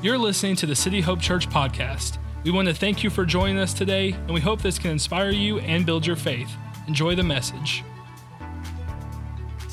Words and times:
You're 0.00 0.16
listening 0.16 0.54
to 0.56 0.66
the 0.66 0.76
City 0.76 1.00
Hope 1.00 1.20
Church 1.20 1.50
podcast. 1.50 2.18
We 2.44 2.52
want 2.52 2.68
to 2.68 2.74
thank 2.74 3.02
you 3.02 3.10
for 3.10 3.26
joining 3.26 3.58
us 3.58 3.74
today, 3.74 4.12
and 4.12 4.30
we 4.30 4.40
hope 4.40 4.62
this 4.62 4.78
can 4.78 4.92
inspire 4.92 5.30
you 5.30 5.58
and 5.58 5.84
build 5.84 6.06
your 6.06 6.14
faith. 6.14 6.48
Enjoy 6.86 7.16
the 7.16 7.24
message. 7.24 7.82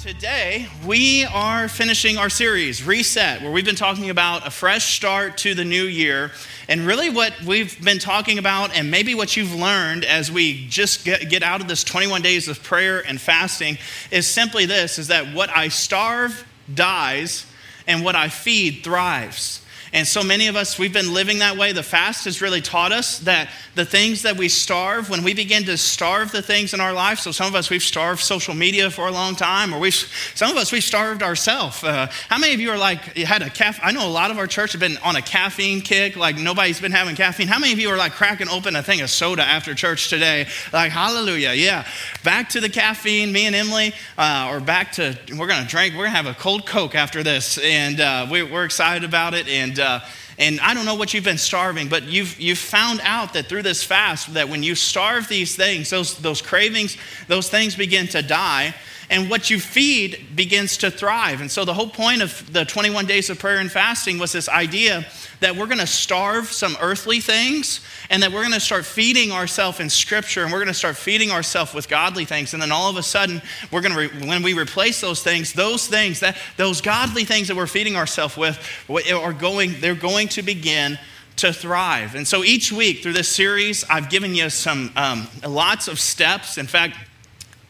Today, 0.01 0.67
we 0.83 1.25
are 1.25 1.67
finishing 1.67 2.17
our 2.17 2.31
series, 2.31 2.83
Reset, 2.83 3.43
where 3.43 3.51
we've 3.51 3.65
been 3.65 3.75
talking 3.75 4.09
about 4.09 4.47
a 4.47 4.49
fresh 4.49 4.95
start 4.95 5.37
to 5.37 5.53
the 5.53 5.63
new 5.63 5.83
year. 5.83 6.31
And 6.67 6.87
really, 6.87 7.11
what 7.11 7.39
we've 7.43 7.79
been 7.83 7.99
talking 7.99 8.39
about, 8.39 8.75
and 8.75 8.89
maybe 8.89 9.13
what 9.13 9.37
you've 9.37 9.53
learned 9.53 10.05
as 10.05 10.31
we 10.31 10.65
just 10.69 11.05
get, 11.05 11.29
get 11.29 11.43
out 11.43 11.61
of 11.61 11.67
this 11.67 11.83
21 11.83 12.23
days 12.23 12.47
of 12.47 12.63
prayer 12.63 12.99
and 12.99 13.21
fasting, 13.21 13.77
is 14.09 14.25
simply 14.25 14.65
this 14.65 14.97
is 14.97 15.09
that 15.09 15.35
what 15.35 15.55
I 15.55 15.67
starve 15.67 16.47
dies, 16.73 17.45
and 17.87 18.03
what 18.03 18.15
I 18.15 18.29
feed 18.29 18.83
thrives. 18.83 19.61
And 19.95 20.05
so 20.05 20.23
many 20.23 20.47
of 20.47 20.57
us, 20.57 20.77
we've 20.77 20.91
been 20.91 21.13
living 21.13 21.39
that 21.39 21.55
way. 21.55 21.71
The 21.71 21.81
fast 21.81 22.25
has 22.25 22.41
really 22.41 22.59
taught 22.59 22.91
us 22.91 23.19
that 23.19 23.49
the 23.75 23.85
things 23.85 24.23
that 24.23 24.35
we 24.35 24.49
starve, 24.49 25.09
when 25.09 25.23
we 25.23 25.33
begin 25.33 25.63
to 25.63 25.77
starve 25.77 26.33
the 26.33 26.41
things 26.41 26.73
in 26.73 26.81
our 26.81 26.91
life, 26.91 27.19
so 27.19 27.31
some 27.31 27.47
of 27.47 27.55
us, 27.55 27.69
we've 27.69 27.81
starved 27.81 28.19
social 28.19 28.53
media 28.53 28.91
for 28.91 29.07
a 29.07 29.11
long 29.11 29.37
time, 29.37 29.73
or 29.73 29.79
we've, 29.79 29.95
some 30.35 30.51
of 30.51 30.57
us, 30.57 30.73
we've 30.73 30.83
starved 30.83 31.23
ourselves. 31.23 31.81
Uh, 31.81 32.11
how 32.27 32.37
many 32.37 32.53
of 32.53 32.59
you 32.59 32.71
are 32.71 32.77
like, 32.77 33.15
had 33.15 33.41
a 33.41 33.49
caffeine? 33.49 33.87
I 33.87 33.93
know 33.93 34.05
a 34.05 34.11
lot 34.11 34.31
of 34.31 34.37
our 34.37 34.47
church 34.47 34.73
have 34.73 34.81
been 34.81 34.97
on 34.97 35.15
a 35.15 35.21
caffeine 35.21 35.79
kick, 35.79 36.17
like 36.17 36.35
nobody's 36.35 36.81
been 36.81 36.91
having 36.91 37.15
caffeine. 37.15 37.47
How 37.47 37.59
many 37.59 37.71
of 37.71 37.79
you 37.79 37.87
are 37.87 37.97
like 37.97 38.11
cracking 38.11 38.49
open 38.49 38.75
a 38.75 38.83
thing 38.83 38.99
of 38.99 39.09
soda 39.09 39.43
after 39.43 39.73
church 39.73 40.09
today? 40.09 40.47
Like, 40.73 40.91
hallelujah, 40.91 41.53
yeah. 41.53 41.87
Back 42.25 42.49
to 42.49 42.59
the 42.59 42.69
caffeine, 42.69 43.31
me 43.31 43.45
and 43.45 43.55
Emily, 43.55 43.93
uh, 44.17 44.49
or 44.51 44.59
back 44.59 44.93
to, 44.93 45.15
we're 45.37 45.45
going 45.45 45.61
to 45.61 45.69
drink, 45.69 45.93
we're 45.93 46.05
going 46.05 46.11
to 46.11 46.23
have 46.23 46.25
a 46.25 46.33
cold 46.33 46.65
Coke 46.65 46.95
after 46.95 47.21
this, 47.21 47.59
and 47.59 47.99
uh, 47.99 48.25
we, 48.31 48.41
are 48.41 48.65
excited 48.65 49.07
about 49.07 49.35
it. 49.35 49.47
And 49.47 49.79
uh, 49.79 49.99
and 50.39 50.59
I 50.59 50.73
don't 50.73 50.85
know 50.85 50.95
what 50.95 51.13
you've 51.13 51.23
been 51.23 51.37
starving, 51.37 51.87
but 51.87 52.03
you've, 52.03 52.39
you've 52.39 52.57
found 52.57 52.99
out 53.03 53.33
that 53.33 53.45
through 53.45 53.61
this 53.61 53.83
fast, 53.83 54.33
that 54.33 54.49
when 54.49 54.63
you 54.63 54.73
starve 54.73 55.27
these 55.27 55.55
things, 55.55 55.91
those, 55.91 56.17
those 56.17 56.41
cravings, 56.41 56.97
those 57.27 57.47
things 57.47 57.75
begin 57.75 58.07
to 58.07 58.23
die 58.23 58.73
and 59.09 59.29
what 59.29 59.49
you 59.49 59.59
feed 59.59 60.35
begins 60.35 60.77
to 60.77 60.89
thrive. 60.89 61.41
And 61.41 61.51
so 61.51 61.65
the 61.65 61.73
whole 61.73 61.89
point 61.89 62.21
of 62.21 62.51
the 62.51 62.65
21 62.65 63.05
days 63.05 63.29
of 63.29 63.39
prayer 63.39 63.59
and 63.59 63.71
fasting 63.71 64.17
was 64.17 64.31
this 64.31 64.49
idea 64.49 65.05
that 65.41 65.55
we're 65.55 65.67
going 65.67 65.79
to 65.79 65.87
starve 65.87 66.51
some 66.51 66.75
earthly 66.81 67.19
things 67.19 67.81
and 68.09 68.23
that 68.23 68.31
we're 68.31 68.41
going 68.41 68.53
to 68.53 68.59
start 68.59 68.85
feeding 68.85 69.31
ourselves 69.31 69.79
in 69.79 69.89
scripture 69.89 70.43
and 70.43 70.51
we're 70.51 70.59
going 70.59 70.67
to 70.67 70.73
start 70.73 70.95
feeding 70.95 71.31
ourselves 71.31 71.73
with 71.73 71.87
godly 71.87 72.25
things. 72.25 72.53
And 72.53 72.61
then 72.61 72.71
all 72.71 72.89
of 72.89 72.97
a 72.97 73.03
sudden 73.03 73.41
we're 73.71 73.81
going 73.81 73.93
to 73.93 73.99
re- 73.99 74.27
when 74.27 74.43
we 74.43 74.53
replace 74.57 75.01
those 75.01 75.21
things 75.21 75.53
those 75.53 75.87
things 75.87 76.19
that 76.21 76.37
those 76.57 76.81
godly 76.81 77.25
things 77.25 77.47
that 77.47 77.55
we're 77.55 77.67
feeding 77.67 77.95
ourselves 77.95 78.37
with 78.37 78.59
are 78.89 79.33
going 79.33 79.75
they're 79.81 79.95
going 79.95 80.27
to 80.29 80.41
begin 80.41 80.97
to 81.37 81.51
thrive. 81.51 82.15
And 82.15 82.25
so 82.25 82.43
each 82.43 82.71
week 82.71 83.03
through 83.03 83.13
this 83.13 83.33
series 83.33 83.83
i've 83.89 84.09
given 84.09 84.33
you 84.33 84.49
some 84.49 84.91
um, 84.95 85.27
lots 85.45 85.87
of 85.87 85.99
steps. 85.99 86.57
In 86.57 86.67
fact 86.67 86.97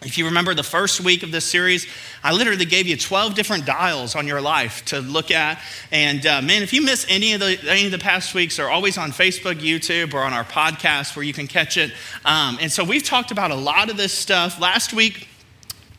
if 0.06 0.20
you 0.20 0.26
remember 0.26 0.54
the 0.54 0.64
first 0.64 1.02
week 1.02 1.24
of 1.24 1.32
this 1.32 1.46
series, 1.46 1.88
I 2.24 2.32
literally 2.32 2.66
gave 2.66 2.86
you 2.86 2.96
12 2.96 3.34
different 3.34 3.66
dials 3.66 4.16
on 4.16 4.28
your 4.28 4.40
life 4.40 4.86
to 4.86 5.00
look 5.00 5.32
at. 5.32 5.60
And 5.92 6.26
uh, 6.26 6.42
man, 6.44 6.62
if 6.62 6.74
you 6.74 6.84
miss 6.84 7.08
any 7.10 7.34
of, 7.34 7.40
the, 7.40 7.58
any 7.68 7.88
of 7.88 7.92
the 7.92 7.98
past 7.98 8.36
weeks, 8.36 8.58
they're 8.58 8.70
always 8.70 9.00
on 9.00 9.12
Facebook, 9.12 9.56
YouTube, 9.56 10.14
or 10.14 10.22
on 10.22 10.32
our 10.32 10.44
podcast 10.44 11.16
where 11.16 11.24
you 11.24 11.34
can 11.34 11.48
catch 11.48 11.78
it. 11.78 11.92
Um, 12.24 12.60
and 12.62 12.72
so 12.72 12.84
we've 12.84 13.04
talked 13.04 13.32
about 13.32 13.50
a 13.50 13.56
lot 13.56 13.90
of 13.90 13.98
this 13.98 14.14
stuff. 14.14 14.62
Last 14.62 14.94
week, 14.94 15.28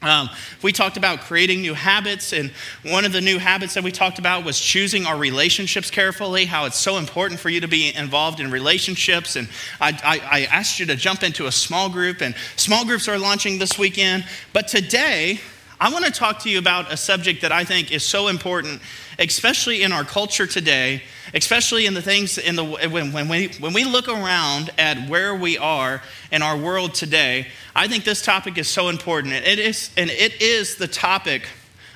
um, 0.09 0.31
we 0.63 0.73
talked 0.73 0.97
about 0.97 1.21
creating 1.21 1.61
new 1.61 1.75
habits, 1.75 2.33
and 2.33 2.51
one 2.83 3.05
of 3.05 3.13
the 3.13 3.21
new 3.21 3.39
habits 3.39 3.75
that 3.75 3.85
we 3.85 3.93
talked 3.93 4.19
about 4.19 4.45
was 4.45 4.61
choosing 4.61 5.07
our 5.07 5.17
relationships 5.17 5.91
carefully, 5.91 6.45
how 6.45 6.67
it's 6.67 6.79
so 6.79 6.99
important 6.99 7.41
for 7.41 7.51
you 7.51 7.61
to 7.61 7.69
be 7.69 7.95
involved 7.95 8.41
in 8.41 8.51
relationships. 8.51 9.37
And 9.37 9.49
I, 9.81 9.93
I, 10.05 10.41
I 10.41 10.45
asked 10.47 10.79
you 10.81 10.87
to 10.87 10.97
jump 10.97 11.23
into 11.23 11.47
a 11.47 11.53
small 11.53 11.89
group, 11.89 12.21
and 12.21 12.35
small 12.57 12.85
groups 12.85 13.09
are 13.09 13.19
launching 13.19 13.59
this 13.59 13.79
weekend. 13.79 14.25
But 14.53 14.69
today, 14.69 15.41
I 15.79 15.93
want 15.93 16.07
to 16.07 16.11
talk 16.11 16.39
to 16.41 16.49
you 16.49 16.59
about 16.59 16.91
a 16.91 16.97
subject 16.97 17.43
that 17.43 17.53
I 17.53 17.65
think 17.65 17.93
is 17.93 18.03
so 18.03 18.29
important, 18.29 18.81
especially 19.19 19.83
in 19.83 19.93
our 19.93 20.05
culture 20.05 20.47
today, 20.47 21.03
especially 21.35 21.85
in 21.85 21.93
the 21.93 22.01
things 22.01 22.39
in 22.39 22.57
the 22.57 22.65
when, 22.65 23.13
when, 23.13 23.29
we, 23.29 23.49
when 23.61 23.75
we 23.75 23.85
look 23.85 24.09
around 24.09 24.71
at 24.79 25.07
where 25.11 25.35
we 25.35 25.59
are 25.59 26.03
in 26.33 26.41
our 26.41 26.57
world 26.57 26.95
today. 26.95 27.49
I 27.79 27.89
think 27.89 28.05
this 28.05 28.23
topic 28.23 28.57
is 28.57 28.69
so 28.69 28.89
important. 28.89 29.35
It 29.35 29.59
is, 29.59 29.91
and 29.99 30.09
it 30.09 30.41
is 30.41 30.77
the 30.77 30.89
topic 30.89 31.47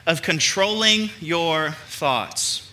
of 0.07 0.21
controlling 0.21 1.09
your 1.21 1.71
thoughts. 1.87 2.71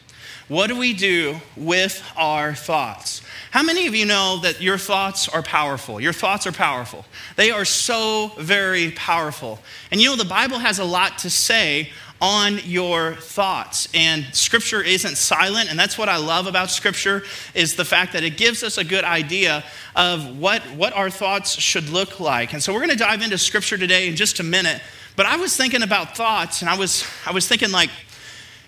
What 0.50 0.68
do 0.68 0.78
we 0.78 0.92
do 0.92 1.40
with 1.56 2.04
our 2.18 2.54
thoughts? 2.54 3.22
How 3.52 3.64
many 3.64 3.88
of 3.88 3.96
you 3.96 4.06
know 4.06 4.40
that 4.42 4.62
your 4.62 4.78
thoughts 4.78 5.30
are 5.30 5.42
powerful? 5.42 6.02
Your 6.02 6.12
thoughts 6.12 6.46
are 6.48 6.52
powerful. 6.52 7.06
They 7.38 7.50
are 7.50 7.64
so 7.64 8.34
very 8.40 8.92
powerful. 8.92 9.60
And 9.90 10.02
you 10.02 10.10
know, 10.10 10.18
the 10.18 10.26
Bible 10.26 10.60
has 10.60 10.80
a 10.80 10.84
lot 10.84 11.20
to 11.20 11.30
say 11.30 11.92
on 12.20 12.60
your 12.66 13.14
thoughts 13.16 13.88
and 13.94 14.26
scripture 14.34 14.82
isn't 14.82 15.16
silent 15.16 15.70
and 15.70 15.78
that's 15.78 15.98
what 15.98 16.10
i 16.10 16.18
love 16.18 16.48
about 16.48 16.70
scripture 16.70 17.24
is 17.54 17.76
the 17.76 17.86
fact 17.86 18.14
that 18.14 18.24
it 18.24 18.38
gives 18.38 18.64
us 18.64 18.78
a 18.78 18.84
good 18.84 19.04
idea 19.04 19.64
of 19.96 20.38
what, 20.40 20.62
what 20.76 20.94
our 20.94 21.10
thoughts 21.10 21.60
should 21.60 21.88
look 21.90 22.20
like 22.20 22.54
and 22.54 22.64
so 22.64 22.74
we're 22.74 22.80
going 22.80 22.90
to 22.90 22.96
dive 22.96 23.22
into 23.22 23.38
scripture 23.38 23.78
today 23.78 24.08
in 24.08 24.16
just 24.16 24.40
a 24.40 24.44
minute 24.44 24.82
but 25.16 25.26
i 25.26 25.36
was 25.38 25.56
thinking 25.56 25.84
about 25.84 26.18
thoughts 26.18 26.62
and 26.62 26.70
i 26.70 26.78
was 26.78 27.06
i 27.26 27.32
was 27.32 27.48
thinking 27.48 27.72
like 27.72 27.90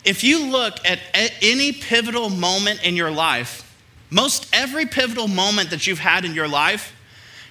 if 0.06 0.24
you 0.24 0.46
look 0.46 0.76
at 0.86 1.00
any 1.42 1.72
pivotal 1.72 2.30
moment 2.30 2.84
in 2.84 2.96
your 2.96 3.12
life 3.12 3.66
most 4.10 4.48
every 4.54 4.86
pivotal 4.86 5.28
moment 5.28 5.70
that 5.70 5.88
you've 5.88 6.00
had 6.00 6.26
in 6.26 6.34
your 6.34 6.48
life 6.48 6.96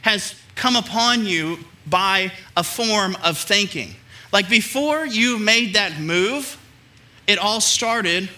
has 0.03 0.35
come 0.55 0.77
upon 0.77 1.25
you 1.25 1.59
by 1.87 2.33
a 2.57 2.65
form 2.65 3.17
of 3.23 3.39
thinking. 3.39 3.95
Like 4.33 4.49
before 4.49 5.07
you 5.07 5.39
made 5.39 5.75
that 5.75 6.01
move, 6.01 6.59
it 7.27 7.39
all 7.39 7.61
started 7.61 8.29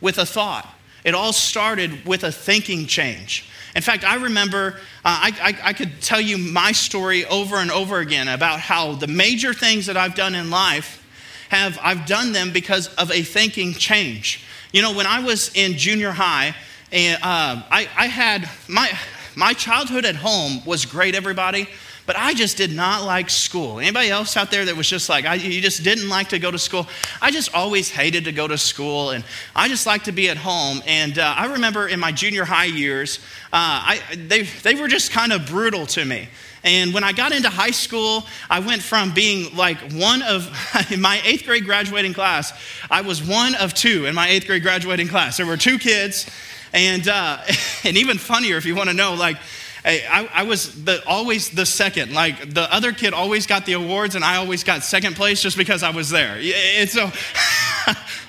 with 0.00 0.18
a 0.18 0.26
thought. 0.26 0.68
It 1.04 1.14
all 1.14 1.32
started 1.32 2.04
with 2.04 2.24
a 2.24 2.32
thinking 2.32 2.86
change. 2.86 3.48
In 3.74 3.82
fact, 3.82 4.04
I 4.04 4.16
remember, 4.16 4.80
uh, 5.04 5.30
I, 5.30 5.32
I, 5.40 5.68
I, 5.68 5.72
could 5.72 6.00
tell 6.00 6.20
you 6.20 6.38
my 6.38 6.72
story 6.72 7.26
over 7.26 7.56
and 7.56 7.70
over 7.70 7.98
again 7.98 8.26
about 8.26 8.58
how 8.58 8.94
the 8.94 9.06
major 9.06 9.52
things 9.52 9.86
that 9.86 9.96
I've 9.98 10.14
done 10.14 10.34
in 10.34 10.50
life 10.50 11.04
have, 11.50 11.78
I've 11.82 12.06
done 12.06 12.32
them 12.32 12.52
because 12.52 12.88
of 12.94 13.12
a 13.12 13.22
thinking 13.22 13.74
change. 13.74 14.44
You 14.72 14.82
know, 14.82 14.94
when 14.94 15.06
I 15.06 15.20
was 15.20 15.50
in 15.54 15.76
junior 15.76 16.10
high, 16.10 16.56
and 16.90 17.22
uh, 17.22 17.62
I, 17.70 17.88
I 17.96 18.06
had 18.06 18.48
my, 18.66 18.90
my 19.34 19.52
childhood 19.52 20.04
at 20.04 20.16
home 20.16 20.64
was 20.64 20.86
great, 20.86 21.14
everybody, 21.14 21.68
but 22.06 22.16
I 22.16 22.34
just 22.34 22.56
did 22.56 22.72
not 22.72 23.04
like 23.04 23.28
school. 23.28 23.80
Anybody 23.80 24.10
else 24.10 24.36
out 24.36 24.50
there 24.50 24.64
that 24.64 24.76
was 24.76 24.88
just 24.88 25.08
like, 25.08 25.26
I, 25.26 25.34
you 25.34 25.60
just 25.60 25.82
didn't 25.82 26.08
like 26.08 26.28
to 26.28 26.38
go 26.38 26.50
to 26.50 26.58
school? 26.58 26.86
I 27.20 27.32
just 27.32 27.52
always 27.52 27.90
hated 27.90 28.24
to 28.24 28.32
go 28.32 28.46
to 28.46 28.56
school, 28.56 29.10
and 29.10 29.24
I 29.54 29.68
just 29.68 29.86
liked 29.86 30.04
to 30.06 30.12
be 30.12 30.30
at 30.30 30.36
home. 30.36 30.82
And 30.86 31.18
uh, 31.18 31.34
I 31.36 31.46
remember 31.46 31.88
in 31.88 31.98
my 31.98 32.12
junior 32.12 32.44
high 32.44 32.66
years, 32.66 33.18
uh, 33.52 33.52
I, 33.52 34.00
they, 34.14 34.42
they 34.42 34.76
were 34.76 34.88
just 34.88 35.10
kind 35.10 35.32
of 35.32 35.46
brutal 35.46 35.84
to 35.86 36.04
me. 36.04 36.28
And 36.62 36.92
when 36.92 37.04
I 37.04 37.12
got 37.12 37.32
into 37.32 37.48
high 37.48 37.70
school, 37.70 38.26
I 38.50 38.58
went 38.58 38.82
from 38.82 39.14
being 39.14 39.54
like 39.56 39.78
one 39.92 40.22
of, 40.22 40.48
in 40.90 41.00
my 41.00 41.20
eighth 41.24 41.44
grade 41.44 41.64
graduating 41.64 42.12
class, 42.12 42.52
I 42.90 43.02
was 43.02 43.22
one 43.22 43.54
of 43.56 43.74
two 43.74 44.06
in 44.06 44.14
my 44.14 44.28
eighth 44.28 44.46
grade 44.46 44.62
graduating 44.62 45.08
class. 45.08 45.36
There 45.36 45.46
were 45.46 45.56
two 45.56 45.78
kids, 45.78 46.28
and, 46.72 47.06
uh, 47.08 47.38
and 47.84 47.96
even 47.96 48.18
funnier, 48.18 48.56
if 48.56 48.64
you 48.64 48.74
want 48.74 48.90
to 48.90 48.94
know, 48.94 49.14
like, 49.14 49.36
I, 49.86 50.28
I, 50.34 50.42
was 50.42 50.84
the, 50.84 51.00
always 51.06 51.50
the 51.50 51.64
second. 51.64 52.12
Like, 52.12 52.52
the 52.52 52.72
other 52.74 52.92
kid 52.92 53.12
always 53.12 53.46
got 53.46 53.66
the 53.66 53.74
awards, 53.74 54.16
and 54.16 54.24
I 54.24 54.36
always 54.36 54.64
got 54.64 54.82
second 54.82 55.14
place 55.14 55.40
just 55.40 55.56
because 55.56 55.84
I 55.84 55.90
was 55.90 56.10
there. 56.10 56.40
And 56.76 56.90
so, 56.90 57.04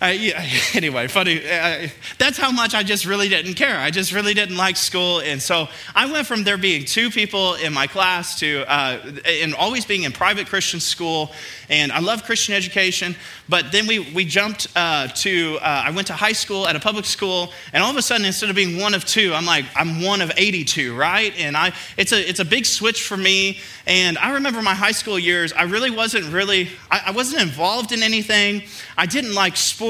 uh, 0.00 0.06
yeah, 0.06 0.44
anyway, 0.74 1.06
funny. 1.06 1.38
Uh, 1.38 1.88
that's 2.18 2.36
how 2.36 2.52
much 2.52 2.74
I 2.74 2.82
just 2.82 3.06
really 3.06 3.30
didn't 3.30 3.54
care. 3.54 3.78
I 3.78 3.90
just 3.90 4.12
really 4.12 4.34
didn't 4.34 4.56
like 4.58 4.76
school. 4.76 5.20
And 5.20 5.40
so 5.40 5.68
I 5.94 6.10
went 6.10 6.26
from 6.26 6.44
there 6.44 6.58
being 6.58 6.84
two 6.84 7.08
people 7.10 7.54
in 7.54 7.72
my 7.72 7.86
class 7.86 8.38
to 8.40 8.64
uh, 8.70 8.98
and 9.24 9.54
always 9.54 9.86
being 9.86 10.02
in 10.02 10.12
private 10.12 10.48
Christian 10.48 10.80
school. 10.80 11.32
And 11.70 11.90
I 11.90 12.00
love 12.00 12.24
Christian 12.24 12.54
education. 12.54 13.16
But 13.48 13.72
then 13.72 13.86
we, 13.86 14.00
we 14.12 14.26
jumped 14.26 14.66
uh, 14.76 15.08
to, 15.08 15.56
uh, 15.62 15.84
I 15.86 15.90
went 15.92 16.08
to 16.08 16.12
high 16.12 16.32
school 16.32 16.66
at 16.68 16.76
a 16.76 16.80
public 16.80 17.06
school. 17.06 17.52
And 17.72 17.82
all 17.82 17.90
of 17.90 17.96
a 17.96 18.02
sudden, 18.02 18.26
instead 18.26 18.50
of 18.50 18.56
being 18.56 18.78
one 18.78 18.92
of 18.92 19.06
two, 19.06 19.32
I'm 19.32 19.46
like, 19.46 19.64
I'm 19.74 20.02
one 20.02 20.20
of 20.20 20.30
82, 20.36 20.94
right? 20.94 21.32
And 21.38 21.56
I, 21.56 21.72
it's, 21.96 22.12
a, 22.12 22.28
it's 22.28 22.40
a 22.40 22.44
big 22.44 22.66
switch 22.66 23.02
for 23.02 23.16
me. 23.16 23.60
And 23.86 24.18
I 24.18 24.34
remember 24.34 24.60
my 24.60 24.74
high 24.74 24.92
school 24.92 25.18
years, 25.18 25.54
I 25.54 25.62
really 25.62 25.90
wasn't 25.90 26.32
really, 26.32 26.68
I, 26.90 27.04
I 27.06 27.10
wasn't 27.12 27.40
involved 27.40 27.92
in 27.92 28.02
anything. 28.02 28.64
I 28.98 29.06
didn't 29.06 29.32
like 29.34 29.56
sports. 29.56 29.85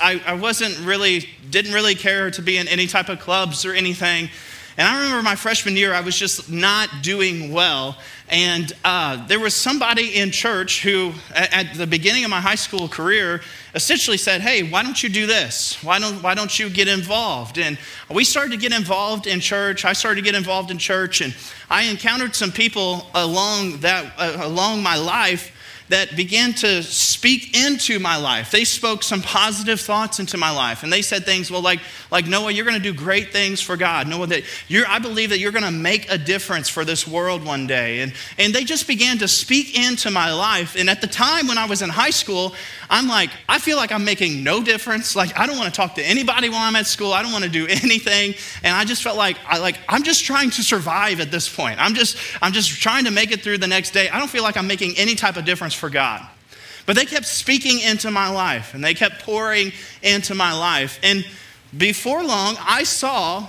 I, 0.00 0.20
I 0.26 0.34
wasn't 0.34 0.78
really, 0.80 1.28
didn't 1.50 1.72
really 1.72 1.94
care 1.94 2.30
to 2.30 2.42
be 2.42 2.56
in 2.58 2.68
any 2.68 2.86
type 2.86 3.08
of 3.08 3.20
clubs 3.20 3.64
or 3.64 3.72
anything. 3.72 4.28
And 4.76 4.86
I 4.88 5.02
remember 5.02 5.22
my 5.22 5.34
freshman 5.34 5.76
year, 5.76 5.92
I 5.92 6.00
was 6.00 6.16
just 6.16 6.50
not 6.50 6.88
doing 7.02 7.52
well. 7.52 7.98
And 8.28 8.72
uh, 8.84 9.26
there 9.26 9.40
was 9.40 9.54
somebody 9.54 10.16
in 10.16 10.30
church 10.30 10.82
who, 10.82 11.12
at 11.34 11.74
the 11.74 11.86
beginning 11.86 12.24
of 12.24 12.30
my 12.30 12.40
high 12.40 12.54
school 12.54 12.88
career, 12.88 13.42
essentially 13.74 14.16
said, 14.16 14.40
Hey, 14.40 14.62
why 14.62 14.84
don't 14.84 15.02
you 15.02 15.08
do 15.08 15.26
this? 15.26 15.82
Why 15.82 15.98
don't, 15.98 16.22
why 16.22 16.34
don't 16.34 16.56
you 16.56 16.70
get 16.70 16.86
involved? 16.86 17.58
And 17.58 17.76
we 18.08 18.22
started 18.22 18.52
to 18.52 18.56
get 18.56 18.72
involved 18.72 19.26
in 19.26 19.40
church. 19.40 19.84
I 19.84 19.92
started 19.92 20.20
to 20.20 20.24
get 20.24 20.36
involved 20.36 20.70
in 20.70 20.78
church. 20.78 21.20
And 21.20 21.34
I 21.68 21.82
encountered 21.82 22.36
some 22.36 22.52
people 22.52 23.06
along, 23.14 23.80
that, 23.80 24.12
uh, 24.16 24.38
along 24.44 24.82
my 24.82 24.96
life 24.96 25.52
that 25.90 26.14
began 26.14 26.52
to 26.54 26.84
speak 26.84 27.56
into 27.56 27.98
my 27.98 28.16
life. 28.16 28.52
They 28.52 28.62
spoke 28.62 29.02
some 29.02 29.22
positive 29.22 29.80
thoughts 29.80 30.20
into 30.20 30.38
my 30.38 30.50
life. 30.50 30.84
And 30.84 30.92
they 30.92 31.02
said 31.02 31.24
things, 31.24 31.50
well, 31.50 31.62
like, 31.62 31.80
like 32.12 32.28
Noah, 32.28 32.52
you're 32.52 32.64
going 32.64 32.80
to 32.80 32.82
do 32.82 32.94
great 32.94 33.32
things 33.32 33.60
for 33.60 33.76
God. 33.76 34.06
Noah, 34.06 34.28
that 34.28 34.44
you're, 34.68 34.86
I 34.86 35.00
believe 35.00 35.30
that 35.30 35.40
you're 35.40 35.50
going 35.50 35.64
to 35.64 35.72
make 35.72 36.08
a 36.08 36.16
difference 36.16 36.68
for 36.68 36.84
this 36.84 37.08
world 37.08 37.44
one 37.44 37.66
day. 37.66 38.02
And, 38.02 38.12
and 38.38 38.54
they 38.54 38.62
just 38.62 38.86
began 38.86 39.18
to 39.18 39.26
speak 39.26 39.76
into 39.76 40.12
my 40.12 40.32
life. 40.32 40.76
And 40.78 40.88
at 40.88 41.00
the 41.00 41.08
time 41.08 41.48
when 41.48 41.58
I 41.58 41.66
was 41.66 41.82
in 41.82 41.90
high 41.90 42.10
school, 42.10 42.54
I'm 42.88 43.08
like, 43.08 43.30
I 43.48 43.58
feel 43.58 43.76
like 43.76 43.90
I'm 43.90 44.04
making 44.04 44.44
no 44.44 44.62
difference. 44.62 45.16
Like, 45.16 45.36
I 45.36 45.46
don't 45.46 45.58
want 45.58 45.74
to 45.74 45.76
talk 45.76 45.96
to 45.96 46.02
anybody 46.02 46.50
while 46.50 46.62
I'm 46.62 46.76
at 46.76 46.86
school. 46.86 47.12
I 47.12 47.22
don't 47.22 47.32
want 47.32 47.44
to 47.44 47.50
do 47.50 47.66
anything. 47.68 48.34
And 48.62 48.76
I 48.76 48.84
just 48.84 49.02
felt 49.02 49.16
like, 49.16 49.38
I, 49.44 49.58
like 49.58 49.76
I'm 49.88 50.04
just 50.04 50.24
trying 50.24 50.50
to 50.50 50.62
survive 50.62 51.18
at 51.18 51.32
this 51.32 51.52
point. 51.52 51.82
I'm 51.82 51.94
just, 51.94 52.16
I'm 52.40 52.52
just 52.52 52.70
trying 52.80 53.06
to 53.06 53.10
make 53.10 53.32
it 53.32 53.42
through 53.42 53.58
the 53.58 53.66
next 53.66 53.90
day. 53.90 54.08
I 54.08 54.20
don't 54.20 54.30
feel 54.30 54.44
like 54.44 54.56
I'm 54.56 54.68
making 54.68 54.94
any 54.96 55.16
type 55.16 55.36
of 55.36 55.44
difference 55.44 55.79
for 55.80 55.90
God. 55.90 56.24
But 56.86 56.96
they 56.96 57.04
kept 57.04 57.26
speaking 57.26 57.80
into 57.80 58.10
my 58.10 58.30
life 58.30 58.74
and 58.74 58.84
they 58.84 58.94
kept 58.94 59.22
pouring 59.22 59.72
into 60.02 60.34
my 60.34 60.52
life. 60.52 61.00
And 61.02 61.26
before 61.76 62.22
long, 62.22 62.56
I 62.60 62.84
saw 62.84 63.48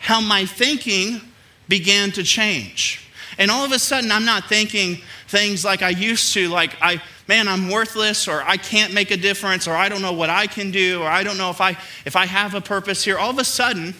how 0.00 0.20
my 0.20 0.46
thinking 0.46 1.20
began 1.68 2.10
to 2.12 2.22
change. 2.22 3.04
And 3.36 3.50
all 3.50 3.64
of 3.64 3.72
a 3.72 3.78
sudden, 3.78 4.10
I'm 4.10 4.24
not 4.24 4.48
thinking 4.48 4.98
things 5.28 5.64
like 5.64 5.82
I 5.82 5.90
used 5.90 6.32
to, 6.34 6.48
like, 6.48 6.76
I, 6.80 7.00
man, 7.28 7.46
I'm 7.46 7.68
worthless, 7.70 8.26
or 8.26 8.42
I 8.42 8.56
can't 8.56 8.94
make 8.94 9.10
a 9.10 9.16
difference, 9.16 9.68
or 9.68 9.76
I 9.76 9.88
don't 9.88 10.02
know 10.02 10.12
what 10.12 10.30
I 10.30 10.46
can 10.46 10.70
do, 10.70 11.02
or 11.02 11.06
I 11.06 11.22
don't 11.22 11.36
know 11.36 11.50
if 11.50 11.60
I, 11.60 11.76
if 12.04 12.16
I 12.16 12.26
have 12.26 12.54
a 12.54 12.60
purpose 12.60 13.04
here. 13.04 13.18
All 13.18 13.30
of 13.30 13.38
a 13.38 13.44
sudden, 13.44 13.94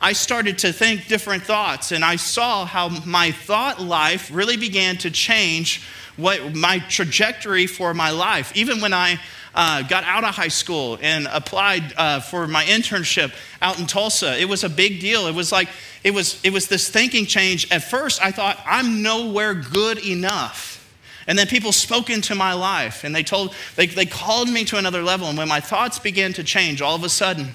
I 0.00 0.14
started 0.14 0.58
to 0.58 0.72
think 0.72 1.06
different 1.06 1.44
thoughts, 1.44 1.92
and 1.92 2.04
I 2.04 2.16
saw 2.16 2.64
how 2.64 2.88
my 2.88 3.30
thought 3.30 3.80
life 3.80 4.30
really 4.32 4.56
began 4.56 4.96
to 4.98 5.10
change 5.10 5.86
what 6.16 6.54
my 6.54 6.78
trajectory 6.78 7.66
for 7.66 7.94
my 7.94 8.10
life. 8.10 8.52
Even 8.54 8.80
when 8.80 8.92
I 8.92 9.18
uh, 9.54 9.82
got 9.82 10.04
out 10.04 10.24
of 10.24 10.34
high 10.34 10.48
school 10.48 10.98
and 11.00 11.28
applied 11.30 11.92
uh, 11.96 12.20
for 12.20 12.46
my 12.46 12.64
internship 12.64 13.32
out 13.60 13.78
in 13.78 13.86
Tulsa, 13.86 14.38
it 14.38 14.48
was 14.48 14.64
a 14.64 14.68
big 14.68 15.00
deal. 15.00 15.26
It 15.26 15.34
was 15.34 15.52
like 15.52 15.68
it 16.04 16.12
was 16.12 16.40
it 16.44 16.52
was 16.52 16.68
this 16.68 16.88
thinking 16.88 17.26
change. 17.26 17.70
At 17.70 17.84
first, 17.84 18.22
I 18.24 18.30
thought 18.30 18.58
I'm 18.66 19.02
nowhere 19.02 19.54
good 19.54 19.98
enough. 20.04 20.78
And 21.26 21.38
then 21.38 21.46
people 21.46 21.72
spoke 21.72 22.10
into 22.10 22.34
my 22.34 22.52
life 22.52 23.04
and 23.04 23.14
they 23.14 23.22
told, 23.22 23.54
they, 23.76 23.86
they 23.86 24.06
called 24.06 24.48
me 24.48 24.64
to 24.64 24.76
another 24.76 25.02
level. 25.02 25.28
And 25.28 25.38
when 25.38 25.48
my 25.48 25.60
thoughts 25.60 25.98
began 25.98 26.32
to 26.32 26.44
change, 26.44 26.82
all 26.82 26.96
of 26.96 27.04
a 27.04 27.08
sudden, 27.08 27.50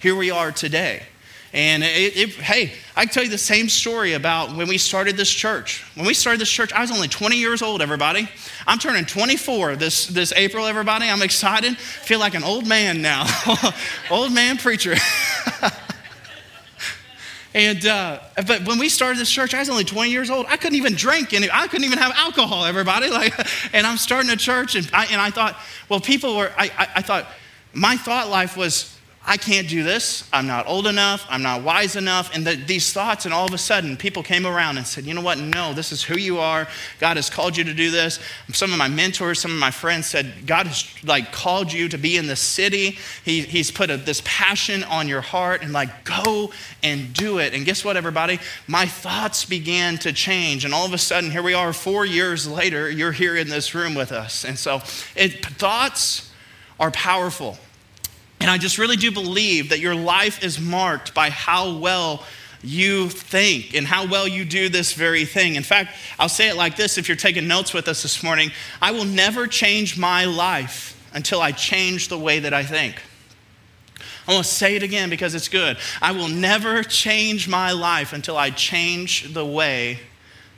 here 0.00 0.16
we 0.16 0.30
are 0.32 0.50
today. 0.50 1.04
And 1.54 1.84
it, 1.84 2.16
it, 2.16 2.30
hey, 2.30 2.72
I 2.96 3.04
can 3.04 3.14
tell 3.14 3.22
you 3.22 3.30
the 3.30 3.38
same 3.38 3.68
story 3.68 4.14
about 4.14 4.56
when 4.56 4.66
we 4.66 4.76
started 4.76 5.16
this 5.16 5.30
church. 5.30 5.84
When 5.94 6.04
we 6.04 6.12
started 6.12 6.40
this 6.40 6.50
church, 6.50 6.72
I 6.72 6.80
was 6.80 6.90
only 6.90 7.06
20 7.06 7.36
years 7.36 7.62
old, 7.62 7.80
everybody. 7.80 8.28
I'm 8.66 8.80
turning 8.80 9.04
24 9.04 9.76
this, 9.76 10.08
this 10.08 10.32
April, 10.32 10.66
everybody. 10.66 11.08
I'm 11.08 11.22
excited. 11.22 11.78
Feel 11.78 12.18
like 12.18 12.34
an 12.34 12.42
old 12.42 12.66
man 12.66 13.02
now. 13.02 13.24
old 14.10 14.32
man 14.32 14.58
preacher. 14.58 14.96
And 17.56 17.86
uh, 17.86 18.18
but 18.48 18.66
when 18.66 18.80
we 18.80 18.88
started 18.88 19.20
this 19.20 19.30
church, 19.30 19.54
I 19.54 19.60
was 19.60 19.70
only 19.70 19.84
20 19.84 20.10
years 20.10 20.28
old. 20.28 20.46
I 20.48 20.56
couldn't 20.56 20.76
even 20.76 20.94
drink, 20.94 21.32
and 21.32 21.48
I 21.52 21.68
couldn't 21.68 21.84
even 21.84 21.98
have 21.98 22.10
alcohol. 22.16 22.64
Everybody, 22.64 23.10
like, 23.10 23.32
and 23.72 23.86
I'm 23.86 23.96
starting 23.96 24.28
a 24.32 24.36
church, 24.36 24.74
and 24.74 24.90
I, 24.92 25.06
and 25.06 25.20
I 25.20 25.30
thought, 25.30 25.56
well, 25.88 26.00
people 26.00 26.36
were. 26.36 26.50
I, 26.58 26.64
I, 26.76 26.88
I 26.96 27.02
thought 27.02 27.28
my 27.72 27.96
thought 27.96 28.28
life 28.28 28.56
was 28.56 28.93
I 29.26 29.38
can't 29.38 29.66
do 29.66 29.82
this. 29.82 30.28
I'm 30.34 30.46
not 30.46 30.66
old 30.68 30.86
enough. 30.86 31.24
I'm 31.30 31.42
not 31.42 31.62
wise 31.62 31.96
enough. 31.96 32.34
And 32.34 32.46
the, 32.46 32.56
these 32.56 32.92
thoughts, 32.92 33.24
and 33.24 33.32
all 33.32 33.46
of 33.46 33.54
a 33.54 33.58
sudden, 33.58 33.96
people 33.96 34.22
came 34.22 34.46
around 34.46 34.76
and 34.76 34.86
said, 34.86 35.04
You 35.04 35.14
know 35.14 35.22
what? 35.22 35.38
No, 35.38 35.72
this 35.72 35.92
is 35.92 36.02
who 36.02 36.18
you 36.18 36.38
are. 36.38 36.68
God 37.00 37.16
has 37.16 37.30
called 37.30 37.56
you 37.56 37.64
to 37.64 37.72
do 37.72 37.90
this. 37.90 38.20
Some 38.52 38.72
of 38.72 38.78
my 38.78 38.88
mentors, 38.88 39.40
some 39.40 39.50
of 39.50 39.58
my 39.58 39.70
friends 39.70 40.06
said, 40.08 40.46
God 40.46 40.66
has 40.66 40.84
like 41.04 41.32
called 41.32 41.72
you 41.72 41.88
to 41.88 41.96
be 41.96 42.18
in 42.18 42.26
the 42.26 42.36
city. 42.36 42.98
He, 43.24 43.40
he's 43.40 43.70
put 43.70 43.88
a, 43.88 43.96
this 43.96 44.20
passion 44.26 44.84
on 44.84 45.08
your 45.08 45.22
heart, 45.22 45.62
and 45.62 45.72
like, 45.72 46.04
go 46.04 46.50
and 46.82 47.14
do 47.14 47.38
it. 47.38 47.54
And 47.54 47.64
guess 47.64 47.82
what, 47.82 47.96
everybody? 47.96 48.38
My 48.68 48.84
thoughts 48.84 49.46
began 49.46 49.96
to 49.98 50.12
change. 50.12 50.66
And 50.66 50.74
all 50.74 50.84
of 50.84 50.92
a 50.92 50.98
sudden, 50.98 51.30
here 51.30 51.42
we 51.42 51.54
are, 51.54 51.72
four 51.72 52.04
years 52.04 52.46
later, 52.46 52.90
you're 52.90 53.12
here 53.12 53.36
in 53.36 53.48
this 53.48 53.74
room 53.74 53.94
with 53.94 54.12
us. 54.12 54.44
And 54.44 54.58
so, 54.58 54.82
it, 55.16 55.46
thoughts 55.46 56.30
are 56.78 56.90
powerful. 56.90 57.56
And 58.44 58.50
I 58.50 58.58
just 58.58 58.76
really 58.76 58.96
do 58.96 59.10
believe 59.10 59.70
that 59.70 59.80
your 59.80 59.94
life 59.94 60.44
is 60.44 60.60
marked 60.60 61.14
by 61.14 61.30
how 61.30 61.78
well 61.78 62.22
you 62.62 63.08
think 63.08 63.72
and 63.74 63.86
how 63.86 64.06
well 64.06 64.28
you 64.28 64.44
do 64.44 64.68
this 64.68 64.92
very 64.92 65.24
thing. 65.24 65.54
In 65.54 65.62
fact, 65.62 65.96
I'll 66.18 66.28
say 66.28 66.50
it 66.50 66.54
like 66.54 66.76
this 66.76 66.98
if 66.98 67.08
you're 67.08 67.16
taking 67.16 67.48
notes 67.48 67.72
with 67.72 67.88
us 67.88 68.02
this 68.02 68.22
morning 68.22 68.50
I 68.82 68.90
will 68.90 69.06
never 69.06 69.46
change 69.46 69.96
my 69.96 70.26
life 70.26 70.94
until 71.14 71.40
I 71.40 71.52
change 71.52 72.08
the 72.08 72.18
way 72.18 72.38
that 72.40 72.52
I 72.52 72.64
think. 72.64 73.00
I 74.28 74.34
want 74.34 74.44
to 74.44 74.52
say 74.52 74.76
it 74.76 74.82
again 74.82 75.08
because 75.08 75.34
it's 75.34 75.48
good. 75.48 75.78
I 76.02 76.12
will 76.12 76.28
never 76.28 76.82
change 76.82 77.48
my 77.48 77.72
life 77.72 78.12
until 78.12 78.36
I 78.36 78.50
change 78.50 79.32
the 79.32 79.46
way 79.46 80.00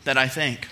that 0.02 0.18
I 0.18 0.26
think. 0.26 0.66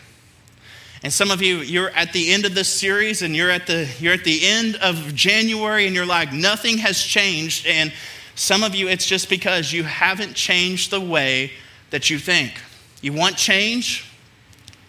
And 1.05 1.13
some 1.13 1.31
of 1.31 1.43
you, 1.43 1.59
you're 1.59 1.91
at 1.91 2.15
the 2.15 2.33
end 2.33 2.47
of 2.47 2.55
this 2.55 2.67
series 2.67 3.21
and 3.21 3.37
you're 3.37 3.51
at 3.51 3.67
the, 3.67 3.87
you're 4.01 4.15
at 4.15 4.25
the 4.25 4.47
end 4.47 4.77
of 4.77 5.15
January 5.15 5.85
and 5.87 5.95
you're 5.95 6.07
like, 6.07 6.33
nothing 6.33 6.79
has 6.79 6.99
changed. 6.99 7.67
And 7.67 7.93
some 8.35 8.63
of 8.63 8.75
you, 8.75 8.89
it's 8.89 9.05
just 9.05 9.29
because 9.29 9.71
you 9.71 9.85
haven't 9.85 10.33
changed 10.33 10.91
the 10.91 11.03
way 11.03 11.53
that 11.91 12.09
you 12.09 12.19
think. 12.19 12.55
You 13.03 13.13
want 13.13 13.37
change? 13.37 14.11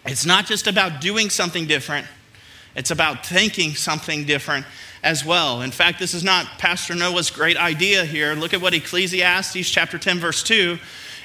It's 0.06 0.24
not 0.24 0.46
just 0.46 0.66
about 0.66 1.02
doing 1.02 1.28
something 1.28 1.66
different, 1.66 2.06
it's 2.74 2.90
about 2.90 3.26
thinking 3.26 3.74
something 3.74 4.24
different 4.24 4.64
as 5.02 5.22
well. 5.22 5.60
In 5.60 5.70
fact, 5.70 5.98
this 5.98 6.14
is 6.14 6.24
not 6.24 6.46
Pastor 6.58 6.94
Noah's 6.94 7.30
great 7.30 7.58
idea 7.58 8.06
here. 8.06 8.32
Look 8.32 8.54
at 8.54 8.62
what 8.62 8.72
Ecclesiastes 8.72 9.68
chapter 9.68 9.98
10, 9.98 10.18
verse 10.20 10.42
2. 10.42 10.78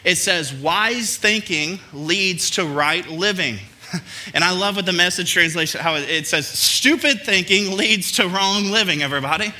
It 0.03 0.17
says, 0.17 0.53
Wise 0.53 1.15
thinking 1.15 1.79
leads 1.93 2.51
to 2.51 2.65
right 2.65 3.07
living. 3.07 3.59
And 4.33 4.43
I 4.43 4.51
love 4.51 4.75
what 4.75 4.85
the 4.85 4.93
message 4.93 5.33
translation, 5.33 5.81
how 5.81 5.95
it 5.95 6.27
says, 6.27 6.47
stupid 6.47 7.21
thinking 7.21 7.75
leads 7.75 8.13
to 8.13 8.27
wrong 8.27 8.65
living, 8.65 9.01
everybody. 9.01 9.53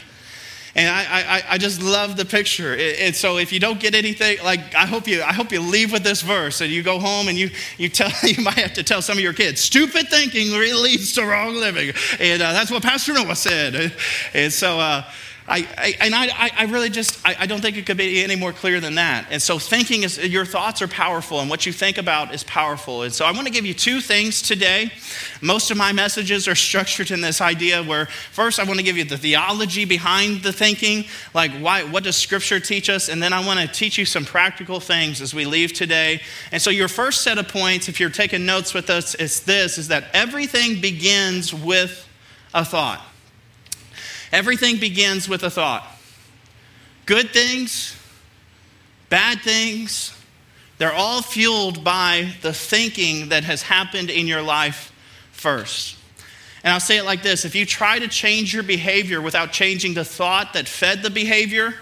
And 0.74 0.88
I, 0.88 1.02
I, 1.02 1.44
I 1.50 1.58
just 1.58 1.82
love 1.82 2.16
the 2.16 2.24
picture. 2.24 2.74
And 2.74 3.14
so 3.14 3.38
if 3.38 3.52
you 3.52 3.60
don't 3.60 3.80
get 3.80 3.94
anything, 3.94 4.38
like 4.44 4.74
I 4.74 4.86
hope 4.86 5.06
you, 5.06 5.22
I 5.22 5.34
hope 5.34 5.52
you 5.52 5.60
leave 5.60 5.92
with 5.92 6.04
this 6.04 6.22
verse 6.22 6.62
and 6.62 6.72
you 6.72 6.82
go 6.82 6.98
home 6.98 7.28
and 7.28 7.38
you, 7.38 7.50
you 7.78 7.90
tell, 7.90 8.10
you 8.24 8.42
might 8.42 8.56
have 8.56 8.74
to 8.74 8.84
tell 8.84 9.02
some 9.02 9.18
of 9.18 9.24
your 9.24 9.34
kids, 9.34 9.60
stupid 9.60 10.08
thinking 10.08 10.52
leads 10.52 11.14
to 11.14 11.26
wrong 11.26 11.56
living. 11.56 11.94
And 12.20 12.42
uh, 12.42 12.54
that's 12.54 12.72
what 12.72 12.84
Pastor 12.84 13.14
Noah 13.14 13.36
said. 13.36 13.94
And 14.34 14.54
so, 14.54 14.80
uh, 14.80 15.04
I, 15.48 15.96
and 16.00 16.14
I, 16.14 16.52
I 16.56 16.64
really 16.66 16.90
just, 16.90 17.20
I, 17.26 17.36
I, 17.40 17.46
don't 17.46 17.62
think 17.62 17.76
it 17.76 17.86
could 17.86 17.98
be 17.98 18.24
any 18.24 18.36
more 18.36 18.54
clear 18.54 18.80
than 18.80 18.96
that. 18.96 19.26
And 19.32 19.42
so 19.42 19.58
thinking 19.58 20.04
is, 20.04 20.18
your 20.18 20.46
thoughts 20.46 20.82
are 20.82 20.88
powerful 20.88 21.40
and 21.40 21.50
what 21.50 21.66
you 21.66 21.74
think 21.74 21.98
about 21.98 22.34
is 22.34 22.44
powerful. 22.44 23.02
And 23.02 23.14
so 23.14 23.26
I 23.26 23.32
want 23.32 23.48
to 23.48 23.54
give 23.54 23.66
you 23.66 23.74
two 23.74 24.02
things 24.02 24.42
today. 24.42 24.92
Most 25.42 25.72
of 25.72 25.78
my 25.78 25.92
messages 25.94 26.48
are 26.48 26.56
structured 26.56 27.10
in 27.12 27.22
this 27.22 27.42
idea 27.42 27.84
where 27.84 28.06
first 28.06 28.60
I 28.60 28.64
want 28.66 28.80
to 28.80 28.86
give 28.86 28.98
you 28.98 29.04
the 29.04 29.18
theology 29.18 29.84
behind 29.84 30.44
the 30.44 30.54
thinking, 30.54 31.06
like 31.34 31.52
why, 31.54 31.84
what 31.84 32.04
does 32.04 32.16
scripture 32.16 32.60
teach 32.60 32.90
us? 32.90 33.10
And 33.10 33.22
then 33.22 33.34
I 33.34 33.46
want 33.46 33.60
to 33.60 33.68
teach 33.68 33.98
you 33.98 34.06
some 34.06 34.26
practical 34.26 34.80
things 34.80 35.22
as 35.22 35.34
we 35.34 35.46
leave 35.46 35.74
today. 35.74 36.22
And 36.52 36.62
so 36.62 36.70
your 36.70 36.88
first 36.88 37.22
set 37.22 37.40
of 37.40 37.48
points, 37.48 37.90
if 37.90 38.00
you're 38.00 38.10
taking 38.12 38.46
notes 38.46 38.74
with 38.74 38.90
us, 38.90 39.16
is 39.16 39.42
this, 39.42 39.80
is 39.80 39.88
that 39.88 40.06
everything 40.14 40.80
begins 40.80 41.54
with 41.54 42.08
a 42.54 42.64
thought. 42.64 43.02
Everything 44.32 44.78
begins 44.78 45.28
with 45.28 45.44
a 45.44 45.50
thought. 45.50 45.86
Good 47.06 47.32
things, 47.32 47.96
bad 49.10 49.42
things, 49.42 50.14
they're 50.82 50.92
all 50.92 51.22
fueled 51.22 51.84
by 51.84 52.34
the 52.42 52.54
thinking 52.54 53.30
that 53.30 53.44
has 53.44 53.62
happened 53.62 54.10
in 54.10 54.26
your 54.26 54.42
life 54.42 54.92
first. 55.32 55.96
And 56.64 56.74
I'll 56.74 56.80
say 56.80 56.98
it 56.98 57.04
like 57.04 57.22
this 57.22 57.46
if 57.46 57.54
you 57.54 57.68
try 57.68 58.00
to 58.00 58.08
change 58.08 58.52
your 58.52 58.64
behavior 58.64 59.22
without 59.22 59.52
changing 59.52 59.94
the 59.94 60.04
thought 60.04 60.54
that 60.54 60.68
fed 60.68 61.04
the 61.04 61.12
behavior, 61.12 61.76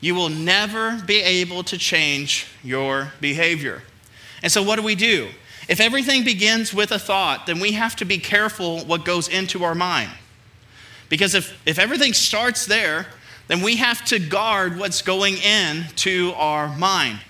you 0.00 0.14
will 0.14 0.30
never 0.30 0.98
be 1.04 1.20
able 1.20 1.62
to 1.64 1.76
change 1.76 2.46
your 2.62 3.12
behavior. 3.20 3.82
And 4.42 4.50
so, 4.50 4.62
what 4.62 4.76
do 4.76 4.82
we 4.82 4.94
do? 4.94 5.28
If 5.68 5.78
everything 5.78 6.24
begins 6.24 6.72
with 6.72 6.92
a 6.92 6.98
thought, 6.98 7.46
then 7.46 7.58
we 7.60 7.72
have 7.72 7.96
to 7.96 8.06
be 8.06 8.16
careful 8.16 8.80
what 8.86 9.04
goes 9.04 9.28
into 9.28 9.62
our 9.62 9.74
mind. 9.74 10.10
Because 11.08 11.34
if, 11.34 11.60
if 11.66 11.78
everything 11.78 12.12
starts 12.12 12.66
there, 12.66 13.06
then 13.48 13.62
we 13.62 13.76
have 13.76 14.04
to 14.06 14.18
guard 14.18 14.78
what's 14.78 15.02
going 15.02 15.36
in 15.36 15.84
to 15.96 16.32
our 16.36 16.68
mind. 16.76 17.20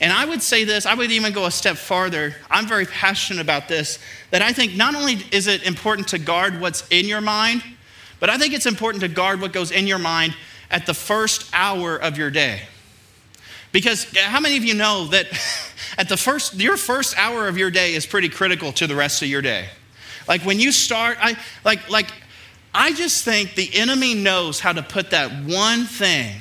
And 0.00 0.12
I 0.12 0.24
would 0.24 0.42
say 0.42 0.64
this, 0.64 0.86
I 0.86 0.94
would 0.94 1.10
even 1.10 1.32
go 1.32 1.44
a 1.44 1.50
step 1.50 1.76
farther. 1.76 2.34
I'm 2.50 2.66
very 2.66 2.86
passionate 2.86 3.40
about 3.40 3.68
this 3.68 3.98
that 4.30 4.40
I 4.40 4.52
think 4.52 4.74
not 4.74 4.94
only 4.94 5.18
is 5.30 5.46
it 5.46 5.64
important 5.64 6.08
to 6.08 6.18
guard 6.18 6.60
what's 6.60 6.88
in 6.88 7.06
your 7.06 7.20
mind, 7.20 7.62
but 8.18 8.30
I 8.30 8.38
think 8.38 8.54
it's 8.54 8.66
important 8.66 9.02
to 9.02 9.08
guard 9.08 9.40
what 9.40 9.52
goes 9.52 9.70
in 9.70 9.86
your 9.86 9.98
mind 9.98 10.34
at 10.70 10.86
the 10.86 10.94
first 10.94 11.50
hour 11.52 11.96
of 11.96 12.16
your 12.16 12.30
day. 12.30 12.62
Because 13.72 14.04
how 14.16 14.40
many 14.40 14.56
of 14.56 14.64
you 14.64 14.74
know 14.74 15.06
that 15.08 15.26
at 15.98 16.08
the 16.08 16.16
first 16.16 16.54
your 16.54 16.76
first 16.76 17.16
hour 17.18 17.46
of 17.46 17.58
your 17.58 17.70
day 17.70 17.94
is 17.94 18.06
pretty 18.06 18.28
critical 18.28 18.72
to 18.72 18.86
the 18.86 18.96
rest 18.96 19.22
of 19.22 19.28
your 19.28 19.42
day? 19.42 19.68
Like 20.26 20.42
when 20.42 20.58
you 20.58 20.72
start 20.72 21.18
I 21.20 21.36
like 21.64 21.90
like 21.90 22.10
I 22.74 22.92
just 22.92 23.24
think 23.24 23.54
the 23.54 23.70
enemy 23.74 24.14
knows 24.14 24.60
how 24.60 24.72
to 24.72 24.82
put 24.82 25.10
that 25.10 25.30
one 25.44 25.84
thing 25.84 26.36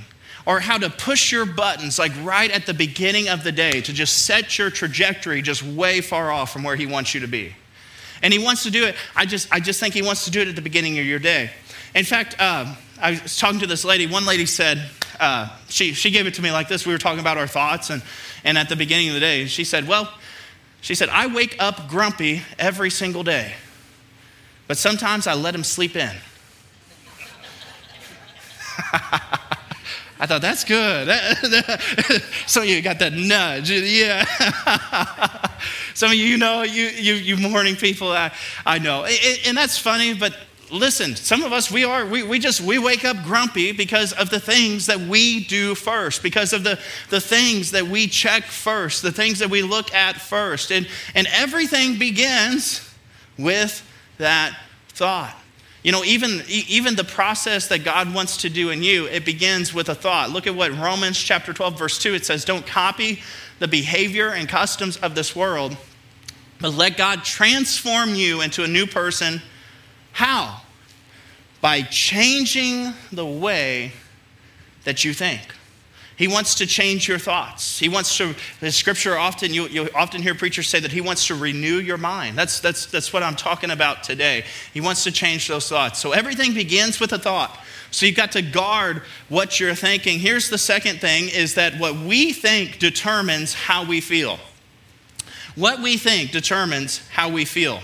or 0.46 0.60
how 0.60 0.78
to 0.78 0.90
push 0.90 1.32
your 1.32 1.46
buttons 1.46 2.00
like 2.00 2.12
right 2.24 2.50
at 2.52 2.66
the 2.66 2.74
beginning 2.74 3.30
of 3.30 3.44
the 3.44 3.52
day 3.52 3.82
to 3.82 3.94
just 3.94 4.26
set 4.26 4.58
your 4.58 4.70
trajectory 4.70 5.42
just 5.42 5.64
way 5.64 6.02
far 6.02 6.32
off 6.32 6.54
from 6.54 6.64
where 6.64 6.76
he 6.76 6.86
wants 6.86 7.14
you 7.14 7.22
to 7.22 7.28
be. 7.28 7.56
And 8.22 8.34
he 8.34 8.40
wants 8.40 8.64
to 8.64 8.72
do 8.72 8.86
it, 8.86 8.96
I 9.16 9.26
just, 9.26 9.52
I 9.52 9.60
just 9.60 9.80
think 9.80 9.94
he 9.94 10.02
wants 10.02 10.26
to 10.26 10.32
do 10.32 10.42
it 10.42 10.48
at 10.48 10.56
the 10.56 10.62
beginning 10.62 11.00
of 11.00 11.06
your 11.06 11.20
day. 11.20 11.52
In 11.96 12.06
fact, 12.06 12.40
um, 12.42 12.76
I 13.02 13.12
was 13.12 13.38
talking 13.38 13.60
to 13.62 13.68
this 13.68 13.86
lady. 13.86 14.08
One 14.08 14.26
lady 14.26 14.46
said, 14.46 14.90
uh, 15.20 15.50
she, 15.68 15.94
she 15.94 16.12
gave 16.12 16.28
it 16.28 16.34
to 16.36 16.42
me 16.42 16.52
like 16.52 16.68
this. 16.68 16.86
We 16.86 16.94
were 16.94 17.00
talking 17.00 17.20
about 17.20 17.38
our 17.38 17.48
thoughts, 17.48 17.90
and, 17.90 18.02
and 18.44 18.58
at 18.58 18.70
the 18.70 18.76
beginning 18.76 19.10
of 19.10 19.14
the 19.16 19.20
day, 19.20 19.46
she 19.46 19.64
said, 19.64 19.88
Well, 19.88 20.12
she 20.82 20.96
said, 20.96 21.10
I 21.10 21.28
wake 21.28 21.58
up 21.60 21.90
grumpy 21.90 22.42
every 22.58 22.90
single 22.90 23.24
day, 23.24 23.54
but 24.70 24.78
sometimes 24.78 25.26
I 25.26 25.34
let 25.34 25.56
him 25.56 25.64
sleep 25.64 25.96
in. 25.96 26.12
I 30.22 30.28
thought 30.28 30.42
that's 30.42 30.64
good. 30.64 31.10
so 32.46 32.62
you 32.62 32.80
got 32.84 33.00
that 33.00 33.14
nudge, 33.14 33.72
yeah. 33.72 34.26
Some 35.96 36.12
of 36.12 36.18
you, 36.18 36.24
you 36.24 36.38
know, 36.38 36.62
you 36.62 36.86
you 36.86 37.16
you 37.16 37.38
morning 37.38 37.76
people, 37.76 38.12
I, 38.12 38.32
I 38.64 38.78
know, 38.78 39.06
and 39.06 39.58
that's 39.58 39.80
funny. 39.80 40.14
But 40.14 40.38
listen, 40.70 41.16
some 41.16 41.42
of 41.42 41.52
us 41.52 41.72
we 41.72 41.84
are 41.84 42.06
we, 42.06 42.22
we 42.22 42.38
just 42.38 42.62
we 42.62 42.78
wake 42.78 43.04
up 43.04 43.18
grumpy 43.24 43.72
because 43.72 44.14
of 44.14 44.30
the 44.30 44.40
things 44.40 44.86
that 44.86 45.00
we 45.00 45.46
do 45.46 45.74
first, 45.74 46.22
because 46.22 46.54
of 46.54 46.64
the 46.64 46.78
the 47.10 47.20
things 47.20 47.72
that 47.72 47.88
we 47.88 48.06
check 48.06 48.44
first, 48.44 49.02
the 49.02 49.12
things 49.12 49.40
that 49.40 49.50
we 49.50 49.64
look 49.64 49.92
at 49.96 50.18
first, 50.18 50.72
and 50.72 50.88
and 51.16 51.28
everything 51.34 51.98
begins 51.98 52.88
with 53.36 53.84
that 54.20 54.56
thought. 54.90 55.36
You 55.82 55.94
know, 55.94 56.04
even, 56.04 56.44
even 56.48 56.96
the 56.96 57.06
process 57.06 57.68
that 57.70 57.86
God 57.86 58.14
wants 58.14 58.38
to 58.38 58.50
do 58.50 58.70
in 58.70 58.84
you, 58.84 59.06
it 59.08 59.24
begins 59.26 59.74
with 59.74 59.90
a 59.90 59.96
thought. 59.96 60.30
Look 60.30 60.46
at 60.46 60.54
what 60.54 60.78
Romans 60.78 61.18
chapter 61.18 61.54
12, 61.54 61.80
verse 61.80 61.98
2, 62.00 62.14
it 62.14 62.26
says, 62.26 62.44
Don't 62.44 62.68
copy 62.68 63.22
the 63.60 63.68
behavior 63.68 64.30
and 64.30 64.48
customs 64.48 64.98
of 64.98 65.16
this 65.16 65.36
world, 65.36 65.78
but 66.60 66.74
let 66.74 66.98
God 66.98 67.24
transform 67.24 68.14
you 68.14 68.42
into 68.42 68.64
a 68.64 68.68
new 68.68 68.86
person. 68.86 69.42
How? 70.12 70.62
By 71.62 71.82
changing 71.84 72.94
the 73.12 73.26
way 73.26 73.94
that 74.84 75.06
you 75.06 75.14
think. 75.14 75.42
He 76.20 76.28
wants 76.28 76.56
to 76.56 76.68
change 76.68 77.08
your 77.08 77.18
thoughts. 77.18 77.80
He 77.80 77.88
wants 77.88 78.18
to, 78.18 78.36
the 78.60 78.74
scripture 78.74 79.18
often, 79.18 79.54
you, 79.54 79.70
you 79.70 79.88
often 79.96 80.22
hear 80.22 80.36
preachers 80.36 80.68
say 80.68 80.82
that 80.82 80.92
he 80.92 81.00
wants 81.00 81.28
to 81.28 81.36
renew 81.36 81.78
your 81.78 81.98
mind. 81.98 82.38
That's, 82.38 82.60
that's, 82.60 82.88
that's 82.88 83.14
what 83.14 83.24
I'm 83.24 83.38
talking 83.38 83.72
about 83.72 84.04
today. 84.04 84.44
He 84.74 84.82
wants 84.82 85.06
to 85.06 85.14
change 85.14 85.48
those 85.48 85.70
thoughts. 85.70 85.98
So 85.98 86.12
everything 86.12 86.54
begins 86.54 87.00
with 87.00 87.14
a 87.14 87.18
thought. 87.18 87.58
So 87.92 88.06
you've 88.06 88.18
got 88.18 88.34
to 88.34 88.42
guard 88.42 89.02
what 89.30 89.62
you're 89.62 89.76
thinking. 89.76 90.20
Here's 90.20 90.50
the 90.50 90.58
second 90.58 91.00
thing 91.00 91.30
is 91.30 91.56
that 91.56 91.80
what 91.80 91.96
we 91.96 92.34
think 92.34 92.80
determines 92.80 93.54
how 93.54 93.86
we 93.86 94.02
feel. 94.02 94.40
What 95.56 95.82
we 95.82 95.96
think 95.96 96.32
determines 96.32 96.98
how 97.08 97.30
we 97.30 97.46
feel. 97.46 97.80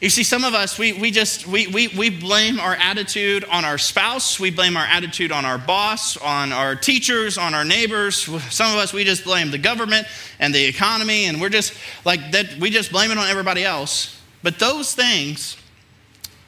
You 0.00 0.10
see, 0.10 0.22
some 0.22 0.44
of 0.44 0.54
us, 0.54 0.78
we, 0.78 0.92
we 0.92 1.10
just, 1.10 1.48
we, 1.48 1.66
we, 1.66 1.88
we 1.88 2.08
blame 2.08 2.60
our 2.60 2.74
attitude 2.74 3.42
on 3.44 3.64
our 3.64 3.78
spouse. 3.78 4.38
We 4.38 4.50
blame 4.50 4.76
our 4.76 4.84
attitude 4.84 5.32
on 5.32 5.44
our 5.44 5.58
boss, 5.58 6.16
on 6.16 6.52
our 6.52 6.76
teachers, 6.76 7.36
on 7.36 7.52
our 7.52 7.64
neighbors. 7.64 8.16
Some 8.54 8.70
of 8.72 8.78
us, 8.78 8.92
we 8.92 9.02
just 9.02 9.24
blame 9.24 9.50
the 9.50 9.58
government 9.58 10.06
and 10.38 10.54
the 10.54 10.64
economy, 10.64 11.24
and 11.24 11.40
we're 11.40 11.48
just 11.48 11.74
like 12.04 12.30
that, 12.30 12.58
we 12.60 12.70
just 12.70 12.92
blame 12.92 13.10
it 13.10 13.18
on 13.18 13.26
everybody 13.28 13.64
else. 13.64 14.20
But 14.44 14.60
those 14.60 14.94
things 14.94 15.56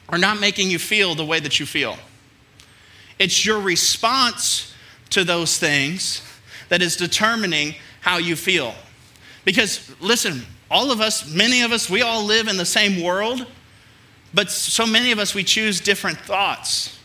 are 0.07 0.17
not 0.17 0.39
making 0.39 0.71
you 0.71 0.79
feel 0.79 1.13
the 1.13 1.25
way 1.25 1.41
that 1.41 1.59
you 1.59 1.65
feel. 1.65 1.97
It's 3.19 3.45
your 3.45 3.59
response 3.59 4.73
to 5.09 5.25
those 5.25 5.57
things 5.57 6.21
that 6.69 6.81
is 6.81 6.95
determining 6.95 7.75
how 7.99 8.17
you 8.17 8.37
feel. 8.37 8.73
Because, 9.43 9.93
listen, 9.99 10.45
all 10.71 10.89
of 10.89 11.01
us, 11.01 11.29
many 11.29 11.61
of 11.63 11.73
us, 11.73 11.89
we 11.89 12.01
all 12.01 12.23
live 12.23 12.47
in 12.47 12.55
the 12.55 12.65
same 12.65 13.03
world, 13.03 13.45
but 14.33 14.49
so 14.49 14.85
many 14.85 15.11
of 15.11 15.19
us, 15.19 15.35
we 15.35 15.43
choose 15.43 15.81
different 15.81 16.17
thoughts. 16.17 16.97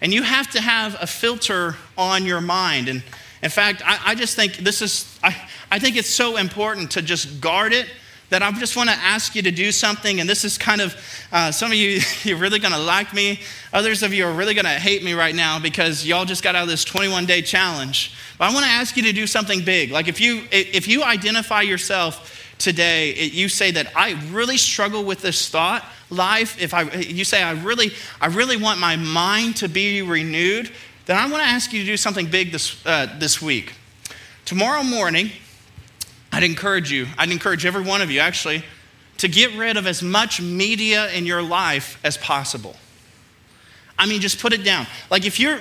And 0.00 0.12
you 0.12 0.24
have 0.24 0.50
to 0.50 0.60
have 0.60 0.96
a 1.00 1.06
filter 1.06 1.76
on 1.96 2.26
your 2.26 2.40
mind. 2.40 2.88
And 2.88 3.04
in 3.40 3.50
fact, 3.50 3.82
I, 3.86 4.00
I 4.06 4.14
just 4.16 4.34
think 4.34 4.56
this 4.56 4.82
is, 4.82 5.16
I, 5.22 5.34
I 5.70 5.78
think 5.78 5.96
it's 5.96 6.10
so 6.10 6.36
important 6.36 6.90
to 6.92 7.02
just 7.02 7.40
guard 7.40 7.72
it 7.72 7.86
that 8.30 8.42
I 8.42 8.50
just 8.50 8.76
want 8.76 8.90
to 8.90 8.96
ask 8.96 9.36
you 9.36 9.42
to 9.42 9.52
do 9.52 9.70
something. 9.70 10.18
And 10.18 10.28
this 10.28 10.44
is 10.44 10.58
kind 10.58 10.80
of, 10.80 10.96
uh, 11.30 11.52
some 11.52 11.70
of 11.70 11.76
you, 11.76 12.00
you're 12.24 12.36
really 12.36 12.58
going 12.58 12.74
to 12.74 12.80
like 12.80 13.14
me. 13.14 13.38
Others 13.72 14.02
of 14.02 14.12
you 14.12 14.26
are 14.26 14.32
really 14.32 14.54
going 14.54 14.64
to 14.64 14.70
hate 14.70 15.04
me 15.04 15.12
right 15.12 15.34
now 15.34 15.60
because 15.60 16.04
y'all 16.04 16.24
just 16.24 16.42
got 16.42 16.56
out 16.56 16.64
of 16.64 16.68
this 16.68 16.84
21 16.84 17.26
day 17.26 17.42
challenge. 17.42 18.12
But 18.38 18.50
I 18.50 18.52
want 18.52 18.64
to 18.66 18.72
ask 18.72 18.96
you 18.96 19.04
to 19.04 19.12
do 19.12 19.28
something 19.28 19.64
big. 19.64 19.92
Like 19.92 20.08
if 20.08 20.20
you, 20.20 20.42
if 20.50 20.88
you 20.88 21.04
identify 21.04 21.60
yourself 21.60 22.33
today, 22.64 23.12
you 23.24 23.48
say 23.50 23.70
that 23.72 23.92
I 23.94 24.12
really 24.30 24.56
struggle 24.56 25.04
with 25.04 25.20
this 25.20 25.50
thought 25.50 25.84
life, 26.08 26.60
if 26.60 26.72
I, 26.72 26.90
you 26.92 27.24
say 27.24 27.42
I 27.42 27.52
really, 27.52 27.92
I 28.20 28.26
really 28.26 28.56
want 28.56 28.80
my 28.80 28.96
mind 28.96 29.56
to 29.56 29.68
be 29.68 30.00
renewed, 30.00 30.70
then 31.04 31.18
I 31.18 31.30
want 31.30 31.42
to 31.42 31.48
ask 31.48 31.74
you 31.74 31.80
to 31.80 31.86
do 31.86 31.98
something 31.98 32.26
big 32.26 32.52
this, 32.52 32.84
uh, 32.86 33.14
this 33.18 33.42
week. 33.42 33.74
Tomorrow 34.46 34.82
morning, 34.82 35.30
I'd 36.32 36.42
encourage 36.42 36.90
you, 36.90 37.06
I'd 37.18 37.30
encourage 37.30 37.66
every 37.66 37.82
one 37.82 38.00
of 38.00 38.10
you 38.10 38.20
actually, 38.20 38.64
to 39.18 39.28
get 39.28 39.54
rid 39.56 39.76
of 39.76 39.86
as 39.86 40.02
much 40.02 40.40
media 40.40 41.12
in 41.12 41.26
your 41.26 41.42
life 41.42 42.00
as 42.02 42.16
possible. 42.16 42.76
I 43.98 44.06
mean, 44.06 44.22
just 44.22 44.40
put 44.40 44.54
it 44.54 44.64
down. 44.64 44.86
Like 45.10 45.26
if 45.26 45.38
you're, 45.38 45.60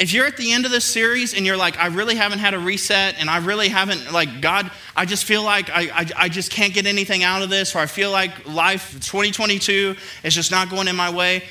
if 0.00 0.14
you're 0.14 0.24
at 0.24 0.38
the 0.38 0.50
end 0.50 0.64
of 0.64 0.70
this 0.70 0.86
series 0.86 1.34
and 1.34 1.44
you're 1.44 1.58
like, 1.58 1.78
I 1.78 1.88
really 1.88 2.14
haven't 2.14 2.38
had 2.38 2.54
a 2.54 2.58
reset 2.58 3.16
and 3.18 3.28
I 3.28 3.36
really 3.36 3.68
haven't, 3.68 4.12
like, 4.12 4.40
God, 4.40 4.70
I 4.96 5.04
just 5.04 5.26
feel 5.26 5.42
like 5.42 5.68
I, 5.68 5.90
I, 5.92 6.06
I, 6.16 6.28
just 6.30 6.50
can't 6.50 6.72
get 6.72 6.86
anything 6.86 7.22
out 7.22 7.42
of 7.42 7.50
this, 7.50 7.76
or 7.76 7.80
I 7.80 7.86
feel 7.86 8.10
like 8.10 8.48
life 8.48 8.94
2022 8.94 9.94
is 10.24 10.34
just 10.34 10.50
not 10.50 10.70
going 10.70 10.88
in 10.88 10.96
my 10.96 11.10
way. 11.10 11.44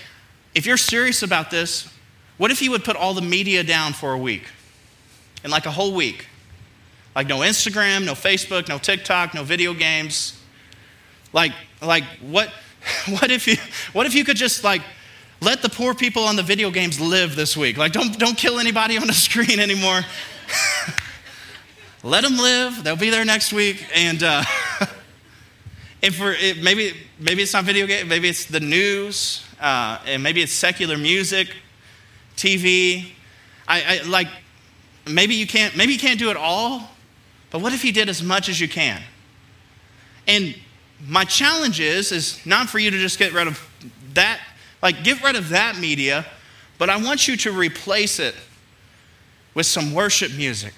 If 0.55 0.65
you're 0.65 0.77
serious 0.77 1.21
about 1.21 1.51
this, 1.51 1.93
what 2.37 2.49
if 2.49 2.59
you 2.59 2.71
would 2.71 2.83
put 2.83 2.95
all 2.95 3.13
the 3.13 3.21
media 3.21 3.63
down 3.63 3.93
for 3.93 4.13
a 4.13 4.17
week? 4.17 4.47
In 5.43 5.51
like 5.51 5.67
a 5.67 5.71
whole 5.71 5.93
week. 5.93 6.25
Like 7.15 7.27
no 7.27 7.39
Instagram, 7.39 8.03
no 8.03 8.13
Facebook, 8.13 8.67
no 8.67 8.79
TikTok, 8.79 9.35
no 9.35 9.43
video 9.43 9.75
games. 9.75 10.41
Like, 11.33 11.51
like 11.83 12.03
what, 12.19 12.49
what 13.09 13.29
if 13.29 13.45
you, 13.47 13.57
what 13.93 14.07
if 14.07 14.15
you 14.15 14.25
could 14.25 14.37
just 14.37 14.63
like 14.63 14.81
let 15.41 15.61
the 15.61 15.69
poor 15.69 15.93
people 15.93 16.23
on 16.23 16.35
the 16.35 16.43
video 16.43 16.69
games 16.69 16.99
live 16.99 17.35
this 17.35 17.55
week. 17.55 17.77
Like, 17.77 17.93
don't, 17.93 18.17
don't 18.19 18.37
kill 18.37 18.59
anybody 18.59 18.97
on 18.97 19.07
the 19.07 19.13
screen 19.27 19.59
anymore. 19.59 20.01
let 22.03 22.23
them 22.23 22.37
live. 22.37 22.83
They'll 22.83 22.95
be 22.95 23.09
there 23.09 23.25
next 23.25 23.53
week. 23.53 23.85
And 23.95 24.21
uh, 24.21 24.43
if 26.01 26.19
we're, 26.19 26.33
it, 26.33 26.61
maybe, 26.61 26.93
maybe 27.19 27.41
it's 27.41 27.53
not 27.53 27.63
video 27.63 27.87
game, 27.87 28.07
maybe 28.07 28.27
it's 28.27 28.45
the 28.45 28.59
news, 28.59 29.45
uh, 29.61 29.99
and 30.05 30.21
maybe 30.21 30.41
it's 30.41 30.53
secular 30.53 30.97
music, 30.97 31.55
TV. 32.35 33.11
I, 33.67 34.01
I 34.01 34.07
like, 34.07 34.27
maybe 35.07 35.35
you 35.35 35.47
can't, 35.47 35.75
maybe 35.75 35.93
you 35.93 35.99
can't 35.99 36.19
do 36.19 36.29
it 36.31 36.37
all, 36.37 36.89
but 37.49 37.61
what 37.61 37.73
if 37.73 37.85
you 37.85 37.93
did 37.93 38.09
as 38.09 38.21
much 38.21 38.49
as 38.49 38.59
you 38.59 38.67
can? 38.67 39.01
And 40.27 40.55
my 41.07 41.23
challenge 41.23 41.79
is, 41.79 42.11
is 42.11 42.45
not 42.45 42.69
for 42.69 42.77
you 42.77 42.91
to 42.91 42.97
just 42.97 43.17
get 43.17 43.33
rid 43.33 43.47
of 43.47 43.65
that 44.13 44.39
like, 44.81 45.03
get 45.03 45.23
rid 45.23 45.35
of 45.35 45.49
that 45.49 45.77
media, 45.77 46.25
but 46.77 46.89
I 46.89 46.97
want 46.97 47.27
you 47.27 47.35
to 47.37 47.51
replace 47.51 48.19
it 48.19 48.35
with 49.53 49.65
some 49.65 49.93
worship 49.93 50.31
music. 50.33 50.73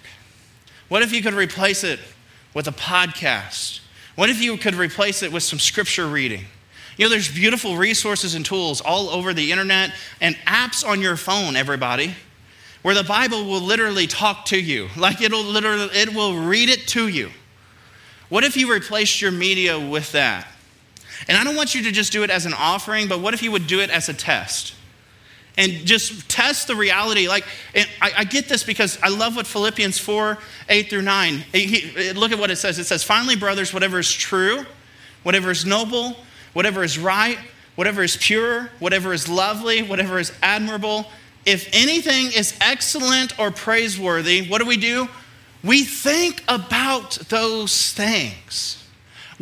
What 0.89 1.03
if 1.03 1.13
you 1.13 1.21
could 1.21 1.33
replace 1.33 1.83
it 1.83 1.99
with 2.53 2.67
a 2.67 2.71
podcast? 2.71 3.79
What 4.15 4.29
if 4.29 4.41
you 4.41 4.57
could 4.57 4.75
replace 4.75 5.23
it 5.23 5.31
with 5.31 5.43
some 5.43 5.59
scripture 5.59 6.07
reading? 6.07 6.45
You 6.97 7.05
know, 7.05 7.09
there's 7.09 7.33
beautiful 7.33 7.77
resources 7.77 8.35
and 8.35 8.45
tools 8.45 8.81
all 8.81 9.09
over 9.09 9.33
the 9.33 9.51
internet 9.51 9.93
and 10.19 10.35
apps 10.47 10.85
on 10.85 11.01
your 11.01 11.15
phone, 11.15 11.55
everybody, 11.55 12.13
where 12.81 12.93
the 12.95 13.03
Bible 13.03 13.45
will 13.45 13.61
literally 13.61 14.07
talk 14.07 14.45
to 14.45 14.59
you. 14.59 14.89
Like 14.97 15.21
it'll 15.21 15.43
literally, 15.43 15.89
it 15.93 16.13
will 16.13 16.35
read 16.35 16.69
it 16.69 16.87
to 16.89 17.07
you. 17.07 17.29
What 18.29 18.43
if 18.43 18.57
you 18.57 18.71
replaced 18.71 19.21
your 19.21 19.31
media 19.31 19.79
with 19.79 20.11
that? 20.11 20.47
And 21.27 21.37
I 21.37 21.43
don't 21.43 21.55
want 21.55 21.75
you 21.75 21.83
to 21.83 21.91
just 21.91 22.11
do 22.11 22.23
it 22.23 22.29
as 22.29 22.45
an 22.45 22.53
offering, 22.53 23.07
but 23.07 23.19
what 23.19 23.33
if 23.33 23.43
you 23.43 23.51
would 23.51 23.67
do 23.67 23.79
it 23.79 23.89
as 23.89 24.09
a 24.09 24.13
test? 24.13 24.75
and 25.57 25.85
just 25.85 26.29
test 26.29 26.67
the 26.67 26.75
reality. 26.75 27.27
Like, 27.27 27.45
I, 27.75 28.11
I, 28.17 28.23
get 28.23 28.47
this 28.47 28.63
because 28.63 28.97
I 29.03 29.09
love 29.09 29.35
what 29.35 29.45
Philippians 29.45 29.97
4 29.97 30.37
8 30.69 30.89
through 30.89 31.01
9. 31.01 31.33
He, 31.51 32.13
look 32.13 32.31
at 32.31 32.39
what 32.39 32.51
it 32.51 32.55
says. 32.55 32.79
It 32.79 32.85
says, 32.85 33.03
Finally, 33.03 33.35
brothers, 33.35 33.73
whatever 33.73 33.99
is 33.99 34.11
true, 34.11 34.65
whatever 35.23 35.51
is 35.51 35.65
noble, 35.65 36.15
whatever 36.53 36.83
is 36.83 36.97
right, 36.97 37.37
whatever 37.75 38.03
is 38.03 38.17
pure, 38.17 38.69
whatever 38.79 39.13
is 39.13 39.27
lovely, 39.27 39.81
whatever 39.81 40.19
is 40.19 40.31
admirable, 40.41 41.05
if 41.45 41.69
anything 41.73 42.27
is 42.27 42.57
excellent 42.61 43.37
or 43.39 43.51
praiseworthy, 43.51 44.47
what 44.47 44.59
do 44.59 44.65
we 44.65 44.77
do? 44.77 45.09
We 45.63 45.83
think 45.83 46.43
about 46.47 47.11
those 47.29 47.93
things. 47.93 48.80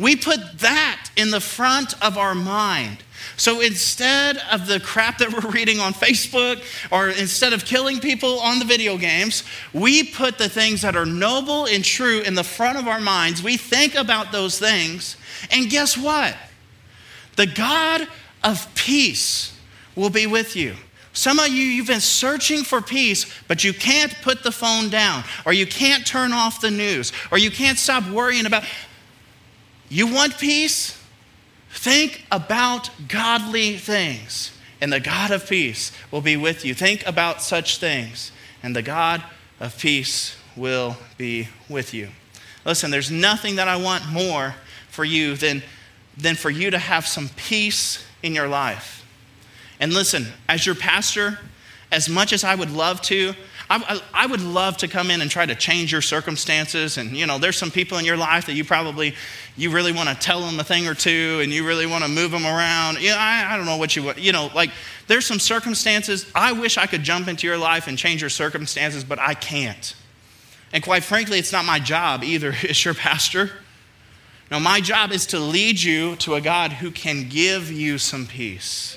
We 0.00 0.16
put 0.16 0.58
that 0.60 1.10
in 1.14 1.30
the 1.30 1.40
front 1.40 1.94
of 2.02 2.16
our 2.16 2.34
mind. 2.34 3.04
So 3.36 3.60
instead 3.60 4.38
of 4.50 4.66
the 4.66 4.80
crap 4.80 5.18
that 5.18 5.30
we're 5.30 5.50
reading 5.50 5.78
on 5.78 5.92
Facebook, 5.92 6.62
or 6.90 7.10
instead 7.10 7.52
of 7.52 7.66
killing 7.66 8.00
people 8.00 8.40
on 8.40 8.58
the 8.58 8.64
video 8.64 8.96
games, 8.96 9.44
we 9.74 10.04
put 10.04 10.38
the 10.38 10.48
things 10.48 10.80
that 10.82 10.96
are 10.96 11.04
noble 11.04 11.66
and 11.66 11.84
true 11.84 12.20
in 12.22 12.34
the 12.34 12.42
front 12.42 12.78
of 12.78 12.88
our 12.88 12.98
minds. 12.98 13.42
We 13.42 13.58
think 13.58 13.94
about 13.94 14.32
those 14.32 14.58
things. 14.58 15.18
And 15.50 15.68
guess 15.68 15.98
what? 15.98 16.34
The 17.36 17.46
God 17.46 18.08
of 18.42 18.74
peace 18.74 19.54
will 19.94 20.10
be 20.10 20.26
with 20.26 20.56
you. 20.56 20.76
Some 21.12 21.38
of 21.38 21.48
you, 21.48 21.64
you've 21.64 21.88
been 21.88 22.00
searching 22.00 22.62
for 22.62 22.80
peace, 22.80 23.30
but 23.48 23.64
you 23.64 23.74
can't 23.74 24.14
put 24.22 24.44
the 24.44 24.52
phone 24.52 24.88
down, 24.88 25.24
or 25.44 25.52
you 25.52 25.66
can't 25.66 26.06
turn 26.06 26.32
off 26.32 26.62
the 26.62 26.70
news, 26.70 27.12
or 27.30 27.36
you 27.36 27.50
can't 27.50 27.76
stop 27.76 28.08
worrying 28.08 28.46
about. 28.46 28.64
You 29.90 30.06
want 30.06 30.38
peace? 30.38 30.96
Think 31.70 32.24
about 32.30 32.90
godly 33.08 33.76
things, 33.76 34.56
and 34.80 34.92
the 34.92 35.00
God 35.00 35.32
of 35.32 35.48
peace 35.48 35.90
will 36.12 36.20
be 36.20 36.36
with 36.36 36.64
you. 36.64 36.74
Think 36.74 37.04
about 37.06 37.42
such 37.42 37.78
things, 37.78 38.30
and 38.62 38.74
the 38.74 38.82
God 38.82 39.22
of 39.58 39.76
peace 39.76 40.36
will 40.56 40.96
be 41.18 41.48
with 41.68 41.92
you. 41.92 42.08
Listen, 42.64 42.92
there's 42.92 43.10
nothing 43.10 43.56
that 43.56 43.66
I 43.66 43.76
want 43.76 44.06
more 44.06 44.54
for 44.90 45.04
you 45.04 45.34
than, 45.34 45.62
than 46.16 46.36
for 46.36 46.50
you 46.50 46.70
to 46.70 46.78
have 46.78 47.06
some 47.06 47.28
peace 47.36 48.04
in 48.22 48.32
your 48.32 48.48
life. 48.48 49.04
And 49.80 49.92
listen, 49.92 50.26
as 50.48 50.66
your 50.66 50.76
pastor, 50.76 51.38
as 51.90 52.08
much 52.08 52.32
as 52.32 52.44
I 52.44 52.54
would 52.54 52.70
love 52.70 53.00
to, 53.02 53.34
I, 53.72 54.02
I, 54.12 54.26
would 54.26 54.40
love 54.40 54.78
to 54.78 54.88
come 54.88 55.12
in 55.12 55.20
and 55.20 55.30
try 55.30 55.46
to 55.46 55.54
change 55.54 55.92
your 55.92 56.02
circumstances. 56.02 56.98
And, 56.98 57.16
you 57.16 57.24
know, 57.24 57.38
there's 57.38 57.56
some 57.56 57.70
people 57.70 57.98
in 57.98 58.04
your 58.04 58.16
life 58.16 58.46
that 58.46 58.54
you 58.54 58.64
probably, 58.64 59.14
you 59.56 59.70
really 59.70 59.92
want 59.92 60.08
to 60.08 60.16
tell 60.16 60.40
them 60.40 60.58
a 60.58 60.64
thing 60.64 60.88
or 60.88 60.94
two 60.94 61.38
and 61.40 61.52
you 61.52 61.64
really 61.64 61.86
want 61.86 62.02
to 62.02 62.10
move 62.10 62.32
them 62.32 62.44
around. 62.44 63.00
You 63.00 63.10
know, 63.10 63.16
I, 63.16 63.46
I 63.48 63.56
don't 63.56 63.66
know 63.66 63.76
what 63.76 63.94
you 63.94 64.02
want. 64.02 64.18
You 64.18 64.32
know, 64.32 64.50
like 64.56 64.70
there's 65.06 65.24
some 65.24 65.38
circumstances. 65.38 66.28
I 66.34 66.50
wish 66.50 66.78
I 66.78 66.86
could 66.86 67.04
jump 67.04 67.28
into 67.28 67.46
your 67.46 67.58
life 67.58 67.86
and 67.86 67.96
change 67.96 68.20
your 68.20 68.30
circumstances, 68.30 69.04
but 69.04 69.20
I 69.20 69.34
can't. 69.34 69.94
And 70.72 70.82
quite 70.82 71.04
frankly, 71.04 71.38
it's 71.38 71.52
not 71.52 71.64
my 71.64 71.78
job 71.78 72.24
either, 72.24 72.52
as 72.68 72.84
your 72.84 72.94
pastor. 72.94 73.52
No, 74.50 74.58
my 74.58 74.80
job 74.80 75.12
is 75.12 75.26
to 75.26 75.38
lead 75.38 75.80
you 75.80 76.16
to 76.16 76.34
a 76.34 76.40
God 76.40 76.72
who 76.72 76.90
can 76.90 77.28
give 77.28 77.70
you 77.70 77.98
some 77.98 78.26
peace. 78.26 78.96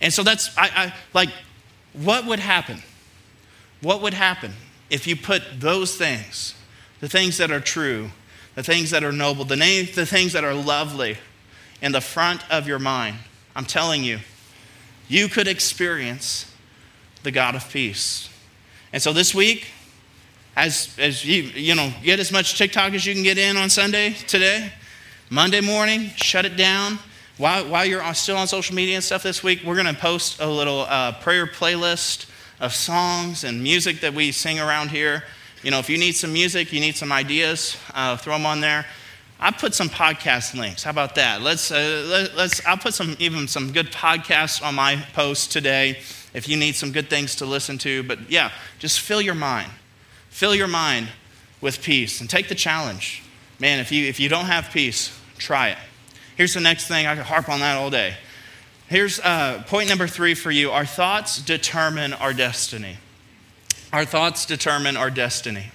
And 0.00 0.12
so 0.12 0.22
that's, 0.22 0.56
I, 0.56 0.70
I, 0.72 0.94
like, 1.14 1.30
what 1.94 2.26
would 2.26 2.38
happen? 2.38 2.80
What 3.80 4.02
would 4.02 4.14
happen 4.14 4.52
if 4.90 5.06
you 5.06 5.16
put 5.16 5.42
those 5.60 5.96
things, 5.96 6.54
the 7.00 7.08
things 7.08 7.38
that 7.38 7.50
are 7.50 7.60
true, 7.60 8.10
the 8.54 8.62
things 8.62 8.90
that 8.90 9.04
are 9.04 9.12
noble, 9.12 9.44
the, 9.44 9.56
name, 9.56 9.88
the 9.94 10.06
things 10.06 10.32
that 10.32 10.44
are 10.44 10.54
lovely, 10.54 11.16
in 11.80 11.92
the 11.92 12.00
front 12.00 12.42
of 12.50 12.66
your 12.66 12.78
mind? 12.78 13.16
I'm 13.54 13.64
telling 13.64 14.02
you, 14.02 14.18
you 15.08 15.28
could 15.28 15.48
experience 15.48 16.52
the 17.22 17.30
God 17.30 17.54
of 17.54 17.68
peace. 17.70 18.28
And 18.92 19.02
so 19.02 19.12
this 19.12 19.34
week, 19.34 19.68
as, 20.56 20.94
as 20.98 21.24
you, 21.24 21.42
you 21.42 21.74
know, 21.74 21.92
get 22.02 22.18
as 22.18 22.32
much 22.32 22.58
TikTok 22.58 22.92
as 22.94 23.06
you 23.06 23.14
can 23.14 23.22
get 23.22 23.38
in 23.38 23.56
on 23.56 23.70
Sunday 23.70 24.14
today, 24.26 24.72
Monday 25.30 25.60
morning, 25.60 26.10
shut 26.16 26.44
it 26.44 26.56
down 26.56 26.98
while, 27.38 27.68
while 27.68 27.86
you're 27.86 28.02
still 28.14 28.36
on 28.36 28.48
social 28.48 28.74
media 28.74 28.96
and 28.96 29.04
stuff 29.04 29.22
this 29.22 29.44
week, 29.44 29.62
we're 29.64 29.76
going 29.76 29.86
to 29.86 30.00
post 30.00 30.40
a 30.40 30.46
little 30.46 30.80
uh, 30.80 31.12
prayer 31.20 31.46
playlist 31.46 32.27
of 32.60 32.74
songs 32.74 33.44
and 33.44 33.62
music 33.62 34.00
that 34.00 34.14
we 34.14 34.32
sing 34.32 34.58
around 34.58 34.90
here. 34.90 35.24
You 35.62 35.70
know, 35.70 35.78
if 35.78 35.88
you 35.90 35.98
need 35.98 36.12
some 36.12 36.32
music, 36.32 36.72
you 36.72 36.80
need 36.80 36.96
some 36.96 37.12
ideas, 37.12 37.76
uh, 37.94 38.16
throw 38.16 38.34
them 38.34 38.46
on 38.46 38.60
there. 38.60 38.86
I 39.40 39.52
put 39.52 39.74
some 39.74 39.88
podcast 39.88 40.58
links. 40.58 40.82
How 40.82 40.90
about 40.90 41.14
that? 41.14 41.42
Let's, 41.42 41.70
uh, 41.70 42.04
let, 42.08 42.36
let's, 42.36 42.64
I'll 42.66 42.76
put 42.76 42.94
some, 42.94 43.16
even 43.20 43.46
some 43.46 43.72
good 43.72 43.92
podcasts 43.92 44.62
on 44.62 44.74
my 44.74 44.96
post 45.12 45.52
today 45.52 45.98
if 46.34 46.48
you 46.48 46.56
need 46.56 46.74
some 46.74 46.90
good 46.90 47.08
things 47.08 47.36
to 47.36 47.46
listen 47.46 47.78
to. 47.78 48.02
But 48.02 48.30
yeah, 48.30 48.50
just 48.80 49.00
fill 49.00 49.20
your 49.20 49.36
mind. 49.36 49.70
Fill 50.30 50.54
your 50.54 50.66
mind 50.68 51.08
with 51.60 51.82
peace 51.82 52.20
and 52.20 52.28
take 52.28 52.48
the 52.48 52.54
challenge. 52.54 53.22
Man, 53.60 53.78
if 53.78 53.92
you, 53.92 54.06
if 54.06 54.18
you 54.18 54.28
don't 54.28 54.46
have 54.46 54.70
peace, 54.70 55.16
try 55.38 55.70
it. 55.70 55.78
Here's 56.36 56.54
the 56.54 56.60
next 56.60 56.86
thing. 56.88 57.06
I 57.06 57.16
could 57.16 57.24
harp 57.24 57.48
on 57.48 57.60
that 57.60 57.76
all 57.76 57.90
day. 57.90 58.14
Here's 58.88 59.20
uh, 59.20 59.64
point 59.66 59.90
number 59.90 60.06
three 60.06 60.32
for 60.32 60.50
you 60.50 60.70
our 60.70 60.86
thoughts 60.86 61.42
determine 61.42 62.14
our 62.14 62.32
destiny. 62.32 62.96
Our 63.92 64.06
thoughts 64.06 64.46
determine 64.46 64.96
our 64.96 65.10
destiny. 65.10 65.66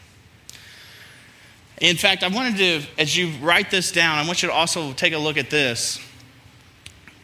In 1.80 1.96
fact, 1.96 2.24
I 2.24 2.30
wanted 2.30 2.58
to, 2.58 2.88
as 2.98 3.16
you 3.16 3.30
write 3.40 3.70
this 3.70 3.92
down, 3.92 4.18
I 4.18 4.26
want 4.26 4.42
you 4.42 4.50
to 4.50 4.54
also 4.54 4.94
take 4.94 5.14
a 5.14 5.18
look 5.20 5.38
at 5.38 5.52
this. 5.52 6.00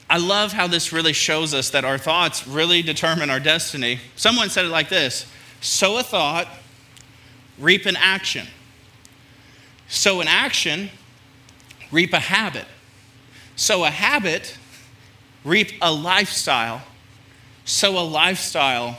I 0.08 0.17
love 0.17 0.52
how 0.52 0.67
this 0.67 0.93
really 0.93 1.13
shows 1.13 1.56
us 1.56 1.71
that 1.71 1.86
our 1.86 1.97
thoughts 1.97 2.47
really 2.47 2.84
determine 2.84 3.32
our 3.32 3.39
destiny. 3.39 3.99
Someone 4.15 4.49
said 4.49 4.65
it 4.65 4.69
like 4.69 4.89
this 4.89 5.25
sow 5.60 5.97
a 5.97 6.04
thought, 6.04 6.47
reap 7.58 7.88
an 7.88 7.95
action. 7.95 8.45
Sow 9.88 10.21
an 10.21 10.28
action, 10.28 10.91
reap 11.91 12.13
a 12.13 12.19
habit. 12.19 12.65
Sow 13.56 13.84
a 13.84 13.89
habit, 13.89 14.56
reap 15.43 15.71
a 15.82 15.91
lifestyle. 15.91 16.82
Sow 17.65 17.97
a 17.97 18.02
lifestyle 18.02 18.97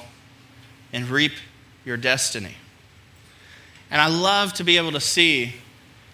and 0.92 1.08
reap 1.08 1.32
your 1.84 1.96
destiny. 1.96 2.54
And 3.90 4.00
I 4.00 4.06
love 4.06 4.52
to 4.54 4.64
be 4.64 4.76
able 4.76 4.92
to 4.92 5.00
see 5.00 5.54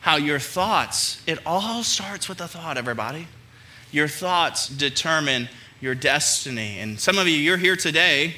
how 0.01 0.17
your 0.17 0.39
thoughts, 0.39 1.21
it 1.27 1.39
all 1.45 1.83
starts 1.83 2.29
with 2.29 2.41
a 2.41 2.49
thought, 2.49 2.79
everybody. 2.79 3.27
Your 3.91 4.09
thoughts 4.09 4.69
determine 4.69 5.49
your 5.81 5.95
destiny. 5.95 6.79
And 6.79 6.99
some 6.99 7.19
of 7.19 7.29
you, 7.29 7.37
you're 7.37 7.57
here 7.57 7.77
today, 7.77 8.37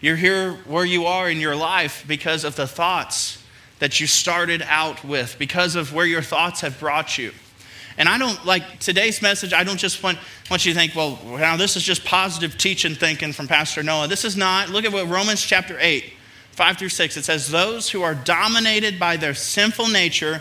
you're 0.00 0.16
here 0.16 0.52
where 0.66 0.84
you 0.84 1.06
are 1.06 1.28
in 1.28 1.40
your 1.40 1.56
life 1.56 2.04
because 2.06 2.44
of 2.44 2.54
the 2.56 2.66
thoughts 2.66 3.42
that 3.80 3.98
you 3.98 4.06
started 4.06 4.62
out 4.66 5.04
with, 5.04 5.36
because 5.38 5.74
of 5.74 5.92
where 5.92 6.06
your 6.06 6.22
thoughts 6.22 6.60
have 6.60 6.78
brought 6.78 7.18
you. 7.18 7.32
And 8.00 8.08
I 8.08 8.16
don't 8.16 8.46
like 8.46 8.78
today's 8.78 9.20
message, 9.20 9.52
I 9.52 9.62
don't 9.62 9.76
just 9.76 10.02
want, 10.02 10.16
want 10.50 10.64
you 10.64 10.72
to 10.72 10.78
think, 10.78 10.94
well, 10.94 11.18
now 11.36 11.58
this 11.58 11.76
is 11.76 11.82
just 11.82 12.02
positive 12.02 12.56
teaching 12.56 12.94
thinking 12.94 13.34
from 13.34 13.46
Pastor 13.46 13.82
Noah. 13.82 14.08
This 14.08 14.24
is 14.24 14.38
not. 14.38 14.70
Look 14.70 14.86
at 14.86 14.92
what 14.92 15.06
Romans 15.06 15.42
chapter 15.42 15.76
8, 15.78 16.14
5 16.52 16.78
through 16.78 16.88
6. 16.88 17.16
It 17.18 17.24
says, 17.26 17.50
Those 17.50 17.90
who 17.90 18.00
are 18.00 18.14
dominated 18.14 18.98
by 18.98 19.18
their 19.18 19.34
sinful 19.34 19.88
nature, 19.88 20.40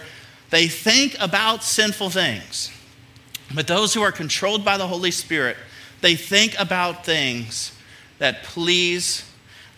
they 0.51 0.69
think 0.69 1.17
about 1.19 1.61
sinful 1.61 2.11
things. 2.11 2.71
But 3.53 3.67
those 3.67 3.93
who 3.93 4.03
are 4.03 4.13
controlled 4.13 4.63
by 4.63 4.77
the 4.77 4.87
Holy 4.87 5.11
Spirit, 5.11 5.57
they 5.99 6.15
think 6.15 6.57
about 6.57 7.05
things 7.05 7.73
that 8.19 8.43
please 8.43 9.29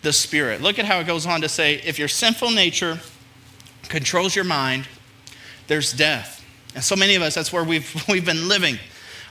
the 0.04 0.14
Spirit. 0.14 0.62
Look 0.62 0.78
at 0.78 0.86
how 0.86 1.00
it 1.00 1.08
goes 1.08 1.26
on 1.26 1.42
to 1.42 1.50
say 1.50 1.82
if 1.84 1.98
your 1.98 2.10
sinful 2.10 2.52
nature 2.52 3.00
controls 3.90 4.36
your 4.36 4.46
mind, 4.46 4.88
there's 5.66 5.92
death. 5.92 6.41
And 6.76 6.84
so 6.84 6.96
many 6.96 7.16
of 7.16 7.22
us, 7.22 7.36
that's 7.36 7.52
where 7.52 7.64
we've, 7.64 8.04
we've 8.10 8.26
been 8.26 8.48
living. 8.48 8.78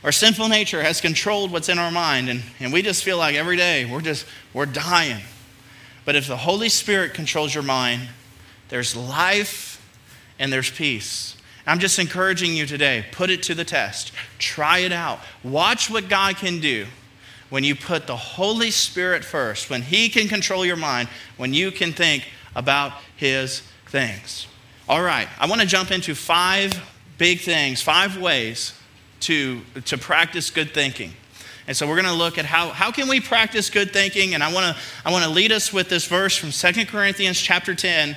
Our 0.02 0.12
sinful 0.12 0.48
nature 0.48 0.82
has 0.82 1.00
controlled 1.00 1.50
what's 1.50 1.68
in 1.68 1.78
our 1.78 1.90
mind, 1.90 2.28
and, 2.30 2.42
and 2.58 2.72
we 2.72 2.82
just 2.82 3.04
feel 3.04 3.18
like 3.18 3.34
every 3.34 3.56
day 3.56 3.84
we're 3.84 4.00
just, 4.00 4.26
we're 4.54 4.66
dying. 4.66 5.22
But 6.04 6.16
if 6.16 6.26
the 6.26 6.38
Holy 6.38 6.70
Spirit 6.70 7.12
controls 7.12 7.54
your 7.54 7.62
mind, 7.62 8.08
there's 8.68 8.96
life 8.96 9.84
and 10.38 10.52
there's 10.52 10.70
peace. 10.70 11.36
I'm 11.66 11.78
just 11.78 11.98
encouraging 11.98 12.54
you 12.54 12.66
today 12.66 13.04
put 13.12 13.30
it 13.30 13.42
to 13.44 13.54
the 13.54 13.64
test, 13.64 14.12
try 14.38 14.78
it 14.78 14.92
out. 14.92 15.20
Watch 15.44 15.90
what 15.90 16.08
God 16.08 16.36
can 16.36 16.60
do 16.60 16.86
when 17.50 17.62
you 17.64 17.74
put 17.74 18.06
the 18.06 18.16
Holy 18.16 18.70
Spirit 18.70 19.24
first, 19.24 19.68
when 19.68 19.82
He 19.82 20.08
can 20.08 20.28
control 20.28 20.64
your 20.64 20.76
mind, 20.76 21.08
when 21.36 21.52
you 21.52 21.70
can 21.70 21.92
think 21.92 22.26
about 22.56 22.92
His 23.16 23.60
things. 23.86 24.46
All 24.88 25.02
right, 25.02 25.28
I 25.38 25.46
want 25.46 25.60
to 25.60 25.66
jump 25.66 25.90
into 25.90 26.14
five 26.14 26.72
big 27.20 27.40
things, 27.40 27.82
five 27.82 28.16
ways 28.16 28.72
to, 29.20 29.60
to 29.84 29.98
practice 29.98 30.48
good 30.48 30.72
thinking. 30.72 31.12
And 31.66 31.76
so 31.76 31.86
we're 31.86 32.00
going 32.00 32.06
to 32.06 32.14
look 32.14 32.38
at 32.38 32.46
how, 32.46 32.70
how 32.70 32.90
can 32.90 33.08
we 33.08 33.20
practice 33.20 33.68
good 33.68 33.92
thinking. 33.92 34.32
And 34.32 34.42
I 34.42 34.50
want 34.50 34.74
to 34.74 34.82
I 35.04 35.12
want 35.12 35.24
to 35.24 35.30
lead 35.30 35.52
us 35.52 35.70
with 35.70 35.90
this 35.90 36.06
verse 36.06 36.34
from 36.34 36.50
Second 36.50 36.88
Corinthians 36.88 37.38
chapter 37.38 37.74
10, 37.74 38.16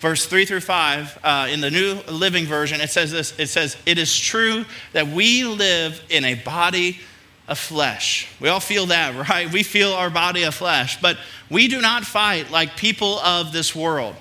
verse 0.00 0.26
3 0.26 0.44
through 0.46 0.60
5 0.60 1.18
uh, 1.22 1.48
in 1.48 1.60
the 1.60 1.70
New 1.70 2.00
Living 2.10 2.44
Version. 2.44 2.80
It 2.80 2.90
says 2.90 3.12
this, 3.12 3.38
it 3.38 3.46
says, 3.46 3.76
it 3.86 3.98
is 3.98 4.18
true 4.18 4.64
that 4.94 5.06
we 5.06 5.44
live 5.44 6.02
in 6.10 6.24
a 6.24 6.34
body 6.34 6.98
of 7.46 7.56
flesh. 7.56 8.26
We 8.40 8.48
all 8.48 8.58
feel 8.58 8.86
that, 8.86 9.14
right? 9.30 9.50
We 9.50 9.62
feel 9.62 9.92
our 9.92 10.10
body 10.10 10.42
of 10.42 10.56
flesh, 10.56 11.00
but 11.00 11.18
we 11.48 11.68
do 11.68 11.80
not 11.80 12.04
fight 12.04 12.50
like 12.50 12.76
people 12.76 13.20
of 13.20 13.52
this 13.52 13.76
world. 13.76 14.16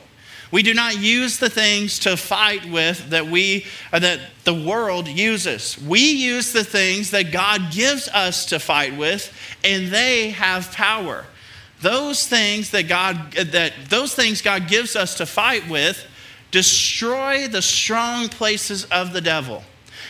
We 0.52 0.64
do 0.64 0.74
not 0.74 0.98
use 0.98 1.38
the 1.38 1.50
things 1.50 2.00
to 2.00 2.18
fight 2.18 2.66
with 2.66 3.12
that 3.12 3.28
we 3.28 3.66
uh, 3.94 4.00
that 4.00 4.20
the 4.46 4.54
world 4.54 5.08
uses. 5.08 5.78
We 5.78 6.00
use 6.00 6.54
the 6.54 6.64
things 6.64 7.12
that 7.12 7.32
God 7.32 7.72
gives 7.72 8.08
us 8.08 8.46
to 8.48 8.60
fight 8.60 8.98
with, 8.98 9.32
and 9.64 9.90
they 9.90 10.32
have 10.32 10.72
power. 10.72 11.26
Those 11.82 12.28
things 12.28 12.72
that 12.72 12.88
God 12.88 13.38
uh, 13.38 13.44
that 13.52 13.74
those 13.90 14.16
things 14.16 14.42
God 14.42 14.68
gives 14.68 14.96
us 14.96 15.16
to 15.16 15.26
fight 15.26 15.70
with 15.70 16.04
destroy 16.52 17.48
the 17.48 17.62
strong 17.62 18.28
places 18.28 18.86
of 18.86 19.14
the 19.14 19.22
devil. 19.22 19.64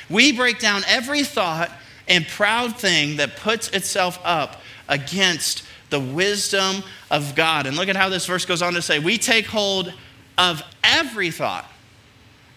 We 0.09 0.31
break 0.31 0.59
down 0.59 0.83
every 0.87 1.23
thought 1.23 1.69
and 2.07 2.25
proud 2.25 2.77
thing 2.77 3.17
that 3.17 3.35
puts 3.35 3.69
itself 3.69 4.19
up 4.23 4.61
against 4.87 5.63
the 5.89 5.99
wisdom 5.99 6.83
of 7.11 7.35
God. 7.35 7.67
And 7.67 7.75
look 7.75 7.89
at 7.89 7.95
how 7.95 8.09
this 8.09 8.25
verse 8.25 8.45
goes 8.45 8.61
on 8.61 8.73
to 8.73 8.81
say, 8.81 8.99
we 8.99 9.17
take 9.17 9.45
hold 9.45 9.93
of 10.39 10.63
every 10.83 11.29
thought 11.29 11.69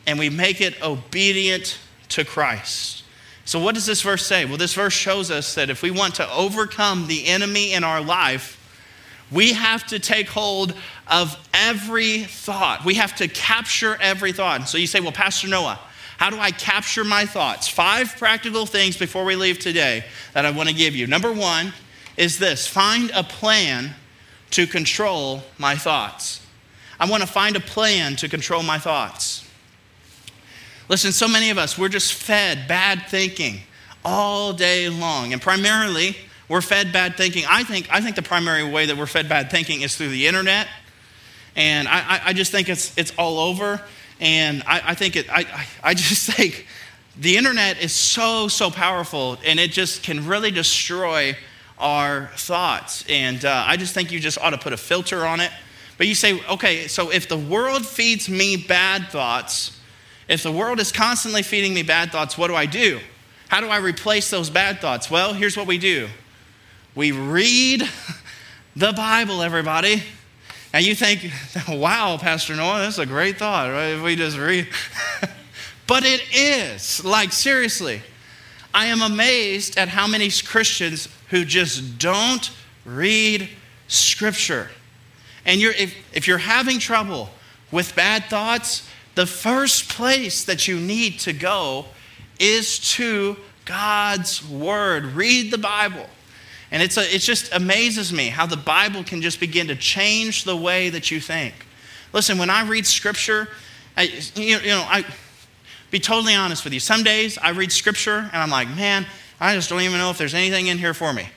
and 0.06 0.18
we 0.18 0.30
make 0.30 0.60
it 0.60 0.80
obedient 0.82 1.78
to 2.08 2.24
Christ. 2.24 3.04
So, 3.44 3.58
what 3.58 3.74
does 3.74 3.86
this 3.86 4.02
verse 4.02 4.24
say? 4.24 4.44
Well, 4.44 4.56
this 4.56 4.74
verse 4.74 4.92
shows 4.92 5.30
us 5.30 5.56
that 5.56 5.68
if 5.68 5.82
we 5.82 5.90
want 5.90 6.14
to 6.14 6.32
overcome 6.32 7.08
the 7.08 7.26
enemy 7.26 7.72
in 7.72 7.82
our 7.82 8.00
life, 8.00 8.58
we 9.32 9.52
have 9.54 9.84
to 9.88 9.98
take 9.98 10.28
hold 10.28 10.74
of 11.08 11.36
every 11.52 12.22
thought. 12.22 12.84
We 12.84 12.94
have 12.94 13.16
to 13.16 13.26
capture 13.28 13.96
every 14.00 14.32
thought. 14.32 14.68
So 14.68 14.78
you 14.78 14.86
say, 14.86 15.00
well, 15.00 15.12
Pastor 15.12 15.48
Noah, 15.48 15.80
how 16.18 16.30
do 16.30 16.38
I 16.38 16.52
capture 16.52 17.02
my 17.02 17.26
thoughts? 17.26 17.66
Five 17.66 18.16
practical 18.16 18.64
things 18.64 18.96
before 18.96 19.24
we 19.24 19.34
leave 19.34 19.58
today 19.58 20.04
that 20.34 20.46
I 20.46 20.50
want 20.52 20.68
to 20.68 20.74
give 20.74 20.94
you. 20.94 21.06
Number 21.08 21.32
one 21.32 21.72
is 22.16 22.38
this 22.38 22.68
find 22.68 23.10
a 23.12 23.24
plan 23.24 23.94
to 24.50 24.66
control 24.66 25.42
my 25.58 25.74
thoughts. 25.74 26.41
I 27.02 27.06
want 27.06 27.24
to 27.24 27.28
find 27.28 27.56
a 27.56 27.60
plan 27.60 28.14
to 28.16 28.28
control 28.28 28.62
my 28.62 28.78
thoughts. 28.78 29.44
Listen, 30.88 31.10
so 31.10 31.26
many 31.26 31.50
of 31.50 31.58
us, 31.58 31.76
we're 31.76 31.88
just 31.88 32.14
fed 32.14 32.68
bad 32.68 33.08
thinking 33.08 33.58
all 34.04 34.52
day 34.52 34.88
long. 34.88 35.32
And 35.32 35.42
primarily, 35.42 36.16
we're 36.48 36.60
fed 36.60 36.92
bad 36.92 37.16
thinking. 37.16 37.42
I 37.50 37.64
think, 37.64 37.88
I 37.92 38.00
think 38.00 38.14
the 38.14 38.22
primary 38.22 38.62
way 38.62 38.86
that 38.86 38.96
we're 38.96 39.06
fed 39.06 39.28
bad 39.28 39.50
thinking 39.50 39.82
is 39.82 39.96
through 39.96 40.10
the 40.10 40.28
internet. 40.28 40.68
And 41.56 41.88
I, 41.88 42.20
I 42.26 42.32
just 42.34 42.52
think 42.52 42.68
it's, 42.68 42.96
it's 42.96 43.12
all 43.18 43.40
over. 43.40 43.82
And 44.20 44.62
I, 44.64 44.82
I 44.90 44.94
think 44.94 45.16
it, 45.16 45.26
I, 45.28 45.66
I 45.82 45.94
just 45.94 46.30
think 46.30 46.68
the 47.18 47.36
internet 47.36 47.82
is 47.82 47.92
so, 47.92 48.46
so 48.46 48.70
powerful 48.70 49.38
and 49.44 49.58
it 49.58 49.72
just 49.72 50.04
can 50.04 50.28
really 50.28 50.52
destroy 50.52 51.36
our 51.80 52.30
thoughts. 52.36 53.04
And 53.08 53.44
uh, 53.44 53.64
I 53.66 53.76
just 53.76 53.92
think 53.92 54.12
you 54.12 54.20
just 54.20 54.38
ought 54.38 54.50
to 54.50 54.58
put 54.58 54.72
a 54.72 54.76
filter 54.76 55.26
on 55.26 55.40
it 55.40 55.50
but 55.98 56.06
you 56.06 56.14
say, 56.14 56.40
okay, 56.48 56.88
so 56.88 57.10
if 57.10 57.28
the 57.28 57.36
world 57.36 57.86
feeds 57.86 58.28
me 58.28 58.56
bad 58.56 59.08
thoughts, 59.08 59.78
if 60.28 60.42
the 60.42 60.52
world 60.52 60.80
is 60.80 60.92
constantly 60.92 61.42
feeding 61.42 61.74
me 61.74 61.82
bad 61.82 62.10
thoughts, 62.10 62.38
what 62.38 62.48
do 62.48 62.54
I 62.54 62.66
do? 62.66 63.00
How 63.48 63.60
do 63.60 63.68
I 63.68 63.78
replace 63.78 64.30
those 64.30 64.48
bad 64.48 64.80
thoughts? 64.80 65.10
Well, 65.10 65.34
here's 65.34 65.56
what 65.56 65.66
we 65.66 65.78
do 65.78 66.08
we 66.94 67.12
read 67.12 67.88
the 68.76 68.92
Bible, 68.92 69.42
everybody. 69.42 70.02
And 70.72 70.86
you 70.86 70.94
think, 70.94 71.30
wow, 71.68 72.16
Pastor 72.16 72.56
Noah, 72.56 72.80
that's 72.80 72.98
a 72.98 73.06
great 73.06 73.38
thought, 73.38 73.70
right? 73.70 73.88
If 73.88 74.02
we 74.02 74.16
just 74.16 74.38
read. 74.38 74.68
but 75.86 76.04
it 76.04 76.22
is. 76.34 77.04
Like, 77.04 77.32
seriously, 77.32 78.00
I 78.72 78.86
am 78.86 79.02
amazed 79.02 79.76
at 79.76 79.88
how 79.88 80.06
many 80.06 80.30
Christians 80.30 81.08
who 81.28 81.44
just 81.44 81.98
don't 81.98 82.50
read 82.86 83.50
Scripture. 83.88 84.70
And 85.44 85.60
you're, 85.60 85.72
if, 85.72 85.94
if 86.14 86.26
you're 86.26 86.38
having 86.38 86.78
trouble 86.78 87.28
with 87.70 87.94
bad 87.96 88.24
thoughts, 88.24 88.88
the 89.14 89.26
first 89.26 89.88
place 89.90 90.44
that 90.44 90.68
you 90.68 90.78
need 90.78 91.20
to 91.20 91.32
go 91.32 91.86
is 92.38 92.78
to 92.94 93.36
God's 93.64 94.46
Word. 94.48 95.04
Read 95.04 95.50
the 95.50 95.58
Bible. 95.58 96.06
And 96.70 96.82
it's 96.82 96.96
a, 96.96 97.14
it 97.14 97.18
just 97.18 97.52
amazes 97.54 98.12
me 98.12 98.28
how 98.28 98.46
the 98.46 98.56
Bible 98.56 99.04
can 99.04 99.20
just 99.20 99.40
begin 99.40 99.68
to 99.68 99.76
change 99.76 100.44
the 100.44 100.56
way 100.56 100.88
that 100.88 101.10
you 101.10 101.20
think. 101.20 101.54
Listen, 102.12 102.38
when 102.38 102.50
I 102.50 102.66
read 102.66 102.86
Scripture, 102.86 103.48
I, 103.96 104.04
you, 104.34 104.58
you 104.58 104.68
know, 104.68 104.84
I 104.88 105.04
be 105.90 106.00
totally 106.00 106.34
honest 106.34 106.64
with 106.64 106.72
you. 106.72 106.80
Some 106.80 107.02
days 107.02 107.36
I 107.36 107.50
read 107.50 107.70
Scripture 107.70 108.30
and 108.32 108.42
I'm 108.42 108.50
like, 108.50 108.68
man, 108.68 109.06
I 109.38 109.54
just 109.54 109.68
don't 109.68 109.82
even 109.82 109.98
know 109.98 110.10
if 110.10 110.16
there's 110.16 110.34
anything 110.34 110.68
in 110.68 110.78
here 110.78 110.94
for 110.94 111.12
me. 111.12 111.28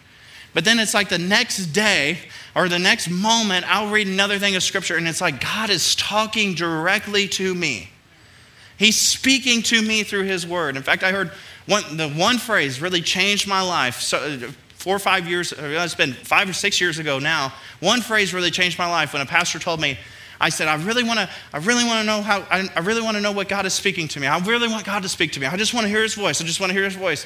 But 0.56 0.64
then 0.64 0.80
it's 0.80 0.94
like 0.94 1.10
the 1.10 1.20
next 1.20 1.68
day 1.68 2.18
or 2.56 2.70
the 2.70 2.80
next 2.80 3.10
moment, 3.10 3.66
I'll 3.68 3.92
read 3.92 4.08
another 4.08 4.40
thing 4.40 4.56
of 4.56 4.64
scripture 4.64 4.96
and 4.96 5.06
it's 5.06 5.20
like 5.20 5.42
God 5.42 5.70
is 5.70 5.96
talking 5.96 6.56
directly 6.56 7.28
to 7.28 7.54
me. 7.54 7.90
He's 8.78 8.98
speaking 8.98 9.62
to 9.64 9.82
me 9.82 10.04
through 10.04 10.24
his 10.24 10.48
word. 10.48 10.78
In 10.78 10.84
fact, 10.84 11.04
I 11.04 11.12
heard 11.12 11.32
one, 11.68 11.98
the 11.98 12.10
one 12.10 12.38
phrase 12.38 12.82
really 12.82 13.02
changed 13.02 13.50
my 13.50 13.62
life. 13.62 14.00
So, 14.00 14.40
four 14.70 14.96
or 14.96 15.00
five 15.00 15.28
years, 15.28 15.54
it's 15.58 15.96
been 15.96 16.14
five 16.14 16.50
or 16.50 16.54
six 16.54 16.80
years 16.80 17.00
ago 17.00 17.20
now. 17.20 17.54
One 17.82 18.00
phrase 18.00 18.34
really 18.34 18.52
changed 18.52 18.80
my 18.80 18.90
life 18.90 19.12
when 19.12 19.22
a 19.22 19.26
pastor 19.26 19.60
told 19.60 19.82
me, 19.82 19.98
I 20.40 20.50
said, 20.50 20.70
I 20.70 20.76
really 20.76 21.04
want 21.04 21.20
to, 21.20 21.30
I 21.54 21.58
really 21.58 21.84
want 21.84 22.00
to 22.00 22.06
know 22.06 22.22
how, 22.22 22.42
I, 22.50 22.70
I 22.76 22.80
really 22.80 23.02
want 23.02 23.16
to 23.16 23.22
know 23.22 23.32
what 23.34 23.50
God 23.50 23.66
is 23.66 23.74
speaking 23.74 24.08
to 24.10 24.22
me. 24.22 24.28
I 24.28 24.38
really 24.40 24.70
want 24.70 24.86
God 24.86 25.04
to 25.04 25.10
speak 25.10 25.34
to 25.34 25.40
me. 25.42 25.48
I 25.48 25.58
just 25.58 25.74
want 25.74 25.84
to 25.86 25.90
hear 25.90 26.04
his 26.04 26.14
voice. 26.14 26.40
I 26.42 26.46
just 26.46 26.62
want 26.62 26.70
to 26.70 26.74
hear 26.74 26.86
his 26.86 26.96
voice. 26.96 27.26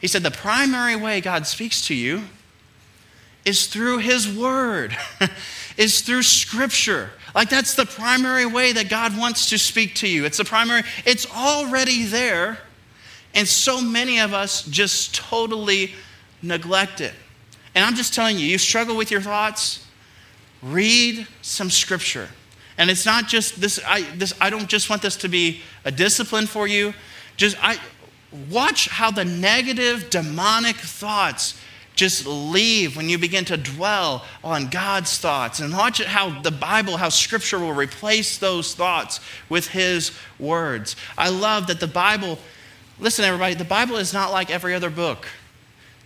He 0.00 0.06
said, 0.06 0.22
the 0.22 0.30
primary 0.30 0.94
way 0.94 1.20
God 1.20 1.46
speaks 1.46 1.86
to 1.86 1.94
you 1.94 2.22
is 3.48 3.66
through 3.66 3.98
His 3.98 4.30
Word, 4.30 4.94
is 5.78 6.02
through 6.02 6.22
Scripture. 6.22 7.10
Like 7.34 7.48
that's 7.48 7.74
the 7.74 7.86
primary 7.86 8.44
way 8.44 8.72
that 8.72 8.90
God 8.90 9.16
wants 9.16 9.48
to 9.50 9.58
speak 9.58 9.94
to 9.96 10.08
you. 10.08 10.26
It's 10.26 10.36
the 10.36 10.44
primary, 10.44 10.82
it's 11.06 11.26
already 11.34 12.04
there. 12.04 12.58
And 13.34 13.48
so 13.48 13.80
many 13.80 14.20
of 14.20 14.34
us 14.34 14.64
just 14.64 15.14
totally 15.14 15.94
neglect 16.42 17.00
it. 17.00 17.14
And 17.74 17.84
I'm 17.84 17.94
just 17.94 18.14
telling 18.14 18.38
you, 18.38 18.46
you 18.46 18.58
struggle 18.58 18.96
with 18.96 19.10
your 19.10 19.20
thoughts, 19.20 19.86
read 20.62 21.26
some 21.40 21.70
Scripture. 21.70 22.28
And 22.76 22.90
it's 22.90 23.06
not 23.06 23.28
just 23.28 23.60
this 23.60 23.80
I, 23.86 24.02
this, 24.16 24.34
I 24.40 24.50
don't 24.50 24.68
just 24.68 24.90
want 24.90 25.00
this 25.00 25.16
to 25.16 25.28
be 25.28 25.62
a 25.86 25.90
discipline 25.90 26.46
for 26.46 26.68
you. 26.68 26.92
Just 27.38 27.56
I, 27.64 27.78
watch 28.50 28.88
how 28.88 29.10
the 29.10 29.24
negative 29.24 30.10
demonic 30.10 30.76
thoughts 30.76 31.58
just 31.98 32.26
leave 32.26 32.96
when 32.96 33.08
you 33.08 33.18
begin 33.18 33.44
to 33.44 33.56
dwell 33.56 34.24
on 34.44 34.68
God's 34.68 35.18
thoughts 35.18 35.58
and 35.58 35.72
watch 35.72 36.00
how 36.02 36.40
the 36.40 36.52
Bible, 36.52 36.96
how 36.96 37.08
Scripture 37.08 37.58
will 37.58 37.72
replace 37.72 38.38
those 38.38 38.72
thoughts 38.72 39.18
with 39.48 39.66
His 39.66 40.12
words. 40.38 40.94
I 41.18 41.28
love 41.28 41.66
that 41.66 41.80
the 41.80 41.88
Bible, 41.88 42.38
listen, 43.00 43.24
everybody, 43.24 43.54
the 43.54 43.64
Bible 43.64 43.96
is 43.96 44.14
not 44.14 44.30
like 44.30 44.48
every 44.48 44.74
other 44.74 44.90
book. 44.90 45.26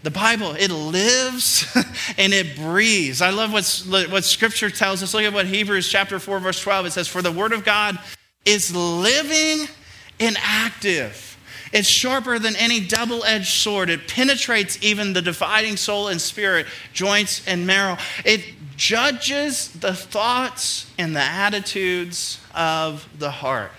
The 0.02 0.10
Bible, 0.10 0.52
it 0.58 0.70
lives 0.70 1.66
and 2.18 2.32
it 2.32 2.56
breathes. 2.56 3.20
I 3.20 3.28
love 3.28 3.52
what, 3.52 4.10
what 4.10 4.24
Scripture 4.24 4.70
tells 4.70 5.02
us. 5.02 5.12
Look 5.12 5.24
at 5.24 5.34
what 5.34 5.46
Hebrews 5.46 5.88
chapter 5.88 6.18
4, 6.18 6.40
verse 6.40 6.60
12, 6.62 6.86
it 6.86 6.92
says, 6.92 7.06
For 7.06 7.20
the 7.20 7.30
Word 7.30 7.52
of 7.52 7.66
God 7.66 7.98
is 8.46 8.74
living 8.74 9.68
and 10.18 10.38
active 10.40 11.31
it's 11.72 11.88
sharper 11.88 12.38
than 12.38 12.54
any 12.56 12.80
double 12.80 13.24
edged 13.24 13.48
sword. 13.48 13.88
It 13.88 14.06
penetrates 14.06 14.78
even 14.82 15.14
the 15.14 15.22
dividing 15.22 15.76
soul 15.76 16.08
and 16.08 16.20
spirit, 16.20 16.66
joints 16.92 17.46
and 17.46 17.66
marrow. 17.66 17.96
It 18.24 18.44
judges 18.76 19.68
the 19.68 19.94
thoughts 19.94 20.90
and 20.98 21.16
the 21.16 21.20
attitudes 21.20 22.40
of 22.54 23.08
the 23.18 23.30
heart. 23.30 23.72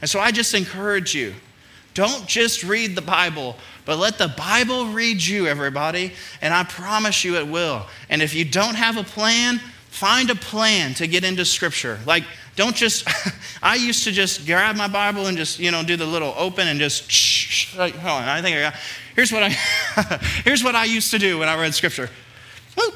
And 0.00 0.08
so 0.08 0.20
I 0.20 0.30
just 0.30 0.54
encourage 0.54 1.14
you 1.14 1.34
don't 1.94 2.26
just 2.26 2.62
read 2.62 2.94
the 2.94 3.02
Bible, 3.02 3.56
but 3.86 3.98
let 3.98 4.18
the 4.18 4.28
Bible 4.28 4.88
read 4.88 5.22
you, 5.22 5.46
everybody. 5.46 6.12
And 6.42 6.52
I 6.52 6.62
promise 6.64 7.24
you 7.24 7.36
it 7.36 7.48
will. 7.48 7.86
And 8.10 8.20
if 8.20 8.34
you 8.34 8.44
don't 8.44 8.74
have 8.74 8.98
a 8.98 9.02
plan, 9.02 9.58
find 9.88 10.28
a 10.28 10.34
plan 10.34 10.92
to 10.94 11.06
get 11.06 11.24
into 11.24 11.46
Scripture. 11.46 11.98
Like, 12.04 12.24
don't 12.56 12.74
just, 12.74 13.06
I 13.62 13.76
used 13.76 14.04
to 14.04 14.12
just 14.12 14.46
grab 14.46 14.76
my 14.76 14.88
Bible 14.88 15.26
and 15.26 15.36
just, 15.36 15.58
you 15.58 15.70
know, 15.70 15.84
do 15.84 15.96
the 15.96 16.06
little 16.06 16.34
open 16.36 16.66
and 16.66 16.80
just, 16.80 17.10
shh, 17.10 17.76
like, 17.76 17.94
hold 17.94 18.22
on, 18.22 18.28
I 18.28 18.42
think 18.42 18.56
I 18.56 18.60
got, 18.60 18.74
here's 19.14 19.30
what 19.30 19.42
I, 19.42 19.48
here's 20.44 20.64
what 20.64 20.74
I 20.74 20.84
used 20.84 21.10
to 21.12 21.18
do 21.18 21.38
when 21.38 21.48
I 21.48 21.60
read 21.60 21.74
scripture. 21.74 22.10
Woo. 22.76 22.90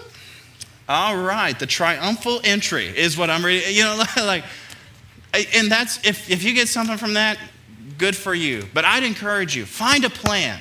All 0.88 1.16
right, 1.16 1.57
the 1.57 1.66
triumphal 1.66 2.40
entry 2.42 2.87
is 2.87 3.16
what 3.16 3.31
I'm 3.31 3.44
reading, 3.44 3.75
you 3.75 3.85
know, 3.85 4.03
like, 4.16 4.44
and 5.55 5.70
that's, 5.70 6.05
if, 6.05 6.29
if 6.29 6.42
you 6.42 6.55
get 6.55 6.68
something 6.68 6.96
from 6.96 7.14
that, 7.14 7.38
good 7.99 8.16
for 8.16 8.35
you. 8.35 8.64
But 8.75 8.85
I'd 8.85 9.05
encourage 9.05 9.55
you, 9.55 9.66
find 9.66 10.05
a 10.05 10.11
plan. 10.11 10.59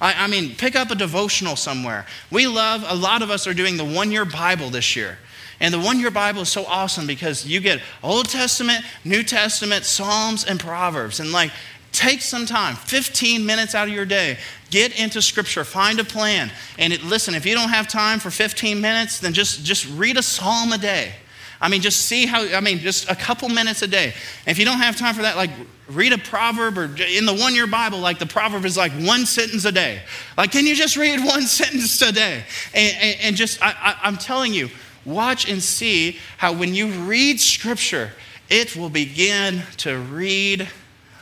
I, 0.00 0.24
I 0.24 0.26
mean, 0.26 0.54
pick 0.54 0.76
up 0.76 0.90
a 0.90 0.94
devotional 0.94 1.56
somewhere. 1.56 2.06
We 2.30 2.46
love, 2.46 2.84
a 2.86 2.94
lot 2.94 3.22
of 3.22 3.30
us 3.30 3.46
are 3.46 3.54
doing 3.54 3.76
the 3.76 3.84
one 3.84 4.10
year 4.10 4.24
Bible 4.24 4.70
this 4.70 4.96
year. 4.96 5.18
And 5.60 5.74
the 5.74 5.80
one 5.80 5.98
year 5.98 6.10
Bible 6.10 6.42
is 6.42 6.48
so 6.48 6.64
awesome 6.66 7.06
because 7.06 7.46
you 7.46 7.60
get 7.60 7.80
Old 8.02 8.28
Testament, 8.28 8.84
New 9.04 9.22
Testament, 9.22 9.84
Psalms, 9.84 10.44
and 10.44 10.60
Proverbs. 10.60 11.18
And 11.18 11.32
like 11.32 11.50
take 11.92 12.20
some 12.20 12.46
time, 12.46 12.76
15 12.76 13.44
minutes 13.44 13.74
out 13.74 13.88
of 13.88 13.94
your 13.94 14.04
day, 14.04 14.38
get 14.70 14.98
into 14.98 15.20
scripture, 15.20 15.64
find 15.64 15.98
a 15.98 16.04
plan. 16.04 16.50
And 16.78 16.92
it, 16.92 17.02
listen, 17.02 17.34
if 17.34 17.44
you 17.44 17.54
don't 17.54 17.70
have 17.70 17.88
time 17.88 18.20
for 18.20 18.30
15 18.30 18.80
minutes, 18.80 19.18
then 19.18 19.32
just, 19.32 19.64
just 19.64 19.88
read 19.96 20.16
a 20.16 20.22
psalm 20.22 20.72
a 20.72 20.78
day. 20.78 21.12
I 21.60 21.68
mean, 21.68 21.80
just 21.80 22.06
see 22.06 22.26
how, 22.26 22.44
I 22.56 22.60
mean, 22.60 22.78
just 22.78 23.10
a 23.10 23.16
couple 23.16 23.48
minutes 23.48 23.82
a 23.82 23.88
day. 23.88 24.12
And 24.46 24.48
if 24.48 24.58
you 24.58 24.64
don't 24.64 24.78
have 24.78 24.96
time 24.96 25.14
for 25.14 25.22
that, 25.22 25.36
like 25.36 25.50
read 25.88 26.12
a 26.12 26.18
proverb 26.18 26.78
or 26.78 26.84
in 26.84 27.26
the 27.26 27.34
one 27.34 27.54
year 27.54 27.66
Bible, 27.66 27.98
like 27.98 28.18
the 28.18 28.26
proverb 28.26 28.64
is 28.64 28.76
like 28.76 28.92
one 28.92 29.26
sentence 29.26 29.64
a 29.64 29.72
day. 29.72 30.02
Like, 30.36 30.52
can 30.52 30.66
you 30.66 30.76
just 30.76 30.96
read 30.96 31.18
one 31.24 31.42
sentence 31.42 32.00
a 32.02 32.12
day? 32.12 32.44
And, 32.74 32.96
and, 33.00 33.20
and 33.22 33.36
just, 33.36 33.62
I, 33.62 33.70
I, 33.70 33.98
I'm 34.02 34.16
telling 34.16 34.54
you, 34.54 34.68
watch 35.04 35.48
and 35.48 35.62
see 35.62 36.18
how 36.36 36.52
when 36.52 36.74
you 36.74 36.88
read 36.88 37.40
scripture, 37.40 38.12
it 38.48 38.76
will 38.76 38.90
begin 38.90 39.62
to 39.78 39.98
read 39.98 40.68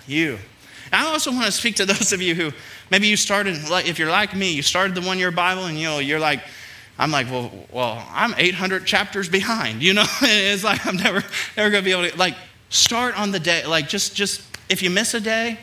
you. 0.06 0.38
I 0.92 1.06
also 1.06 1.32
want 1.32 1.46
to 1.46 1.52
speak 1.52 1.76
to 1.76 1.86
those 1.86 2.12
of 2.12 2.20
you 2.20 2.34
who 2.34 2.52
maybe 2.90 3.06
you 3.06 3.16
started, 3.16 3.68
like 3.68 3.88
if 3.88 3.98
you're 3.98 4.10
like 4.10 4.34
me, 4.34 4.52
you 4.52 4.62
started 4.62 4.94
the 4.94 5.00
one 5.00 5.18
year 5.18 5.30
Bible 5.30 5.64
and 5.64 5.78
you 5.78 5.86
know, 5.86 5.98
you're 5.98 6.20
like, 6.20 6.40
I'm 6.98 7.10
like, 7.10 7.30
well, 7.30 7.52
well, 7.70 8.06
I'm 8.10 8.34
800 8.36 8.86
chapters 8.86 9.28
behind. 9.28 9.82
You 9.82 9.94
know, 9.94 10.04
it's 10.22 10.64
like 10.64 10.86
I'm 10.86 10.96
never, 10.96 11.22
never 11.56 11.70
going 11.70 11.82
to 11.82 11.84
be 11.84 11.92
able 11.92 12.08
to 12.08 12.16
like 12.16 12.34
start 12.70 13.18
on 13.18 13.30
the 13.30 13.40
day. 13.40 13.66
Like 13.66 13.88
just, 13.88 14.14
just 14.14 14.42
if 14.68 14.82
you 14.82 14.90
miss 14.90 15.14
a 15.14 15.20
day, 15.20 15.58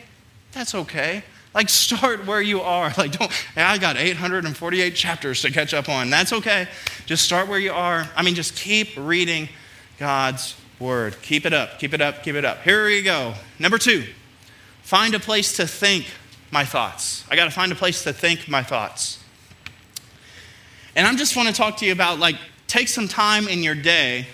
that's 0.52 0.74
okay. 0.74 1.24
Like 1.54 1.68
start 1.68 2.26
where 2.26 2.40
you 2.40 2.60
are. 2.60 2.92
Like 2.98 3.12
don't. 3.12 3.30
I 3.56 3.78
got 3.78 3.96
848 3.96 4.94
chapters 4.94 5.42
to 5.42 5.50
catch 5.50 5.74
up 5.74 5.88
on. 5.88 6.10
That's 6.10 6.32
okay. 6.32 6.68
Just 7.06 7.24
start 7.24 7.48
where 7.48 7.58
you 7.58 7.72
are. 7.72 8.08
I 8.16 8.22
mean, 8.22 8.34
just 8.34 8.56
keep 8.56 8.96
reading 8.96 9.48
God's 9.98 10.56
word. 10.78 11.16
Keep 11.22 11.46
it 11.46 11.52
up. 11.52 11.78
Keep 11.78 11.94
it 11.94 12.00
up. 12.00 12.22
Keep 12.22 12.36
it 12.36 12.44
up. 12.44 12.62
Here 12.62 12.86
we 12.86 13.02
go. 13.02 13.34
Number 13.58 13.78
two, 13.78 14.04
find 14.82 15.14
a 15.14 15.20
place 15.20 15.56
to 15.56 15.66
think 15.66 16.06
my 16.50 16.64
thoughts. 16.64 17.24
I 17.30 17.36
got 17.36 17.46
to 17.46 17.50
find 17.50 17.72
a 17.72 17.74
place 17.74 18.04
to 18.04 18.12
think 18.12 18.48
my 18.48 18.62
thoughts. 18.62 19.23
And 20.96 21.06
I 21.06 21.14
just 21.14 21.36
want 21.36 21.48
to 21.48 21.54
talk 21.54 21.78
to 21.78 21.86
you 21.86 21.92
about 21.92 22.18
like, 22.18 22.36
take 22.66 22.88
some 22.88 23.08
time 23.08 23.48
in 23.48 23.62
your 23.62 23.74
day 23.74 24.26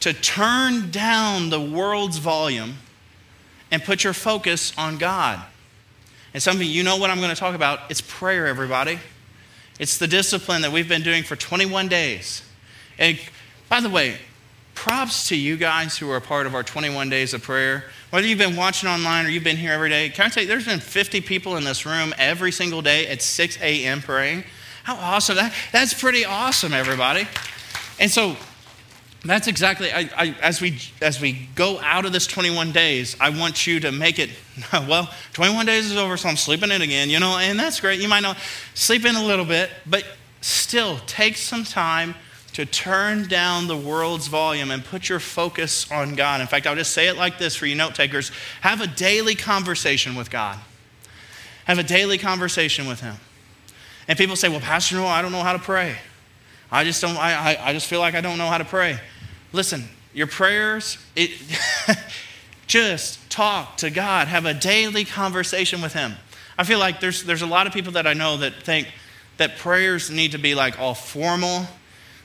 to 0.00 0.12
turn 0.12 0.90
down 0.90 1.50
the 1.50 1.60
world's 1.60 2.18
volume 2.18 2.74
and 3.70 3.82
put 3.82 4.04
your 4.04 4.12
focus 4.12 4.72
on 4.76 4.98
God. 4.98 5.40
And 6.32 6.42
something 6.42 6.66
you, 6.66 6.82
know 6.82 6.96
what 6.96 7.10
I'm 7.10 7.18
going 7.18 7.30
to 7.30 7.36
talk 7.36 7.54
about. 7.54 7.80
It's 7.90 8.00
prayer, 8.00 8.46
everybody. 8.46 8.98
It's 9.78 9.98
the 9.98 10.06
discipline 10.06 10.62
that 10.62 10.72
we've 10.72 10.88
been 10.88 11.02
doing 11.02 11.22
for 11.22 11.36
21 11.36 11.88
days. 11.88 12.42
And 12.98 13.18
by 13.68 13.80
the 13.80 13.88
way, 13.88 14.16
props 14.74 15.28
to 15.28 15.36
you 15.36 15.56
guys 15.56 15.96
who 15.96 16.10
are 16.10 16.16
a 16.16 16.20
part 16.20 16.46
of 16.46 16.54
our 16.54 16.62
21 16.62 17.08
days 17.08 17.34
of 17.34 17.42
prayer. 17.42 17.84
Whether 18.10 18.26
you've 18.26 18.38
been 18.38 18.56
watching 18.56 18.88
online 18.88 19.26
or 19.26 19.28
you've 19.28 19.44
been 19.44 19.56
here 19.56 19.72
every 19.72 19.88
day, 19.88 20.10
can 20.10 20.26
I 20.26 20.28
tell 20.28 20.42
you, 20.42 20.48
there's 20.48 20.66
been 20.66 20.80
50 20.80 21.20
people 21.22 21.56
in 21.56 21.64
this 21.64 21.86
room 21.86 22.12
every 22.18 22.52
single 22.52 22.82
day 22.82 23.06
at 23.06 23.22
6 23.22 23.58
a.m. 23.60 24.02
praying. 24.02 24.44
How 24.84 24.96
awesome. 24.96 25.36
That, 25.36 25.52
that's 25.72 25.94
pretty 25.94 26.26
awesome, 26.26 26.74
everybody. 26.74 27.26
And 27.98 28.10
so 28.10 28.36
that's 29.24 29.48
exactly, 29.48 29.90
I, 29.90 30.10
I, 30.14 30.36
as, 30.42 30.60
we, 30.60 30.78
as 31.00 31.22
we 31.22 31.48
go 31.54 31.80
out 31.80 32.04
of 32.04 32.12
this 32.12 32.26
21 32.26 32.72
days, 32.72 33.16
I 33.18 33.30
want 33.30 33.66
you 33.66 33.80
to 33.80 33.90
make 33.90 34.18
it, 34.18 34.28
well, 34.72 35.10
21 35.32 35.64
days 35.64 35.90
is 35.90 35.96
over, 35.96 36.18
so 36.18 36.28
I'm 36.28 36.36
sleeping 36.36 36.70
in 36.70 36.82
again, 36.82 37.08
you 37.08 37.18
know, 37.18 37.38
and 37.38 37.58
that's 37.58 37.80
great. 37.80 37.98
You 37.98 38.08
might 38.08 38.20
not 38.20 38.36
sleep 38.74 39.06
in 39.06 39.16
a 39.16 39.24
little 39.24 39.46
bit, 39.46 39.70
but 39.86 40.04
still 40.42 40.98
take 41.06 41.38
some 41.38 41.64
time 41.64 42.14
to 42.52 42.66
turn 42.66 43.26
down 43.26 43.66
the 43.66 43.76
world's 43.76 44.26
volume 44.26 44.70
and 44.70 44.84
put 44.84 45.08
your 45.08 45.18
focus 45.18 45.90
on 45.90 46.14
God. 46.14 46.42
In 46.42 46.46
fact, 46.46 46.66
I'll 46.66 46.76
just 46.76 46.92
say 46.92 47.08
it 47.08 47.16
like 47.16 47.38
this 47.38 47.56
for 47.56 47.64
you 47.64 47.74
note 47.74 47.94
takers 47.94 48.30
have 48.60 48.82
a 48.82 48.86
daily 48.86 49.34
conversation 49.34 50.14
with 50.14 50.30
God. 50.30 50.58
Have 51.64 51.78
a 51.78 51.82
daily 51.82 52.18
conversation 52.18 52.86
with 52.86 53.00
Him. 53.00 53.16
And 54.08 54.18
people 54.18 54.36
say, 54.36 54.48
well, 54.48 54.60
Pastor 54.60 54.96
Noah, 54.96 55.08
I 55.08 55.22
don't 55.22 55.32
know 55.32 55.42
how 55.42 55.52
to 55.52 55.58
pray. 55.58 55.96
I 56.70 56.84
just 56.84 57.00
don't, 57.00 57.16
I, 57.16 57.54
I, 57.54 57.70
I 57.70 57.72
just 57.72 57.86
feel 57.86 58.00
like 58.00 58.14
I 58.14 58.20
don't 58.20 58.38
know 58.38 58.48
how 58.48 58.58
to 58.58 58.64
pray. 58.64 58.98
Listen, 59.52 59.84
your 60.12 60.26
prayers, 60.26 60.98
it, 61.14 61.30
just 62.66 63.30
talk 63.30 63.78
to 63.78 63.90
God. 63.90 64.28
Have 64.28 64.46
a 64.46 64.54
daily 64.54 65.04
conversation 65.04 65.80
with 65.80 65.92
Him. 65.92 66.14
I 66.58 66.64
feel 66.64 66.78
like 66.78 67.00
there's, 67.00 67.24
there's 67.24 67.42
a 67.42 67.46
lot 67.46 67.66
of 67.66 67.72
people 67.72 67.92
that 67.92 68.06
I 68.06 68.12
know 68.12 68.38
that 68.38 68.62
think 68.62 68.88
that 69.36 69.58
prayers 69.58 70.10
need 70.10 70.32
to 70.32 70.38
be 70.38 70.54
like 70.54 70.78
all 70.78 70.94
formal. 70.94 71.66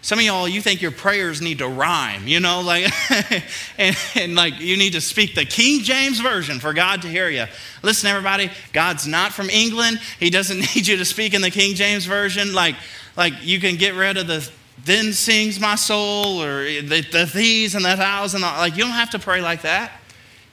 Some 0.02 0.20
of 0.20 0.26
y'all, 0.26 0.48
you 0.48 0.62
think 0.62 0.82
your 0.82 0.92
prayers 0.92 1.42
need 1.42 1.58
to 1.58 1.68
rhyme, 1.68 2.26
you 2.26 2.40
know, 2.40 2.62
like, 2.62 2.90
and, 3.78 3.98
and, 4.16 4.34
like 4.34 4.60
you 4.60 4.78
need 4.78 4.94
to 4.94 5.02
speak 5.02 5.36
the 5.36 5.44
King 5.44 5.84
James 5.84 6.22
Version 6.22 6.60
for 6.60 6.74
God 6.74 7.02
to 7.02 7.10
hear 7.10 7.30
you. 7.30 7.46
Listen, 7.84 8.10
everybody, 8.10 8.50
God's 8.72 9.06
not 9.06 9.34
from 9.34 9.50
England. 9.50 10.00
He 10.18 10.30
doesn't 10.30 10.60
need 10.76 10.88
you 10.88 10.96
to 10.98 11.06
speak 11.06 11.34
in 11.34 11.42
the 11.42 11.52
King 11.52 11.76
James 11.76 12.06
Version. 12.06 12.54
Like, 12.54 12.76
like 13.18 13.34
you 13.42 13.60
can 13.60 13.76
get 13.76 13.94
rid 13.94 14.18
of 14.18 14.28
the 14.28 14.50
then 14.86 15.12
sings 15.12 15.60
my 15.60 15.76
soul 15.76 16.42
or 16.42 16.64
the, 16.64 17.06
the 17.12 17.30
these 17.34 17.76
and 17.76 17.84
the 17.84 17.96
thous 17.98 18.34
and 18.34 18.42
like 18.42 18.78
you 18.78 18.84
don't 18.84 18.94
have 18.94 19.10
to 19.10 19.20
pray 19.20 19.42
like 19.42 19.64
that. 19.64 19.92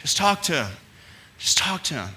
Just 0.01 0.17
talk 0.17 0.43
to 0.43 0.65
him. 0.65 0.73
Just 1.39 1.59
talk 1.59 1.83
to 1.85 1.95
him. 1.95 2.09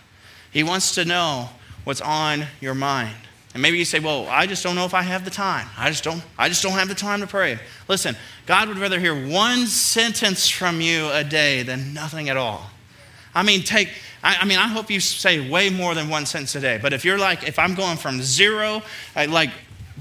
He 0.52 0.63
wants 0.63 0.96
to 0.96 1.06
know 1.06 1.50
what's 1.84 2.02
on 2.02 2.46
your 2.60 2.74
mind. 2.74 3.15
And 3.54 3.62
maybe 3.62 3.78
you 3.78 3.86
say, 3.86 4.00
"Well, 4.00 4.28
I 4.28 4.46
just 4.46 4.64
don't 4.64 4.76
know 4.76 4.86
if 4.86 4.94
I 4.94 5.02
have 5.02 5.26
the 5.26 5.32
time. 5.32 5.68
I 5.78 5.90
just 5.90 6.04
don't 6.04 6.22
I 6.38 6.50
just 6.50 6.62
don't 6.62 6.74
have 6.74 6.88
the 6.88 6.96
time 6.96 7.22
to 7.22 7.28
pray." 7.28 7.60
Listen, 7.88 8.16
God 8.46 8.68
would 8.68 8.78
rather 8.78 9.00
hear 9.00 9.28
one 9.28 9.66
sentence 9.68 10.48
from 10.48 10.82
you 10.82 11.10
a 11.12 11.24
day 11.24 11.64
than 11.64 11.94
nothing 11.94 12.30
at 12.30 12.38
all. 12.38 12.70
I 13.34 13.44
mean, 13.44 13.64
take 13.64 13.90
I, 14.24 14.38
I 14.42 14.46
mean, 14.46 14.60
I 14.60 14.68
hope 14.68 14.92
you 14.92 15.00
say 15.00 15.50
way 15.50 15.70
more 15.70 15.96
than 15.96 16.10
one 16.10 16.26
sentence 16.26 16.56
a 16.56 16.60
day. 16.60 16.80
But 16.82 16.94
if 16.94 17.06
you're 17.06 17.18
like, 17.18 17.48
if 17.48 17.58
I'm 17.58 17.74
going 17.74 17.98
from 17.98 18.22
zero, 18.22 18.84
like 19.16 19.52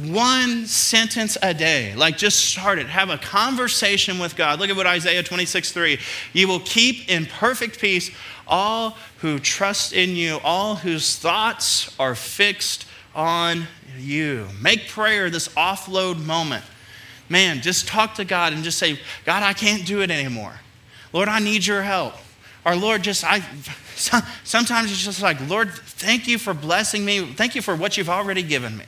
one 0.01 0.67
sentence 0.67 1.37
a 1.43 1.53
day. 1.53 1.95
Like 1.95 2.17
just 2.17 2.45
start 2.45 2.79
it. 2.79 2.87
Have 2.87 3.11
a 3.11 3.19
conversation 3.19 4.19
with 4.19 4.37
God. 4.37 4.61
Look 4.61 4.71
at 4.71 4.77
what 4.77 4.87
Isaiah 4.87 5.23
26, 5.23 5.73
3. 5.73 5.99
You 6.33 6.49
will 6.49 6.61
keep 6.61 7.09
in 7.09 7.27
perfect 7.27 7.81
peace 7.81 8.11
all 8.47 8.97
who 9.19 9.39
trust 9.39 9.93
in 9.93 10.11
you, 10.11 10.39
all 10.45 10.77
whose 10.77 11.17
thoughts 11.17 11.95
are 11.99 12.15
fixed 12.15 12.87
on 13.15 13.67
you. 13.99 14.47
Make 14.61 14.89
prayer 14.89 15.31
this 15.31 15.49
offload 15.49 16.25
moment. 16.25 16.65
Man, 17.29 17.61
just 17.61 17.87
talk 17.89 18.15
to 18.15 18.25
God 18.25 18.53
and 18.53 18.65
just 18.65 18.79
say, 18.79 18.99
God, 19.25 19.43
I 19.43 19.53
can't 19.53 19.87
do 19.87 20.01
it 20.01 20.11
anymore. 20.11 20.55
Lord, 21.13 21.29
I 21.29 21.39
need 21.41 21.67
your 21.67 21.83
help. 21.83 22.15
Or 22.65 22.75
Lord, 22.77 23.03
just 23.03 23.25
I 23.25 23.43
sometimes 24.45 24.91
it's 24.91 25.05
just 25.05 25.23
like, 25.23 25.47
Lord, 25.49 25.71
thank 25.71 26.29
you 26.29 26.39
for 26.39 26.55
blessing 26.55 27.05
me. 27.05 27.25
Thank 27.33 27.55
you 27.55 27.63
for 27.63 27.75
what 27.75 27.97
you've 27.97 28.09
already 28.09 28.43
given 28.43 28.77
me. 28.77 28.85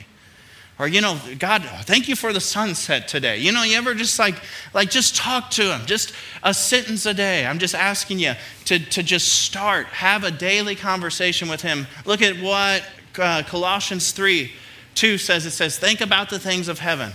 Or, 0.79 0.87
you 0.87 1.01
know, 1.01 1.19
God, 1.37 1.61
thank 1.83 2.07
you 2.07 2.15
for 2.15 2.33
the 2.33 2.39
sunset 2.39 3.07
today. 3.07 3.37
You 3.37 3.51
know, 3.51 3.61
you 3.61 3.77
ever 3.77 3.93
just 3.93 4.17
like, 4.17 4.35
like 4.73 4.89
just 4.89 5.15
talk 5.15 5.51
to 5.51 5.75
him, 5.75 5.85
just 5.85 6.11
a 6.41 6.55
sentence 6.55 7.05
a 7.05 7.13
day. 7.13 7.45
I'm 7.45 7.59
just 7.59 7.75
asking 7.75 8.17
you 8.17 8.33
to, 8.65 8.79
to 8.79 9.03
just 9.03 9.27
start, 9.43 9.85
have 9.87 10.23
a 10.23 10.31
daily 10.31 10.75
conversation 10.75 11.49
with 11.49 11.61
him. 11.61 11.85
Look 12.05 12.23
at 12.23 12.41
what 12.41 12.83
uh, 13.17 13.43
Colossians 13.43 14.11
3 14.11 14.51
2 14.95 15.17
says 15.17 15.45
it 15.45 15.51
says, 15.51 15.77
Think 15.77 16.01
about 16.01 16.29
the 16.29 16.39
things 16.39 16.67
of 16.67 16.79
heaven, 16.79 17.13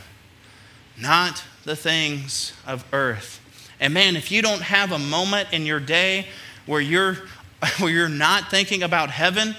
not 0.99 1.43
the 1.65 1.77
things 1.77 2.53
of 2.67 2.85
earth. 2.93 3.41
And 3.81 3.93
man, 3.93 4.17
if 4.17 4.31
you 4.31 4.41
don't 4.43 4.63
have 4.63 4.93
a 4.93 4.99
moment 4.99 5.49
in 5.53 5.67
your 5.67 5.81
day 5.81 6.27
where 6.65 6.81
you're, 6.81 7.17
where 7.79 7.91
you're 7.91 8.09
not 8.09 8.51
thinking 8.51 8.83
about 8.83 9.11
heaven, 9.11 9.55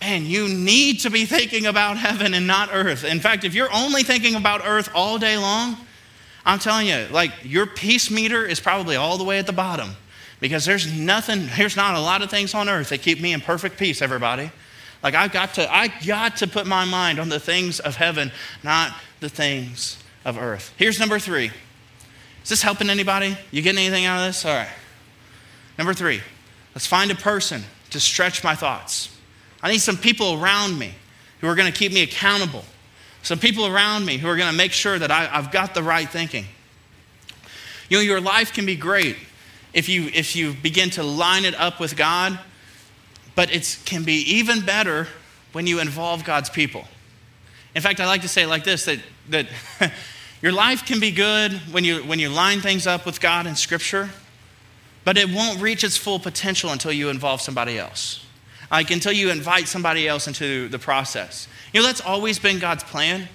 man, 0.00 0.26
you 0.26 0.48
need 0.48 1.00
to 1.00 1.10
be 1.10 1.24
thinking 1.24 1.66
about 1.66 1.96
heaven 1.96 2.34
and 2.34 2.46
not 2.46 2.68
earth. 2.72 3.04
In 3.04 3.20
fact, 3.20 3.44
if 3.44 3.54
you're 3.54 3.72
only 3.72 4.02
thinking 4.02 4.34
about 4.34 4.62
earth 4.64 4.90
all 4.94 5.18
day 5.18 5.36
long, 5.36 5.76
I'm 6.44 6.58
telling 6.58 6.86
you, 6.86 7.06
like 7.10 7.32
your 7.42 7.66
peace 7.66 8.10
meter 8.10 8.44
is 8.44 8.60
probably 8.60 8.96
all 8.96 9.18
the 9.18 9.24
way 9.24 9.38
at 9.38 9.46
the 9.46 9.52
bottom 9.52 9.90
because 10.40 10.64
there's 10.64 10.92
nothing, 10.92 11.48
there's 11.56 11.76
not 11.76 11.94
a 11.94 12.00
lot 12.00 12.22
of 12.22 12.30
things 12.30 12.54
on 12.54 12.68
earth 12.68 12.90
that 12.90 13.02
keep 13.02 13.20
me 13.20 13.32
in 13.32 13.40
perfect 13.40 13.78
peace, 13.78 14.00
everybody. 14.00 14.50
Like 15.02 15.14
I've 15.14 15.32
got 15.32 15.54
to, 15.54 15.72
I 15.72 15.88
got 16.06 16.38
to 16.38 16.46
put 16.46 16.66
my 16.66 16.84
mind 16.84 17.18
on 17.18 17.28
the 17.28 17.40
things 17.40 17.80
of 17.80 17.96
heaven, 17.96 18.32
not 18.62 18.92
the 19.20 19.28
things 19.28 20.02
of 20.24 20.38
earth. 20.38 20.72
Here's 20.76 20.98
number 20.98 21.18
three. 21.18 21.50
Is 22.42 22.48
this 22.48 22.62
helping 22.62 22.90
anybody? 22.90 23.36
You 23.50 23.62
getting 23.62 23.80
anything 23.80 24.06
out 24.06 24.20
of 24.20 24.26
this? 24.28 24.44
All 24.44 24.54
right. 24.54 24.68
Number 25.76 25.94
three, 25.94 26.20
let's 26.74 26.86
find 26.86 27.10
a 27.10 27.14
person 27.14 27.62
to 27.90 28.00
stretch 28.00 28.42
my 28.42 28.54
thoughts. 28.54 29.14
I 29.62 29.70
need 29.70 29.80
some 29.80 29.96
people 29.96 30.42
around 30.42 30.78
me 30.78 30.94
who 31.40 31.46
are 31.46 31.54
going 31.54 31.70
to 31.70 31.78
keep 31.78 31.92
me 31.92 32.02
accountable. 32.02 32.64
Some 33.22 33.38
people 33.38 33.66
around 33.66 34.04
me 34.04 34.18
who 34.18 34.28
are 34.28 34.36
going 34.36 34.50
to 34.50 34.56
make 34.56 34.72
sure 34.72 34.98
that 34.98 35.10
I, 35.10 35.26
have 35.26 35.52
got 35.52 35.74
the 35.74 35.82
right 35.82 36.08
thinking. 36.08 36.46
You 37.88 37.98
know, 37.98 38.02
your 38.02 38.20
life 38.20 38.52
can 38.52 38.66
be 38.66 38.76
great 38.76 39.16
if 39.72 39.88
you, 39.88 40.10
if 40.14 40.34
you 40.34 40.54
begin 40.54 40.90
to 40.90 41.02
line 41.02 41.44
it 41.44 41.54
up 41.54 41.80
with 41.80 41.96
God, 41.96 42.38
but 43.38 43.54
it 43.54 43.78
can 43.84 44.02
be 44.02 44.14
even 44.14 44.62
better 44.62 45.06
when 45.52 45.64
you 45.64 45.78
involve 45.78 46.24
God's 46.24 46.50
people. 46.50 46.84
In 47.76 47.80
fact, 47.80 48.00
I 48.00 48.06
like 48.06 48.22
to 48.22 48.28
say 48.28 48.42
it 48.42 48.48
like 48.48 48.64
this 48.64 48.86
that, 48.86 48.98
that 49.28 49.46
your 50.42 50.50
life 50.50 50.84
can 50.84 50.98
be 50.98 51.12
good 51.12 51.52
when 51.70 51.84
you, 51.84 51.98
when 51.98 52.18
you 52.18 52.30
line 52.30 52.60
things 52.60 52.84
up 52.84 53.06
with 53.06 53.20
God 53.20 53.46
and 53.46 53.56
Scripture, 53.56 54.10
but 55.04 55.16
it 55.16 55.30
won't 55.30 55.62
reach 55.62 55.84
its 55.84 55.96
full 55.96 56.18
potential 56.18 56.72
until 56.72 56.90
you 56.90 57.10
involve 57.10 57.40
somebody 57.40 57.78
else. 57.78 58.26
like 58.72 58.90
until 58.90 59.12
you 59.12 59.30
invite 59.30 59.68
somebody 59.68 60.08
else 60.08 60.26
into 60.26 60.68
the 60.68 60.78
process. 60.80 61.46
You 61.72 61.80
know, 61.80 61.86
that's 61.86 62.00
always 62.00 62.40
been 62.40 62.58
God's 62.58 62.82
plan. 62.82 63.28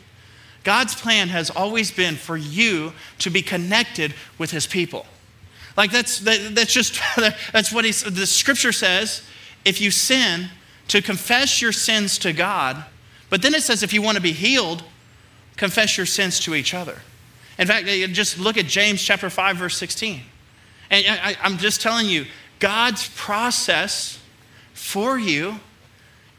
God's 0.65 0.95
plan 0.95 1.29
has 1.29 1.49
always 1.49 1.91
been 1.91 2.17
for 2.17 2.35
you 2.35 2.91
to 3.19 3.29
be 3.29 3.41
connected 3.41 4.13
with 4.37 4.51
his 4.51 4.67
people. 4.67 5.05
Like 5.77 5.91
that's, 5.91 6.19
that, 6.19 6.55
that's 6.55 6.73
just, 6.73 6.99
that's 7.53 7.71
what 7.71 7.85
he's, 7.85 8.03
the 8.03 8.27
scripture 8.27 8.73
says. 8.73 9.21
If 9.65 9.81
you 9.81 9.91
sin, 9.91 10.49
to 10.89 11.01
confess 11.01 11.61
your 11.61 11.71
sins 11.71 12.17
to 12.19 12.33
God. 12.33 12.83
But 13.29 13.41
then 13.41 13.53
it 13.53 13.63
says 13.63 13.83
if 13.83 13.93
you 13.93 14.01
want 14.01 14.15
to 14.15 14.21
be 14.21 14.31
healed, 14.31 14.83
confess 15.55 15.97
your 15.97 16.05
sins 16.05 16.39
to 16.41 16.55
each 16.55 16.73
other. 16.73 16.99
In 17.57 17.67
fact, 17.67 17.87
just 18.13 18.39
look 18.39 18.57
at 18.57 18.65
James 18.65 19.01
chapter 19.01 19.29
5, 19.29 19.57
verse 19.57 19.77
16. 19.77 20.21
And 20.89 21.05
I, 21.07 21.35
I'm 21.41 21.57
just 21.57 21.81
telling 21.81 22.07
you, 22.07 22.25
God's 22.59 23.09
process 23.15 24.19
for 24.73 25.17
you 25.17 25.59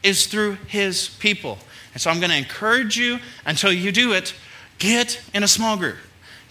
is 0.03 0.27
through 0.27 0.53
his 0.67 1.09
people. 1.09 1.57
And 1.93 2.01
so 2.01 2.09
I'm 2.09 2.19
going 2.19 2.29
to 2.29 2.37
encourage 2.37 2.97
you 2.97 3.19
until 3.45 3.71
you 3.71 3.91
do 3.91 4.13
it, 4.13 4.33
get 4.77 5.21
in 5.33 5.43
a 5.43 5.47
small 5.47 5.77
group. 5.77 5.97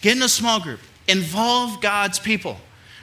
Get 0.01 0.17
in 0.17 0.23
a 0.23 0.29
small 0.29 0.61
group. 0.61 0.81
Involve 1.09 1.81
God's 1.81 2.19
people. 2.19 2.59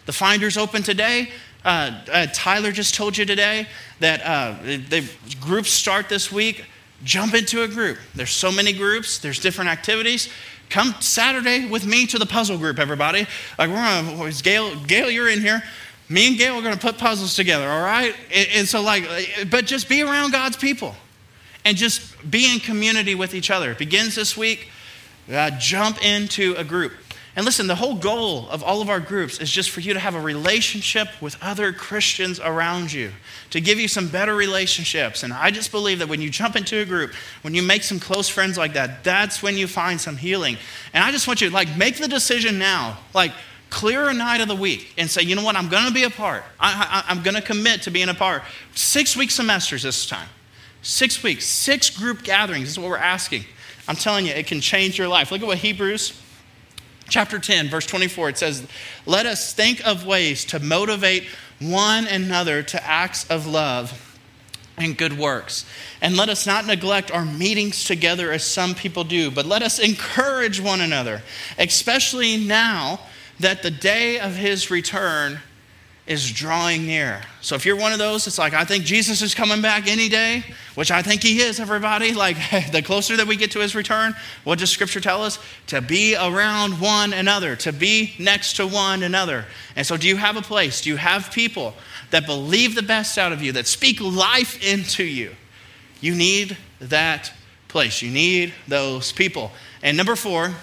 The 0.05 0.13
Finder's 0.13 0.57
open 0.57 0.84
today. 0.84 1.31
Uh, 1.63 2.02
uh, 2.12 2.28
Tyler 2.34 2.71
just 2.71 2.95
told 2.95 3.17
you 3.17 3.26
today 3.26 3.67
that 4.00 4.21
uh, 4.24 4.56
the 4.63 5.08
groups 5.39 5.69
start 5.69 6.10
this 6.10 6.32
week. 6.32 6.65
Jump 7.04 7.34
into 7.34 7.63
a 7.63 7.67
group. 7.67 7.97
There's 8.15 8.32
so 8.32 8.52
many 8.52 8.74
groups, 8.74 9.19
there's 9.19 9.39
different 9.39 9.69
activities. 9.69 10.30
Come 10.69 10.95
Saturday 11.02 11.67
with 11.67 11.86
me 11.86 12.08
to 12.08 12.17
the 12.17 12.26
puzzle 12.26 12.58
group, 12.58 12.80
everybody. 12.80 13.28
Like 13.60 13.69
we're 13.69 13.76
gonna, 13.76 14.32
Gail, 14.41 14.76
Gail, 14.86 15.10
you're 15.10 15.30
in 15.30 15.41
here. 15.41 15.62
Me 16.10 16.28
and 16.28 16.38
Gail 16.38 16.56
are 16.56 16.62
gonna 16.62 16.78
put 16.78 16.97
puzzles 16.97 17.36
together, 17.36 17.69
all 17.69 17.84
right? 17.84 18.15
And, 18.34 18.47
and 18.54 18.67
so, 18.67 18.82
like, 18.82 19.06
but 19.50 19.65
just 19.65 19.89
be 19.89 20.02
around 20.02 20.32
God's 20.32 20.58
people 20.58 20.95
and 21.65 21.78
just 21.78 22.30
be 22.30 22.52
in 22.52 22.60
community 22.60 23.15
with 23.15 23.34
each 23.34 23.52
other. 23.52 23.71
It 23.71 23.78
begins 23.78 24.15
this 24.15 24.38
week. 24.38 24.69
Uh, 25.32 25.52
jump 25.52 26.04
into 26.04 26.56
a 26.58 26.63
group. 26.63 26.93
And 27.33 27.45
listen, 27.45 27.67
the 27.67 27.75
whole 27.75 27.95
goal 27.95 28.49
of 28.49 28.61
all 28.61 28.81
of 28.81 28.89
our 28.89 28.99
groups 28.99 29.39
is 29.39 29.49
just 29.49 29.69
for 29.69 29.79
you 29.79 29.93
to 29.93 29.99
have 29.99 30.15
a 30.15 30.19
relationship 30.19 31.07
with 31.21 31.37
other 31.41 31.71
Christians 31.71 32.41
around 32.41 32.91
you, 32.91 33.11
to 33.51 33.61
give 33.61 33.79
you 33.79 33.87
some 33.87 34.09
better 34.09 34.35
relationships. 34.35 35.23
And 35.23 35.31
I 35.31 35.49
just 35.49 35.71
believe 35.71 35.99
that 35.99 36.09
when 36.09 36.21
you 36.21 36.29
jump 36.29 36.57
into 36.57 36.79
a 36.79 36.85
group, 36.85 37.13
when 37.41 37.53
you 37.53 37.61
make 37.61 37.83
some 37.83 38.01
close 38.01 38.27
friends 38.27 38.57
like 38.57 38.73
that, 38.73 39.05
that's 39.05 39.41
when 39.41 39.55
you 39.57 39.67
find 39.67 39.99
some 39.99 40.17
healing. 40.17 40.57
And 40.93 41.03
I 41.03 41.11
just 41.11 41.25
want 41.25 41.39
you 41.39 41.47
to 41.47 41.53
like 41.53 41.77
make 41.77 41.97
the 41.97 42.07
decision 42.09 42.59
now, 42.59 42.97
like 43.13 43.31
clear 43.69 44.09
a 44.09 44.13
night 44.13 44.41
of 44.41 44.49
the 44.49 44.55
week 44.55 44.93
and 44.97 45.09
say, 45.09 45.21
you 45.21 45.33
know 45.35 45.43
what, 45.43 45.55
I'm 45.55 45.69
going 45.69 45.87
to 45.87 45.93
be 45.93 46.03
a 46.03 46.09
part. 46.09 46.43
I, 46.59 47.05
I'm 47.07 47.23
going 47.23 47.35
to 47.35 47.41
commit 47.41 47.83
to 47.83 47.91
being 47.91 48.09
a 48.09 48.13
part. 48.13 48.43
Six 48.75 49.15
week 49.15 49.31
semesters 49.31 49.83
this 49.83 50.05
time. 50.05 50.27
Six 50.81 51.23
weeks, 51.23 51.45
six 51.45 51.89
group 51.89 52.23
gatherings 52.23 52.67
is 52.67 52.77
what 52.77 52.89
we're 52.89 52.97
asking. 52.97 53.45
I'm 53.87 53.95
telling 53.95 54.25
you, 54.25 54.33
it 54.33 54.47
can 54.47 54.59
change 54.59 54.97
your 54.97 55.07
life. 55.07 55.31
Look 55.31 55.41
at 55.41 55.47
what 55.47 55.59
Hebrews 55.59 56.20
chapter 57.12 57.38
10, 57.38 57.69
verse 57.69 57.86
24, 57.86 58.30
it 58.30 58.38
says, 58.39 58.65
Let 59.06 59.28
us 59.28 59.54
think 59.54 59.86
of 59.86 60.06
ways 60.06 60.45
to 60.45 60.60
motivate 60.60 61.26
one 61.60 62.08
another 62.08 62.63
to 62.63 62.84
acts 62.84 63.30
of 63.30 63.45
love 63.45 64.17
and 64.78 64.97
good 64.97 65.17
works. 65.17 65.65
And 66.02 66.17
let 66.17 66.30
us 66.30 66.47
not 66.47 66.65
neglect 66.65 67.12
our 67.12 67.26
meetings 67.26 67.84
together 67.84 68.32
as 68.32 68.43
some 68.43 68.74
people 68.74 69.04
do, 69.04 69.30
but 69.30 69.45
let 69.45 69.62
us 69.62 69.78
encourage 69.78 70.60
one 70.60 70.82
another, 70.82 71.21
especially 71.60 72.38
now 72.38 73.02
that 73.39 73.62
the 73.62 73.71
day 73.71 74.19
of 74.19 74.36
his 74.36 74.71
return 74.71 75.39
is 76.07 76.31
drawing 76.31 76.85
near. 76.85 77.21
So 77.41 77.55
if 77.55 77.65
you're 77.65 77.75
one 77.75 77.93
of 77.93 77.99
those, 77.99 78.25
it's 78.25 78.39
like, 78.39 78.53
I 78.53 78.65
think 78.65 78.83
Jesus 78.83 79.21
is 79.21 79.35
coming 79.35 79.61
back 79.61 79.87
any 79.87 80.09
day, 80.09 80.43
which 80.75 80.89
I 80.89 81.01
think 81.01 81.21
he 81.21 81.41
is, 81.41 81.59
everybody. 81.59 82.13
Like, 82.21 82.37
the 82.71 82.81
closer 82.81 83.17
that 83.17 83.25
we 83.25 83.35
get 83.35 83.51
to 83.51 83.59
his 83.59 83.73
return, 83.75 84.15
what 84.43 84.59
does 84.59 84.69
scripture 84.69 84.99
tell 84.99 85.23
us? 85.23 85.39
To 85.67 85.81
be 85.81 86.15
around 86.15 86.79
one 86.79 87.13
another, 87.13 87.55
to 87.57 87.71
be 87.71 88.13
next 88.19 88.57
to 88.57 88.67
one 88.67 89.01
another. 89.01 89.45
And 89.75 89.87
so, 89.87 89.97
do 89.97 90.07
you 90.07 90.17
have 90.17 90.37
a 90.37 90.41
place? 90.41 90.81
Do 90.81 90.89
you 90.89 90.97
have 90.97 91.31
people 91.31 91.73
that 92.11 92.25
believe 92.25 92.75
the 92.75 92.83
best 92.83 93.17
out 93.17 93.31
of 93.31 93.41
you, 93.41 93.53
that 93.53 93.65
speak 93.65 93.99
life 94.01 94.61
into 94.63 95.03
you? 95.03 95.31
You 95.99 96.13
need 96.13 96.57
that 96.79 97.31
place. 97.67 98.01
You 98.01 98.11
need 98.11 98.53
those 98.67 99.11
people. 99.11 99.51
And 99.81 99.97
number 99.97 100.15
four, 100.15 100.53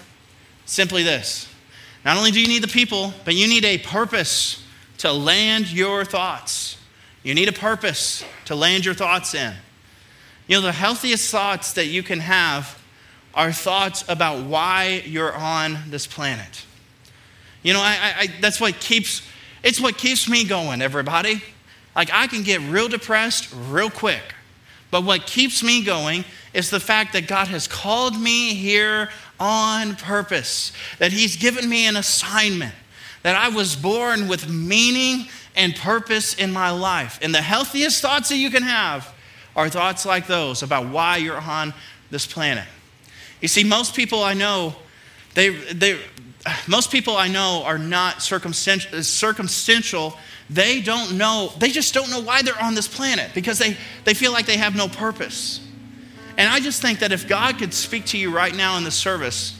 simply 0.65 1.03
this 1.03 1.47
not 2.05 2.17
only 2.17 2.31
do 2.31 2.39
you 2.39 2.47
need 2.47 2.63
the 2.63 2.67
people, 2.67 3.13
but 3.25 3.35
you 3.35 3.47
need 3.47 3.65
a 3.65 3.77
purpose 3.79 4.63
to 4.99 5.11
land 5.11 5.71
your 5.71 6.05
thoughts. 6.05 6.77
You 7.23 7.33
need 7.33 7.49
a 7.49 7.53
purpose 7.53 8.23
to 8.45 8.55
land 8.55 8.85
your 8.85 8.93
thoughts 8.93 9.33
in. 9.33 9.53
You 10.47 10.57
know, 10.57 10.61
the 10.61 10.71
healthiest 10.71 11.29
thoughts 11.31 11.73
that 11.73 11.87
you 11.87 12.03
can 12.03 12.19
have 12.19 12.81
are 13.33 13.51
thoughts 13.51 14.03
about 14.07 14.45
why 14.45 15.03
you're 15.05 15.33
on 15.33 15.77
this 15.89 16.07
planet. 16.07 16.65
You 17.61 17.73
know, 17.73 17.81
I, 17.81 18.13
I, 18.17 18.27
that's 18.41 18.59
what 18.59 18.79
keeps, 18.79 19.21
it's 19.63 19.79
what 19.79 19.97
keeps 19.97 20.29
me 20.29 20.43
going, 20.43 20.81
everybody. 20.81 21.43
Like, 21.95 22.09
I 22.11 22.27
can 22.27 22.43
get 22.43 22.61
real 22.61 22.87
depressed 22.87 23.53
real 23.69 23.89
quick. 23.89 24.21
But 24.91 25.03
what 25.03 25.27
keeps 25.27 25.61
me 25.61 25.83
going 25.83 26.25
is 26.53 26.69
the 26.69 26.79
fact 26.79 27.13
that 27.13 27.27
God 27.27 27.47
has 27.49 27.67
called 27.67 28.19
me 28.19 28.55
here 28.55 29.09
on 29.39 29.95
purpose, 29.95 30.71
that 30.97 31.11
He's 31.11 31.35
given 31.35 31.69
me 31.69 31.85
an 31.85 31.95
assignment 31.95 32.73
that 33.23 33.35
I 33.35 33.49
was 33.49 33.75
born 33.75 34.27
with 34.27 34.49
meaning 34.49 35.27
and 35.55 35.75
purpose 35.75 36.35
in 36.35 36.51
my 36.51 36.71
life. 36.71 37.19
And 37.21 37.33
the 37.33 37.41
healthiest 37.41 38.01
thoughts 38.01 38.29
that 38.29 38.37
you 38.37 38.49
can 38.49 38.63
have 38.63 39.13
are 39.55 39.69
thoughts 39.69 40.05
like 40.05 40.27
those 40.27 40.63
about 40.63 40.87
why 40.87 41.17
you're 41.17 41.39
on 41.39 41.73
this 42.11 42.25
planet. 42.25 42.65
You 43.41 43.47
see, 43.47 43.63
most 43.63 43.95
people 43.95 44.23
I 44.23 44.33
know, 44.33 44.75
they, 45.33 45.49
they, 45.49 45.99
most 46.67 46.91
people 46.91 47.17
I 47.17 47.27
know 47.27 47.63
are 47.65 47.77
not 47.77 48.21
circumstantial, 48.21 49.03
circumstantial. 49.03 50.17
They 50.49 50.81
don't 50.81 51.17
know, 51.17 51.51
they 51.57 51.69
just 51.69 51.93
don't 51.93 52.09
know 52.09 52.21
why 52.21 52.41
they're 52.41 52.61
on 52.61 52.75
this 52.75 52.87
planet 52.87 53.31
because 53.33 53.59
they, 53.59 53.77
they 54.05 54.13
feel 54.13 54.31
like 54.31 54.45
they 54.45 54.57
have 54.57 54.75
no 54.75 54.87
purpose. 54.87 55.65
And 56.37 56.47
I 56.47 56.61
just 56.61 56.81
think 56.81 56.99
that 56.99 57.11
if 57.11 57.27
God 57.27 57.57
could 57.57 57.73
speak 57.73 58.05
to 58.07 58.17
you 58.17 58.33
right 58.33 58.55
now 58.55 58.77
in 58.77 58.85
the 58.85 58.91
service, 58.91 59.58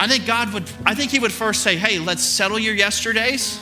I 0.00 0.06
think 0.06 0.24
God 0.24 0.54
would, 0.54 0.64
I 0.86 0.94
think 0.94 1.10
He 1.10 1.18
would 1.18 1.30
first 1.30 1.62
say, 1.62 1.76
hey, 1.76 1.98
let's 1.98 2.22
settle 2.22 2.58
your 2.58 2.72
yesterdays. 2.72 3.60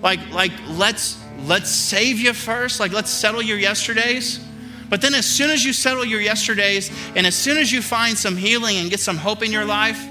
Like, 0.00 0.30
like 0.32 0.52
let's 0.66 1.22
let's 1.40 1.70
save 1.70 2.18
you 2.18 2.32
first. 2.32 2.80
Like, 2.80 2.92
let's 2.92 3.10
settle 3.10 3.42
your 3.42 3.58
yesterdays. 3.58 4.42
But 4.88 5.02
then 5.02 5.12
as 5.12 5.26
soon 5.26 5.50
as 5.50 5.62
you 5.62 5.74
settle 5.74 6.06
your 6.06 6.22
yesterdays 6.22 6.90
and 7.14 7.26
as 7.26 7.34
soon 7.34 7.58
as 7.58 7.70
you 7.70 7.82
find 7.82 8.16
some 8.16 8.34
healing 8.34 8.78
and 8.78 8.88
get 8.88 9.00
some 9.00 9.18
hope 9.18 9.42
in 9.42 9.52
your 9.52 9.66
life, 9.66 10.02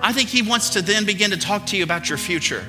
I 0.00 0.14
think 0.14 0.30
He 0.30 0.40
wants 0.40 0.70
to 0.70 0.80
then 0.80 1.04
begin 1.04 1.30
to 1.32 1.36
talk 1.36 1.66
to 1.66 1.76
you 1.76 1.84
about 1.84 2.08
your 2.08 2.16
future. 2.16 2.64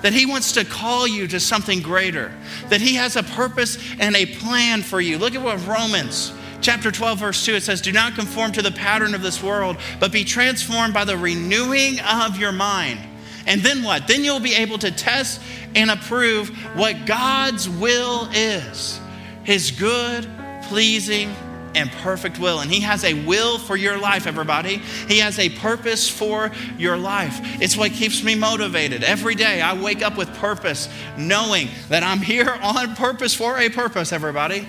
That 0.00 0.14
He 0.14 0.24
wants 0.24 0.52
to 0.52 0.64
call 0.64 1.06
you 1.06 1.28
to 1.28 1.38
something 1.38 1.82
greater. 1.82 2.32
That 2.70 2.80
He 2.80 2.94
has 2.94 3.16
a 3.16 3.22
purpose 3.22 3.76
and 4.00 4.16
a 4.16 4.24
plan 4.24 4.80
for 4.80 5.02
you. 5.02 5.18
Look 5.18 5.34
at 5.34 5.42
what 5.42 5.64
Romans 5.66 6.32
chapter 6.64 6.90
12, 6.90 7.18
verse 7.18 7.44
2, 7.44 7.56
it 7.56 7.62
says, 7.62 7.82
Do 7.82 7.92
not 7.92 8.14
conform 8.14 8.50
to 8.52 8.62
the 8.62 8.72
pattern 8.72 9.14
of 9.14 9.22
this 9.22 9.42
world, 9.42 9.76
but 10.00 10.10
be 10.10 10.24
transformed 10.24 10.94
by 10.94 11.04
the 11.04 11.16
renewing 11.16 12.00
of 12.00 12.38
your 12.38 12.52
mind. 12.52 12.98
And 13.46 13.60
then 13.60 13.82
what? 13.82 14.08
Then 14.08 14.24
you'll 14.24 14.40
be 14.40 14.54
able 14.54 14.78
to 14.78 14.90
test 14.90 15.42
and 15.74 15.90
approve 15.90 16.48
what 16.74 17.04
God's 17.04 17.68
will 17.68 18.30
is 18.32 18.98
His 19.44 19.70
good, 19.72 20.26
pleasing, 20.62 21.28
and 21.74 21.90
perfect 21.90 22.38
will. 22.38 22.60
And 22.60 22.70
He 22.70 22.80
has 22.80 23.04
a 23.04 23.12
will 23.26 23.58
for 23.58 23.76
your 23.76 23.98
life, 23.98 24.26
everybody. 24.26 24.78
He 25.06 25.18
has 25.18 25.38
a 25.38 25.50
purpose 25.50 26.08
for 26.08 26.50
your 26.78 26.96
life. 26.96 27.60
It's 27.60 27.76
what 27.76 27.92
keeps 27.92 28.24
me 28.24 28.34
motivated. 28.36 29.04
Every 29.04 29.34
day 29.34 29.60
I 29.60 29.78
wake 29.78 30.00
up 30.00 30.16
with 30.16 30.32
purpose, 30.36 30.88
knowing 31.18 31.68
that 31.90 32.02
I'm 32.02 32.20
here 32.20 32.48
on 32.62 32.96
purpose 32.96 33.34
for 33.34 33.58
a 33.58 33.68
purpose, 33.68 34.14
everybody. 34.14 34.66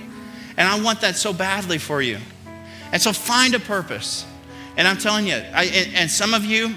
And 0.58 0.68
I 0.68 0.82
want 0.82 1.02
that 1.02 1.16
so 1.16 1.34
badly 1.34 1.78
for 1.78 2.02
you. 2.02 2.20
And 2.92 3.02
so 3.02 3.12
find 3.12 3.54
a 3.54 3.60
purpose. 3.60 4.26
And 4.78 4.88
I'm 4.88 4.98
telling 4.98 5.28
you, 5.28 5.36
I, 5.36 5.66
and 5.96 6.10
some 6.10 6.34
of 6.34 6.46
you, 6.46 6.76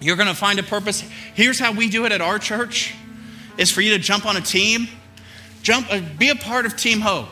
you're 0.00 0.16
going 0.16 0.28
to 0.28 0.34
find 0.34 0.58
a 0.58 0.62
purpose. 0.62 1.00
Here's 1.34 1.58
how 1.58 1.72
we 1.72 1.88
do 1.88 2.04
it 2.06 2.12
at 2.12 2.20
our 2.20 2.38
church 2.38 2.94
is 3.58 3.70
for 3.70 3.80
you 3.80 3.92
to 3.92 3.98
jump 3.98 4.26
on 4.26 4.36
a 4.36 4.40
team. 4.40 4.88
Jump, 5.62 5.86
uh, 5.90 6.00
be 6.18 6.28
a 6.28 6.34
part 6.34 6.66
of 6.66 6.76
Team 6.76 7.00
Hope. 7.00 7.28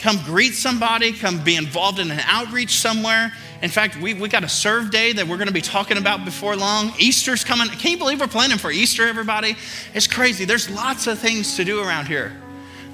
Come 0.00 0.18
greet 0.24 0.54
somebody, 0.54 1.12
come 1.12 1.42
be 1.44 1.56
involved 1.56 1.98
in 1.98 2.10
an 2.10 2.20
outreach 2.20 2.78
somewhere. 2.80 3.32
In 3.60 3.68
fact, 3.68 4.00
we, 4.00 4.14
we 4.14 4.28
got 4.28 4.44
a 4.44 4.48
serve 4.48 4.90
day 4.90 5.12
that 5.12 5.26
we're 5.26 5.36
going 5.36 5.48
to 5.48 5.54
be 5.54 5.60
talking 5.60 5.98
about 5.98 6.24
before 6.24 6.56
long. 6.56 6.92
Easter's 6.98 7.44
coming. 7.44 7.68
Can 7.68 7.92
you 7.92 7.98
believe 7.98 8.20
we're 8.20 8.26
planning 8.26 8.56
for 8.56 8.70
Easter, 8.70 9.06
everybody? 9.06 9.56
It's 9.92 10.06
crazy. 10.06 10.46
There's 10.46 10.70
lots 10.70 11.06
of 11.06 11.18
things 11.18 11.56
to 11.56 11.64
do 11.64 11.82
around 11.82 12.06
here. 12.06 12.32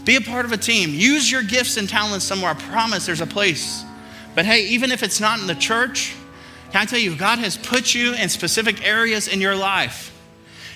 Be 0.06 0.14
a 0.14 0.20
part 0.20 0.46
of 0.46 0.52
a 0.52 0.56
team. 0.56 0.90
Use 0.90 1.30
your 1.30 1.42
gifts 1.42 1.76
and 1.76 1.88
talents 1.88 2.24
somewhere. 2.24 2.52
I 2.52 2.54
promise 2.54 3.04
there's 3.04 3.20
a 3.20 3.26
place. 3.26 3.84
But 4.36 4.46
hey, 4.46 4.68
even 4.68 4.92
if 4.92 5.02
it's 5.02 5.20
not 5.20 5.40
in 5.40 5.48
the 5.48 5.54
church, 5.54 6.14
can 6.70 6.80
I 6.80 6.84
tell 6.84 7.00
you, 7.00 7.16
God 7.16 7.40
has 7.40 7.56
put 7.58 7.92
you 7.92 8.14
in 8.14 8.28
specific 8.28 8.86
areas 8.86 9.26
in 9.26 9.40
your 9.40 9.56
life. 9.56 10.16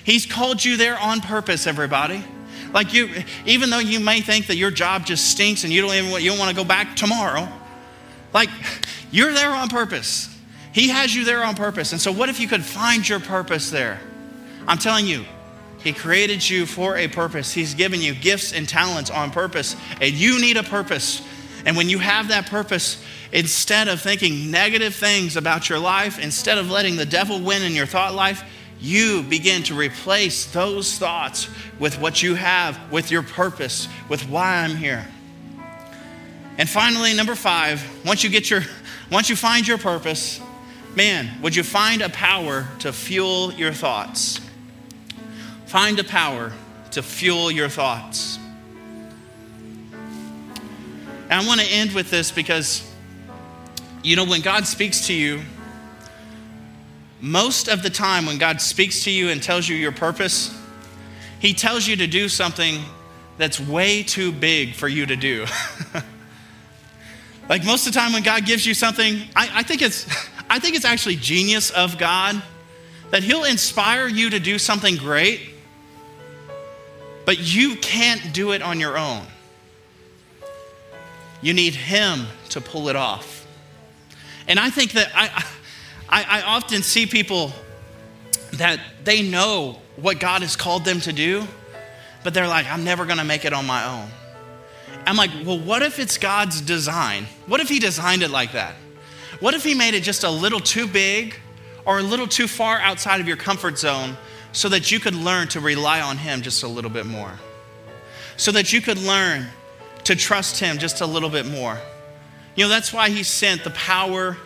He's 0.03 0.27
called 0.27 0.65
you 0.65 0.77
there 0.77 0.99
on 0.99 1.21
purpose, 1.21 1.69
everybody. 1.69 2.25
Like 2.73 2.93
you, 2.93 3.09
even 3.47 3.71
though 3.71 3.79
you 3.79 4.01
may 4.01 4.21
think 4.21 4.49
that 4.49 4.57
your 4.57 4.73
job 4.73 5.07
just 5.07 5.31
stinks 5.31 5.63
and 5.63 5.73
you 5.73 5.81
don't 5.81 5.95
even 5.95 6.11
you 6.21 6.31
don't 6.31 6.39
want 6.39 6.51
to 6.51 6.57
go 6.57 6.65
back 6.65 6.97
tomorrow, 6.97 7.49
like 8.35 8.49
you're 9.13 9.33
there 9.33 9.51
on 9.51 9.69
purpose. 9.69 10.27
He 10.73 10.89
has 10.89 11.15
you 11.15 11.25
there 11.25 11.45
on 11.45 11.55
purpose. 11.55 11.93
And 11.93 12.01
so, 12.01 12.11
what 12.13 12.29
if 12.29 12.41
you 12.41 12.49
could 12.49 12.65
find 12.65 13.09
your 13.09 13.21
purpose 13.21 13.71
there? 13.71 14.01
I'm 14.67 14.79
telling 14.79 15.07
you, 15.07 15.25
He 15.83 15.93
created 15.93 16.49
you 16.49 16.67
for 16.67 16.97
a 16.97 17.09
purpose. 17.09 17.53
He's 17.53 17.75
given 17.75 18.01
you 18.01 18.15
gifts 18.15 18.53
and 18.53 18.69
talents 18.69 19.11
on 19.11 19.31
purpose, 19.31 19.77
and 20.01 20.13
you 20.13 20.41
need 20.41 20.57
a 20.57 20.63
purpose. 20.63 21.23
And 21.65 21.77
when 21.77 21.89
you 21.89 21.99
have 21.99 22.29
that 22.29 22.47
purpose, 22.47 23.03
instead 23.33 23.89
of 23.89 24.01
thinking 24.01 24.51
negative 24.51 24.95
things 24.95 25.37
about 25.37 25.69
your 25.69 25.79
life, 25.79 26.19
instead 26.19 26.59
of 26.59 26.71
letting 26.71 26.97
the 26.97 27.07
devil 27.07 27.41
win 27.41 27.63
in 27.63 27.73
your 27.73 27.87
thought 27.87 28.15
life, 28.15 28.43
you 28.81 29.23
begin 29.23 29.63
to 29.65 29.75
replace 29.75 30.47
those 30.47 30.97
thoughts 30.97 31.49
with 31.79 32.01
what 32.01 32.23
you 32.23 32.35
have, 32.35 32.79
with 32.91 33.11
your 33.11 33.23
purpose, 33.23 33.89
with 34.09 34.29
why 34.29 34.57
I'm 34.57 34.77
here. 34.77 35.07
And 36.57 36.69
finally, 36.69 37.15
number 37.15 37.35
five, 37.35 37.83
once 38.05 38.25
you 38.25 38.31
get 38.31 38.51
your, 38.51 38.63
once 39.11 39.29
you 39.31 39.37
find 39.37 39.67
your 39.67 39.79
purpose, 39.79 40.41
man, 40.95 41.41
would 41.43 41.55
you 41.57 41.63
find 41.63 42.03
a 42.03 42.09
power 42.09 42.67
to 42.81 42.93
fuel 42.93 43.53
your 43.53 43.73
thoughts? 43.73 44.41
Find 45.71 46.01
a 46.01 46.05
power 46.05 46.51
to 46.91 47.01
fuel 47.01 47.49
your 47.49 47.69
thoughts. 47.69 48.41
And 51.29 51.33
I 51.33 51.47
want 51.47 51.61
to 51.61 51.67
end 51.69 51.93
with 51.93 52.11
this 52.11 52.33
because, 52.33 52.93
you 54.03 54.17
know, 54.17 54.25
when 54.25 54.41
God 54.41 54.67
speaks 54.67 55.07
to 55.07 55.15
you, 55.15 55.43
most 57.21 57.69
of 57.69 57.85
the 57.85 57.89
time 57.89 58.27
when 58.27 58.37
God 58.37 58.61
speaks 58.61 59.05
to 59.05 59.13
you 59.13 59.29
and 59.29 59.41
tells 59.41 59.69
you 59.69 59.77
your 59.77 59.93
purpose, 59.93 60.53
He 61.39 61.55
tells 61.55 61.87
you 61.87 61.95
to 61.99 62.09
do 62.09 62.29
something 62.29 62.83
that's 63.39 63.61
way 63.61 64.03
too 64.03 64.33
big 64.33 64.75
for 64.75 64.89
you 64.89 65.07
to 65.07 65.15
do. 65.15 65.47
like 67.49 67.65
most 67.65 67.87
of 67.87 67.93
the 67.93 68.01
time 68.01 68.13
when 68.13 68.25
God 68.25 68.45
gives 68.45 68.67
you 68.67 68.75
something, 68.75 69.23
I, 69.37 69.51
I, 69.53 69.63
think 69.63 69.83
it's, 69.83 70.05
I 70.51 70.59
think 70.59 70.75
it's 70.75 70.85
actually 70.85 71.15
genius 71.15 71.71
of 71.71 71.97
God 71.97 72.43
that 73.11 73.23
He'll 73.23 73.45
inspire 73.45 74.09
you 74.09 74.31
to 74.31 74.41
do 74.41 74.59
something 74.59 74.97
great, 74.97 75.60
but 77.31 77.39
you 77.39 77.77
can't 77.77 78.33
do 78.33 78.51
it 78.51 78.61
on 78.61 78.81
your 78.81 78.99
own. 78.99 79.25
You 81.41 81.55
need 81.55 81.77
Him 81.77 82.27
to 82.49 82.61
pull 82.61 82.89
it 82.89 82.97
off. 82.97 83.47
And 84.49 84.59
I 84.59 84.69
think 84.69 84.91
that 84.95 85.13
I, 85.15 85.45
I, 86.09 86.41
I 86.41 86.43
often 86.43 86.83
see 86.83 87.07
people 87.07 87.53
that 88.55 88.81
they 89.05 89.23
know 89.23 89.79
what 89.95 90.19
God 90.19 90.43
has 90.43 90.57
called 90.57 90.85
them 90.85 91.01
to 91.03 91.13
do, 91.13 91.47
but 92.25 92.35
they're 92.35 92.49
like, 92.49 92.67
I'm 92.67 92.83
never 92.83 93.07
gonna 93.07 93.23
make 93.23 93.45
it 93.45 93.53
on 93.53 93.65
my 93.65 93.85
own. 93.85 94.09
I'm 95.07 95.15
like, 95.15 95.31
well, 95.47 95.61
what 95.61 95.83
if 95.83 96.01
it's 96.01 96.19
God's 96.19 96.61
design? 96.61 97.29
What 97.47 97.61
if 97.61 97.69
He 97.69 97.79
designed 97.79 98.25
it 98.25 98.33
like 98.33 98.51
that? 98.55 98.75
What 99.39 99.55
if 99.55 99.63
He 99.63 99.75
made 99.75 99.95
it 99.95 100.03
just 100.03 100.25
a 100.25 100.31
little 100.31 100.59
too 100.59 100.89
big 100.89 101.37
or 101.85 102.01
a 102.01 102.03
little 102.03 102.27
too 102.27 102.49
far 102.49 102.81
outside 102.81 103.21
of 103.21 103.29
your 103.29 103.37
comfort 103.37 103.79
zone 103.79 104.17
so 104.53 104.69
that 104.69 104.91
you 104.91 105.01
could 105.01 105.15
learn 105.15 105.49
to 105.49 105.61
rely 105.61 106.01
on 106.01 106.19
Him 106.19 106.43
just 106.43 106.63
a 106.63 106.69
little 106.69 106.91
bit 106.91 107.07
more? 107.07 107.33
So 108.37 108.53
that 108.53 108.73
you 108.73 108.81
could 108.81 108.99
learn 108.99 109.47
to 110.05 110.17
trust 110.17 110.61
Him 110.61 110.79
just 110.79 111.01
a 111.01 111.07
little 111.07 111.29
bit 111.29 111.47
more. 111.47 111.79
You 112.57 112.65
know, 112.65 112.69
that's 112.69 112.93
why 112.93 113.11
He 113.11 113.23
sent 113.23 113.65
the 113.65 113.71
power 113.71 114.37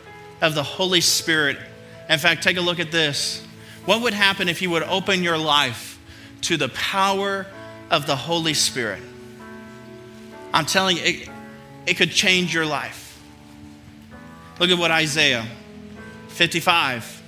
of 0.40 0.54
the 0.54 0.62
Holy 0.62 1.00
Spirit. 1.00 1.56
In 2.08 2.18
fact, 2.18 2.42
take 2.42 2.56
a 2.56 2.60
look 2.60 2.80
at 2.80 2.90
this. 2.90 3.44
What 3.84 4.02
would 4.02 4.14
happen 4.14 4.48
if 4.48 4.62
you 4.62 4.70
would 4.70 4.82
open 4.82 5.22
your 5.22 5.38
life 5.38 5.98
to 6.42 6.56
the 6.56 6.68
power 6.68 7.46
of 7.90 8.06
the 8.06 8.16
Holy 8.16 8.54
Spirit? 8.54 9.02
I'm 10.52 10.66
telling 10.66 10.96
you, 10.98 11.02
it, 11.04 11.28
it 11.86 11.94
could 11.94 12.10
change 12.10 12.54
your 12.54 12.66
life. 12.66 13.20
Look 14.60 14.70
at 14.70 14.78
what 14.78 14.90
Isaiah 14.90 15.46
55 16.28 17.22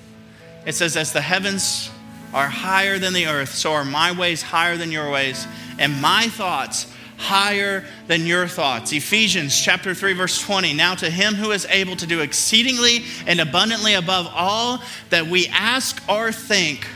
it 0.66 0.74
says, 0.74 0.96
As 0.96 1.12
the 1.12 1.20
heavens 1.20 1.90
are 2.36 2.48
higher 2.48 2.98
than 2.98 3.14
the 3.14 3.26
earth, 3.26 3.54
so 3.54 3.72
are 3.72 3.84
my 3.84 4.12
ways 4.12 4.42
higher 4.42 4.76
than 4.76 4.92
your 4.92 5.10
ways, 5.10 5.46
and 5.78 6.02
my 6.02 6.28
thoughts 6.28 6.86
higher 7.16 7.82
than 8.08 8.26
your 8.26 8.46
thoughts. 8.46 8.92
Ephesians 8.92 9.58
chapter 9.58 9.94
3 9.94 10.12
verse 10.12 10.38
20. 10.42 10.74
Now 10.74 10.94
to 10.96 11.08
him 11.08 11.34
who 11.34 11.50
is 11.52 11.64
able 11.70 11.96
to 11.96 12.06
do 12.06 12.20
exceedingly 12.20 13.04
and 13.26 13.40
abundantly 13.40 13.94
above 13.94 14.30
all 14.34 14.82
that 15.08 15.26
we 15.26 15.46
ask 15.48 16.02
or 16.10 16.30
think 16.30 16.86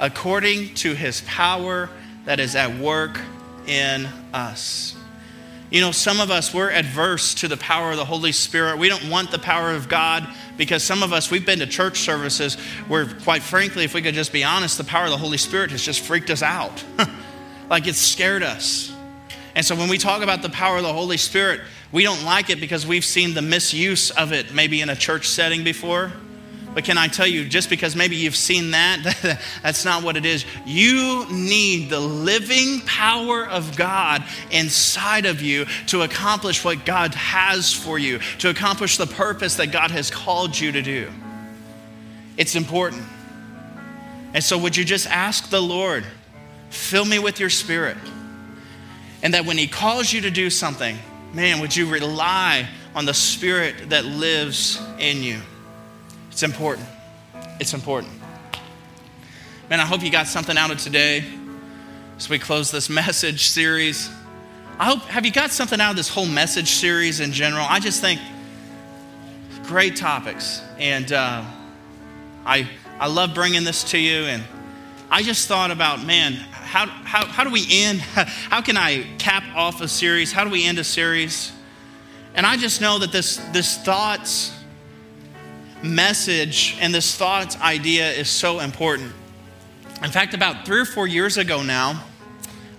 according 0.00 0.74
to 0.76 0.94
his 0.94 1.20
power 1.26 1.90
that 2.24 2.40
is 2.40 2.56
at 2.56 2.74
work 2.78 3.20
in 3.66 4.06
us. 4.32 4.96
You 5.70 5.80
know, 5.80 5.92
some 5.92 6.18
of 6.18 6.32
us, 6.32 6.52
we're 6.52 6.70
adverse 6.70 7.34
to 7.34 7.48
the 7.48 7.56
power 7.56 7.92
of 7.92 7.96
the 7.96 8.04
Holy 8.04 8.32
Spirit. 8.32 8.78
We 8.78 8.88
don't 8.88 9.08
want 9.08 9.30
the 9.30 9.38
power 9.38 9.70
of 9.70 9.88
God 9.88 10.28
because 10.56 10.82
some 10.82 11.04
of 11.04 11.12
us, 11.12 11.30
we've 11.30 11.46
been 11.46 11.60
to 11.60 11.66
church 11.66 12.00
services 12.00 12.56
where, 12.88 13.06
quite 13.06 13.42
frankly, 13.42 13.84
if 13.84 13.94
we 13.94 14.02
could 14.02 14.14
just 14.14 14.32
be 14.32 14.42
honest, 14.42 14.78
the 14.78 14.84
power 14.84 15.04
of 15.04 15.10
the 15.10 15.16
Holy 15.16 15.38
Spirit 15.38 15.70
has 15.70 15.82
just 15.82 16.00
freaked 16.00 16.28
us 16.28 16.42
out. 16.42 16.84
like 17.70 17.86
it's 17.86 17.98
scared 17.98 18.42
us. 18.42 18.92
And 19.54 19.64
so 19.64 19.76
when 19.76 19.88
we 19.88 19.96
talk 19.96 20.22
about 20.22 20.42
the 20.42 20.48
power 20.48 20.78
of 20.78 20.82
the 20.82 20.92
Holy 20.92 21.16
Spirit, 21.16 21.60
we 21.92 22.02
don't 22.02 22.24
like 22.24 22.50
it 22.50 22.60
because 22.60 22.84
we've 22.84 23.04
seen 23.04 23.34
the 23.34 23.42
misuse 23.42 24.10
of 24.10 24.32
it 24.32 24.52
maybe 24.52 24.80
in 24.80 24.90
a 24.90 24.96
church 24.96 25.28
setting 25.28 25.62
before. 25.62 26.12
But 26.72 26.84
can 26.84 26.96
I 26.98 27.08
tell 27.08 27.26
you, 27.26 27.48
just 27.48 27.68
because 27.68 27.96
maybe 27.96 28.14
you've 28.14 28.36
seen 28.36 28.70
that, 28.70 29.40
that's 29.62 29.84
not 29.84 30.04
what 30.04 30.16
it 30.16 30.24
is. 30.24 30.44
You 30.64 31.26
need 31.30 31.90
the 31.90 31.98
living 31.98 32.80
power 32.82 33.44
of 33.44 33.76
God 33.76 34.22
inside 34.52 35.26
of 35.26 35.42
you 35.42 35.66
to 35.88 36.02
accomplish 36.02 36.64
what 36.64 36.84
God 36.84 37.14
has 37.14 37.72
for 37.72 37.98
you, 37.98 38.20
to 38.38 38.50
accomplish 38.50 38.98
the 38.98 39.06
purpose 39.06 39.56
that 39.56 39.72
God 39.72 39.90
has 39.90 40.10
called 40.10 40.58
you 40.58 40.70
to 40.72 40.82
do. 40.82 41.10
It's 42.36 42.54
important. 42.54 43.02
And 44.32 44.44
so, 44.44 44.56
would 44.56 44.76
you 44.76 44.84
just 44.84 45.08
ask 45.08 45.50
the 45.50 45.60
Lord, 45.60 46.04
fill 46.70 47.04
me 47.04 47.18
with 47.18 47.40
your 47.40 47.50
spirit? 47.50 47.96
And 49.24 49.34
that 49.34 49.44
when 49.44 49.58
He 49.58 49.66
calls 49.66 50.12
you 50.12 50.20
to 50.20 50.30
do 50.30 50.50
something, 50.50 50.96
man, 51.32 51.60
would 51.60 51.74
you 51.74 51.90
rely 51.90 52.68
on 52.94 53.06
the 53.06 53.14
Spirit 53.14 53.90
that 53.90 54.04
lives 54.04 54.80
in 54.98 55.22
you? 55.24 55.40
It's 56.40 56.50
important. 56.50 56.88
It's 57.60 57.74
important. 57.74 58.14
Man, 59.68 59.78
I 59.78 59.84
hope 59.84 60.02
you 60.02 60.10
got 60.10 60.26
something 60.26 60.56
out 60.56 60.70
of 60.70 60.78
today 60.78 61.22
as 62.16 62.30
we 62.30 62.38
close 62.38 62.70
this 62.70 62.88
message 62.88 63.48
series. 63.48 64.08
I 64.78 64.86
hope, 64.86 65.00
have 65.00 65.26
you 65.26 65.32
got 65.32 65.50
something 65.50 65.78
out 65.78 65.90
of 65.90 65.96
this 65.96 66.08
whole 66.08 66.24
message 66.24 66.68
series 66.70 67.20
in 67.20 67.32
general? 67.32 67.66
I 67.68 67.78
just 67.78 68.00
think 68.00 68.22
great 69.64 69.96
topics. 69.96 70.62
And 70.78 71.12
uh, 71.12 71.44
I, 72.46 72.66
I 72.98 73.08
love 73.08 73.34
bringing 73.34 73.64
this 73.64 73.84
to 73.90 73.98
you. 73.98 74.22
And 74.22 74.42
I 75.10 75.22
just 75.22 75.46
thought 75.46 75.70
about, 75.70 76.02
man, 76.06 76.32
how, 76.32 76.86
how, 76.86 77.26
how 77.26 77.44
do 77.44 77.50
we 77.50 77.66
end? 77.70 78.00
How 78.48 78.62
can 78.62 78.78
I 78.78 79.04
cap 79.18 79.44
off 79.54 79.82
a 79.82 79.88
series? 79.88 80.32
How 80.32 80.44
do 80.44 80.50
we 80.50 80.64
end 80.66 80.78
a 80.78 80.84
series? 80.84 81.52
And 82.34 82.46
I 82.46 82.56
just 82.56 82.80
know 82.80 82.98
that 83.00 83.12
this, 83.12 83.36
this 83.52 83.76
thoughts 83.76 84.56
message 85.82 86.76
and 86.80 86.94
this 86.94 87.16
thought 87.16 87.60
idea 87.60 88.10
is 88.10 88.28
so 88.28 88.60
important. 88.60 89.12
In 90.02 90.10
fact, 90.10 90.34
about 90.34 90.64
three 90.64 90.80
or 90.80 90.84
four 90.84 91.06
years 91.06 91.36
ago 91.36 91.62
now, 91.62 91.90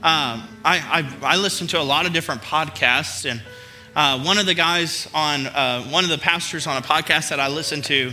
um, 0.04 0.48
I, 0.66 1.06
I, 1.24 1.34
I, 1.34 1.38
listened 1.38 1.70
to 1.72 1.80
a 1.80 1.84
lot 1.84 2.08
of 2.08 2.14
different 2.14 2.42
podcasts, 2.42 3.30
and 3.30 3.40
uh, 3.96 4.24
one 4.24 4.40
of 4.40 4.48
the 4.48 4.56
guys 4.56 5.08
on 5.14 5.46
uh, 5.46 5.84
one 5.84 6.04
of 6.04 6.10
the 6.10 6.18
pastors 6.18 6.66
on 6.66 6.78
a 6.78 6.82
podcast 6.82 7.30
that 7.30 7.40
I 7.40 7.50
listened 7.50 7.84
to, 7.86 8.12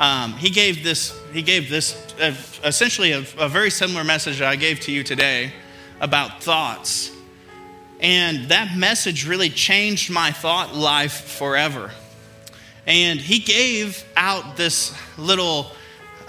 um, 0.00 0.32
he 0.32 0.48
gave 0.48 0.82
this 0.82 1.14
he 1.34 1.42
gave 1.42 1.68
this 1.68 1.94
uh, 2.18 2.34
essentially 2.64 3.12
a, 3.12 3.24
a 3.38 3.48
very 3.48 3.68
similar 3.68 4.04
message 4.04 4.38
that 4.38 4.48
I 4.48 4.56
gave 4.56 4.80
to 4.80 4.92
you 4.92 5.04
today 5.04 5.52
about 6.00 6.42
thoughts. 6.42 7.10
And 8.00 8.48
that 8.48 8.74
message 8.74 9.26
really 9.26 9.50
changed 9.50 10.10
my 10.10 10.30
thought 10.30 10.74
life 10.74 11.12
forever. 11.12 11.90
And 12.86 13.20
he 13.20 13.38
gave 13.38 14.04
out 14.16 14.56
this 14.56 14.94
little 15.18 15.72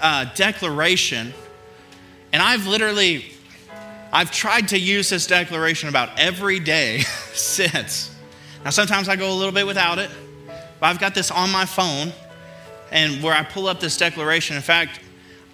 uh, 0.00 0.26
declaration. 0.34 1.32
And 2.32 2.42
I've 2.42 2.66
literally, 2.66 3.32
I've 4.12 4.30
tried 4.30 4.68
to 4.68 4.78
use 4.78 5.08
this 5.08 5.26
declaration 5.26 5.88
about 5.88 6.18
every 6.18 6.60
day 6.60 7.00
since. 7.32 8.14
Now, 8.64 8.70
sometimes 8.70 9.08
I 9.08 9.16
go 9.16 9.32
a 9.32 9.34
little 9.34 9.52
bit 9.52 9.66
without 9.66 9.98
it, 9.98 10.10
but 10.78 10.86
I've 10.86 10.98
got 10.98 11.14
this 11.14 11.30
on 11.30 11.50
my 11.50 11.64
phone 11.64 12.12
and 12.90 13.22
where 13.22 13.34
I 13.34 13.42
pull 13.42 13.68
up 13.68 13.80
this 13.80 13.96
declaration. 13.96 14.56
In 14.56 14.62
fact, 14.62 15.00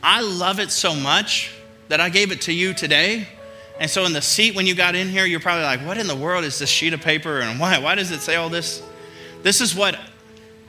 I 0.02 0.22
love 0.22 0.58
it 0.58 0.70
so 0.70 0.94
much 0.94 1.52
that 1.88 2.00
I 2.00 2.08
gave 2.08 2.32
it 2.32 2.42
to 2.42 2.52
you 2.52 2.74
today. 2.74 3.28
And 3.78 3.90
so 3.90 4.04
in 4.06 4.12
the 4.12 4.22
seat 4.22 4.54
when 4.54 4.66
you 4.66 4.74
got 4.74 4.94
in 4.94 5.08
here, 5.08 5.26
you're 5.26 5.40
probably 5.40 5.64
like, 5.64 5.80
what 5.80 5.98
in 5.98 6.06
the 6.06 6.16
world 6.16 6.44
is 6.44 6.58
this 6.58 6.70
sheet 6.70 6.92
of 6.94 7.00
paper 7.00 7.40
and 7.40 7.60
why, 7.60 7.78
why 7.78 7.94
does 7.94 8.10
it 8.10 8.20
say 8.20 8.36
all 8.36 8.48
this? 8.48 8.82
This 9.42 9.60
is 9.60 9.74
what 9.74 9.98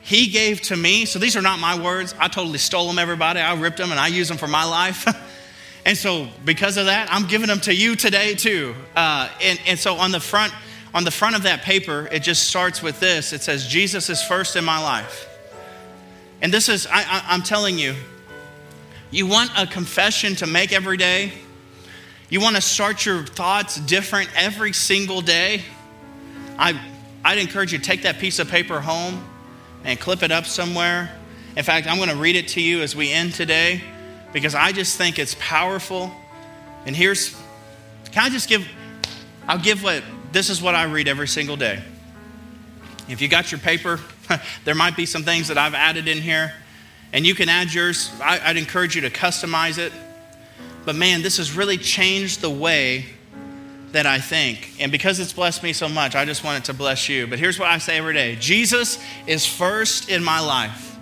he 0.08 0.28
gave 0.28 0.62
to 0.62 0.78
me. 0.78 1.03
So 1.03 1.20
these 1.20 1.36
are 1.36 1.41
not 1.41 1.60
my 1.60 1.78
words. 1.78 2.16
I 2.18 2.30
totally 2.30 2.60
stole 2.60 2.88
them, 2.88 2.97
everybody. 2.97 3.41
I 3.41 3.53
ripped 3.55 3.76
them 3.76 3.91
and 3.91 3.99
I 3.99 4.08
use 4.08 4.30
them 4.30 4.38
for 4.38 4.47
my 4.47 4.64
life. 4.64 5.05
And 5.86 5.97
so, 5.97 6.28
because 6.43 6.76
of 6.76 6.88
that, 6.88 7.08
I'm 7.10 7.28
giving 7.28 7.47
them 7.47 7.62
to 7.62 7.74
you 7.74 7.95
today 7.95 8.36
too. 8.36 8.76
Uh, 8.93 9.30
and, 9.41 9.58
and 9.66 9.80
so, 9.80 9.95
on 9.95 10.12
the 10.12 10.20
front, 10.20 10.51
on 10.93 11.05
the 11.05 11.12
front 11.12 11.38
of 11.38 11.43
that 11.43 11.62
paper, 11.62 12.10
it 12.12 12.24
just 12.24 12.49
starts 12.49 12.82
with 12.84 12.99
this. 12.99 13.32
It 13.32 13.41
says, 13.41 13.66
"Jesus 13.66 14.10
is 14.10 14.22
first 14.22 14.58
in 14.58 14.66
my 14.66 14.84
life." 14.84 15.26
And 16.41 16.53
this 16.53 16.68
is, 16.68 16.88
I, 16.88 17.03
I, 17.03 17.24
I'm 17.30 17.41
telling 17.41 17.80
you, 17.80 17.95
you 19.12 19.28
want 19.28 19.49
a 19.58 19.66
confession 19.66 20.36
to 20.38 20.45
make 20.45 20.74
every 20.74 20.97
day. 20.97 21.32
You 22.30 22.41
want 22.41 22.58
to 22.58 22.62
start 22.62 23.05
your 23.05 23.24
thoughts 23.24 23.78
different 23.78 24.30
every 24.36 24.74
single 24.74 25.22
day. 25.22 25.62
I, 26.60 26.78
I'd 27.24 27.38
encourage 27.38 27.72
you 27.72 27.78
to 27.78 27.86
take 27.86 28.01
that 28.01 28.20
piece 28.20 28.39
of 28.39 28.49
paper 28.49 28.82
home 28.82 29.24
and 29.88 29.98
clip 29.98 30.22
it 30.22 30.32
up 30.32 30.46
somewhere. 30.46 31.10
In 31.56 31.64
fact, 31.64 31.88
I'm 31.88 31.96
going 31.96 32.10
to 32.10 32.18
read 32.18 32.36
it 32.36 32.50
to 32.50 32.62
you 32.62 32.82
as 32.82 32.94
we 32.94 33.12
end 33.12 33.34
today 33.34 33.82
because 34.34 34.54
I 34.54 34.74
just 34.74 34.98
think 34.98 35.18
it's 35.18 35.36
powerful. 35.40 36.12
And 36.86 36.94
here's, 36.94 37.30
can 38.12 38.26
I 38.26 38.30
just 38.30 38.50
give, 38.50 38.68
I'll 39.48 39.58
give 39.58 39.82
what, 39.82 40.04
this 40.34 40.50
is 40.50 40.62
what 40.62 40.76
I 40.76 40.84
read 40.84 41.08
every 41.08 41.30
single 41.30 41.56
day. 41.56 41.82
If 43.08 43.22
you 43.22 43.30
got 43.30 43.50
your 43.50 43.62
paper, 43.62 44.02
there 44.66 44.76
might 44.76 44.98
be 44.98 45.06
some 45.06 45.24
things 45.24 45.48
that 45.48 45.58
I've 45.58 45.74
added 45.74 46.10
in 46.10 46.18
here, 46.18 46.54
and 47.14 47.26
you 47.26 47.34
can 47.34 47.48
add 47.48 47.74
yours. 47.74 48.12
I, 48.22 48.50
would 48.50 48.58
encourage 48.58 48.94
you 48.94 49.02
to 49.04 49.10
customize 49.10 49.78
it. 49.78 49.94
But 50.84 50.98
man, 50.98 51.22
this 51.22 51.38
has 51.38 51.56
really 51.56 51.78
changed 51.78 52.42
the 52.42 52.50
way 52.50 53.06
that 53.92 54.06
I 54.06 54.20
think. 54.20 54.76
And 54.80 54.92
because 54.92 55.20
it's 55.20 55.34
blessed 55.34 55.64
me 55.64 55.74
so 55.74 55.88
much, 55.88 56.16
I 56.16 56.26
just 56.26 56.44
want 56.44 56.60
it 56.60 56.66
to 56.66 56.74
bless 56.74 57.08
you. 57.08 57.28
But 57.28 57.40
here's 57.40 57.58
what 57.58 57.70
I 57.70 57.78
say 57.78 57.98
every 57.98 58.14
day 58.14 58.36
Jesus 58.36 59.00
is 59.26 59.46
first 59.46 60.10
in 60.10 60.24
my 60.24 60.40
life. 60.40 60.96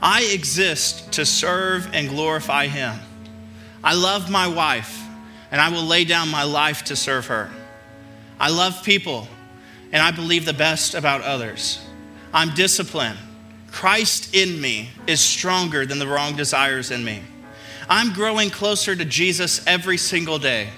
I 0.00 0.22
exist 0.32 1.12
to 1.12 1.24
serve 1.24 1.88
and 1.92 2.08
glorify 2.08 2.66
Him. 2.66 2.94
I 3.82 3.94
love 3.94 4.30
my 4.30 4.46
wife, 4.46 5.02
and 5.50 5.60
I 5.60 5.70
will 5.70 5.84
lay 5.84 6.04
down 6.04 6.28
my 6.28 6.42
life 6.42 6.84
to 6.84 6.96
serve 6.96 7.26
her. 7.26 7.50
I 8.38 8.50
love 8.50 8.82
people, 8.82 9.28
and 9.92 10.02
I 10.02 10.10
believe 10.10 10.44
the 10.44 10.52
best 10.52 10.94
about 10.94 11.22
others. 11.22 11.80
I'm 12.34 12.54
disciplined. 12.54 13.18
Christ 13.70 14.34
in 14.34 14.60
me 14.60 14.90
is 15.06 15.20
stronger 15.20 15.86
than 15.86 15.98
the 15.98 16.06
wrong 16.06 16.36
desires 16.36 16.90
in 16.90 17.04
me. 17.04 17.22
I'm 17.88 18.12
growing 18.12 18.50
closer 18.50 18.96
to 18.96 19.04
Jesus 19.04 19.64
every 19.66 19.96
single 19.96 20.38
day. 20.38 20.70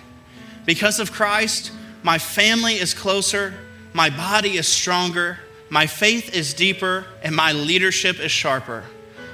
Because 0.68 1.00
of 1.00 1.12
Christ, 1.12 1.72
my 2.02 2.18
family 2.18 2.74
is 2.74 2.92
closer, 2.92 3.54
my 3.94 4.10
body 4.10 4.58
is 4.58 4.68
stronger, 4.68 5.38
my 5.70 5.86
faith 5.86 6.34
is 6.34 6.52
deeper, 6.52 7.06
and 7.22 7.34
my 7.34 7.52
leadership 7.52 8.20
is 8.20 8.30
sharper. 8.30 8.84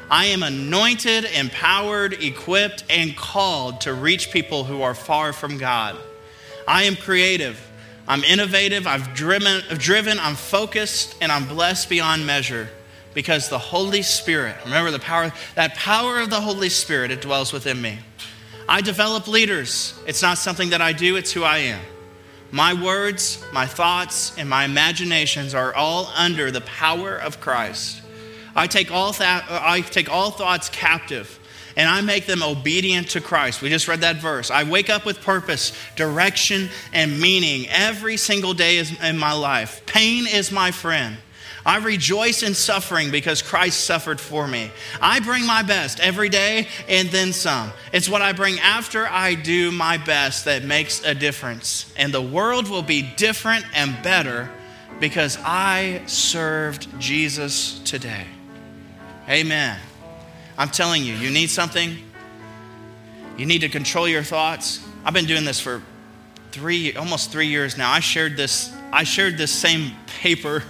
I 0.09 0.27
am 0.27 0.45
anointed, 0.45 1.25
empowered, 1.25 2.23
equipped, 2.23 2.85
and 2.89 3.17
called 3.17 3.81
to 3.81 3.95
reach 3.95 4.31
people 4.31 4.63
who 4.63 4.83
are 4.83 4.95
far 4.95 5.33
from 5.33 5.59
God. 5.59 5.97
I 6.69 6.85
am 6.85 6.95
creative. 6.95 7.61
I'm 8.07 8.23
innovative. 8.23 8.87
I've 8.87 9.13
driven, 9.13 9.61
driven, 9.77 10.21
I'm 10.21 10.37
focused, 10.37 11.17
and 11.21 11.33
I'm 11.33 11.49
blessed 11.49 11.89
beyond 11.89 12.25
measure 12.25 12.69
because 13.13 13.49
the 13.49 13.59
Holy 13.59 14.03
Spirit, 14.03 14.55
remember 14.63 14.93
the 14.93 15.01
power, 15.01 15.33
that 15.57 15.75
power 15.75 16.21
of 16.21 16.31
the 16.31 16.41
Holy 16.41 16.69
Spirit, 16.69 17.11
it 17.11 17.21
dwells 17.21 17.53
within 17.53 17.83
me. 17.83 17.99
I 18.69 18.81
develop 18.81 19.29
leaders. 19.29 19.95
It's 20.07 20.23
not 20.23 20.39
something 20.39 20.71
that 20.71 20.81
I 20.81 20.93
do, 20.93 21.17
it's 21.17 21.33
who 21.33 21.43
I 21.43 21.59
am. 21.59 21.81
My 22.51 22.73
words, 22.73 23.45
my 23.53 23.67
thoughts, 23.67 24.33
and 24.39 24.49
my 24.49 24.65
imaginations 24.65 25.55
are 25.55 25.75
all 25.75 26.07
under 26.15 26.51
the 26.51 26.61
power 26.63 27.17
of 27.17 27.41
Christ. 27.41 28.01
I 28.55 28.69
take 28.69 28.93
all, 28.93 29.13
th- 29.13 29.43
I 29.49 29.81
take 29.81 30.09
all 30.09 30.31
thoughts 30.31 30.69
captive 30.69 31.41
and 31.77 31.89
I 31.89 32.01
make 32.03 32.27
them 32.27 32.43
obedient 32.43 33.11
to 33.11 33.21
Christ. 33.21 33.61
We 33.61 33.69
just 33.69 33.89
read 33.89 34.03
that 34.03 34.17
verse. 34.17 34.51
I 34.51 34.63
wake 34.63 34.89
up 34.89 35.05
with 35.05 35.21
purpose, 35.21 35.73
direction, 35.97 36.69
and 36.93 37.21
meaning 37.21 37.69
every 37.69 38.17
single 38.17 38.55
day 38.55 38.79
in 39.03 39.19
my 39.19 39.33
life. 39.33 39.85
Pain 39.87 40.27
is 40.27 40.53
my 40.53 40.71
friend. 40.71 41.17
I 41.67 41.79
rejoice 41.79 42.43
in 42.43 42.55
suffering 42.55 43.11
because 43.11 43.41
Christ 43.41 43.85
suffered 43.85 44.21
for 44.21 44.47
me. 44.47 44.71
I 45.01 45.21
bring 45.21 45.47
my 45.47 45.63
best 45.63 45.99
every 45.99 46.29
day 46.29 46.69
and 46.89 47.09
then 47.09 47.33
some. 47.33 47.73
It's 47.93 48.09
what 48.09 48.21
I 48.21 48.33
bring 48.33 48.59
after 48.61 49.07
I 49.07 49.35
do 49.35 49.73
my 49.73 49.97
best 49.97 50.45
that 50.45 50.63
makes 50.65 51.03
a 51.05 51.15
difference. 51.15 51.93
And 51.97 52.13
the 52.13 52.21
world 52.21 52.69
will 52.69 52.83
be 52.83 53.03
different 53.17 53.65
and 53.75 54.01
better 54.03 54.51
because 55.01 55.39
I 55.43 56.03
served 56.07 57.01
Jesus 57.01 57.79
today. 57.81 58.27
Amen. 59.29 59.79
I'm 60.59 60.69
telling 60.69 61.03
you, 61.03 61.15
you 61.15 61.31
need 61.31 61.49
something. 61.49 61.97
You 63.39 63.47
need 63.47 63.61
to 63.63 63.71
control 63.71 64.07
your 64.07 64.23
thoughts. 64.23 64.87
I've 65.05 65.15
been 65.15 65.27
doing 65.27 65.47
this 65.47 65.61
for 65.61 65.83
three, 66.53 66.95
almost 66.95 67.33
three 67.33 67.49
years 67.49 67.79
now. 67.79 67.91
I 67.91 68.01
shared 68.01 68.37
this, 68.37 68.73
I 68.93 69.05
shared 69.05 69.39
this 69.39 69.51
same 69.51 69.93
paper 70.21 70.63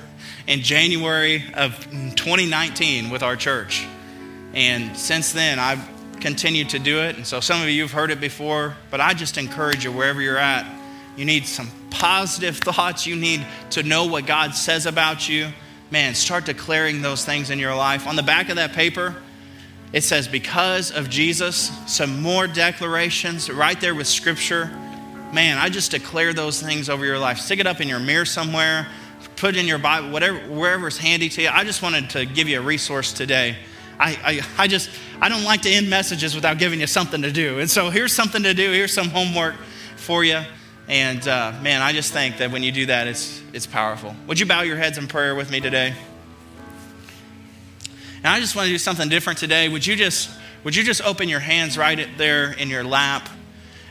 in 0.46 0.60
January 0.60 1.44
of 1.54 1.78
2019 2.14 3.10
with 3.10 3.22
our 3.22 3.36
church. 3.36 3.86
And 4.54 4.96
since 4.96 5.32
then, 5.32 5.58
I've 5.58 5.86
continued 6.20 6.70
to 6.70 6.78
do 6.78 7.00
it. 7.00 7.16
And 7.16 7.26
so 7.26 7.40
some 7.40 7.60
of 7.60 7.68
you 7.68 7.82
have 7.82 7.92
heard 7.92 8.10
it 8.10 8.20
before, 8.20 8.76
but 8.90 9.00
I 9.00 9.12
just 9.14 9.36
encourage 9.36 9.84
you 9.84 9.92
wherever 9.92 10.22
you're 10.22 10.38
at, 10.38 10.64
you 11.16 11.24
need 11.24 11.46
some 11.46 11.70
positive 11.90 12.56
thoughts. 12.68 13.06
You 13.06 13.16
need 13.16 13.44
to 13.70 13.82
know 13.82 14.06
what 14.06 14.26
God 14.26 14.54
says 14.54 14.86
about 14.86 15.28
you. 15.28 15.48
Man, 15.90 16.14
start 16.14 16.46
declaring 16.46 17.02
those 17.02 17.24
things 17.24 17.50
in 17.50 17.58
your 17.58 17.74
life. 17.74 18.06
On 18.06 18.16
the 18.16 18.22
back 18.22 18.48
of 18.48 18.56
that 18.56 18.72
paper, 18.72 19.14
it 19.92 20.02
says, 20.02 20.26
because 20.26 20.90
of 20.90 21.08
Jesus, 21.08 21.70
some 21.86 22.20
more 22.20 22.46
declarations 22.46 23.48
right 23.50 23.80
there 23.80 23.94
with 23.94 24.06
scripture. 24.06 24.66
Man, 25.32 25.58
I 25.58 25.68
just 25.68 25.90
declare 25.90 26.32
those 26.32 26.60
things 26.60 26.88
over 26.88 27.04
your 27.04 27.18
life. 27.18 27.38
Stick 27.38 27.60
it 27.60 27.66
up 27.66 27.80
in 27.80 27.88
your 27.88 28.00
mirror 28.00 28.24
somewhere 28.24 28.88
put 29.36 29.56
in 29.56 29.66
your 29.66 29.78
Bible, 29.78 30.10
whatever, 30.10 30.38
wherever's 30.48 30.98
handy 30.98 31.28
to 31.28 31.42
you. 31.42 31.48
I 31.52 31.64
just 31.64 31.82
wanted 31.82 32.10
to 32.10 32.26
give 32.26 32.48
you 32.48 32.60
a 32.60 32.62
resource 32.62 33.12
today. 33.12 33.56
I, 33.98 34.42
I, 34.58 34.64
I 34.64 34.68
just, 34.68 34.90
I 35.20 35.28
don't 35.28 35.44
like 35.44 35.62
to 35.62 35.70
end 35.70 35.88
messages 35.88 36.34
without 36.34 36.58
giving 36.58 36.80
you 36.80 36.86
something 36.86 37.22
to 37.22 37.32
do. 37.32 37.58
And 37.58 37.70
so 37.70 37.90
here's 37.90 38.12
something 38.12 38.42
to 38.42 38.54
do. 38.54 38.72
Here's 38.72 38.92
some 38.92 39.08
homework 39.08 39.54
for 39.96 40.24
you. 40.24 40.40
And 40.88 41.26
uh, 41.26 41.52
man, 41.62 41.80
I 41.80 41.92
just 41.92 42.12
think 42.12 42.38
that 42.38 42.50
when 42.50 42.62
you 42.62 42.72
do 42.72 42.86
that, 42.86 43.06
it's, 43.06 43.42
it's 43.52 43.66
powerful. 43.66 44.14
Would 44.26 44.38
you 44.38 44.46
bow 44.46 44.62
your 44.62 44.76
heads 44.76 44.98
in 44.98 45.06
prayer 45.06 45.34
with 45.34 45.50
me 45.50 45.60
today? 45.60 45.94
And 48.18 48.26
I 48.26 48.40
just 48.40 48.56
want 48.56 48.66
to 48.66 48.72
do 48.72 48.78
something 48.78 49.08
different 49.08 49.38
today. 49.38 49.68
Would 49.68 49.86
you 49.86 49.96
just, 49.96 50.30
would 50.64 50.74
you 50.74 50.82
just 50.82 51.02
open 51.02 51.28
your 51.28 51.40
hands 51.40 51.78
right 51.78 52.08
there 52.16 52.52
in 52.52 52.68
your 52.68 52.84
lap? 52.84 53.28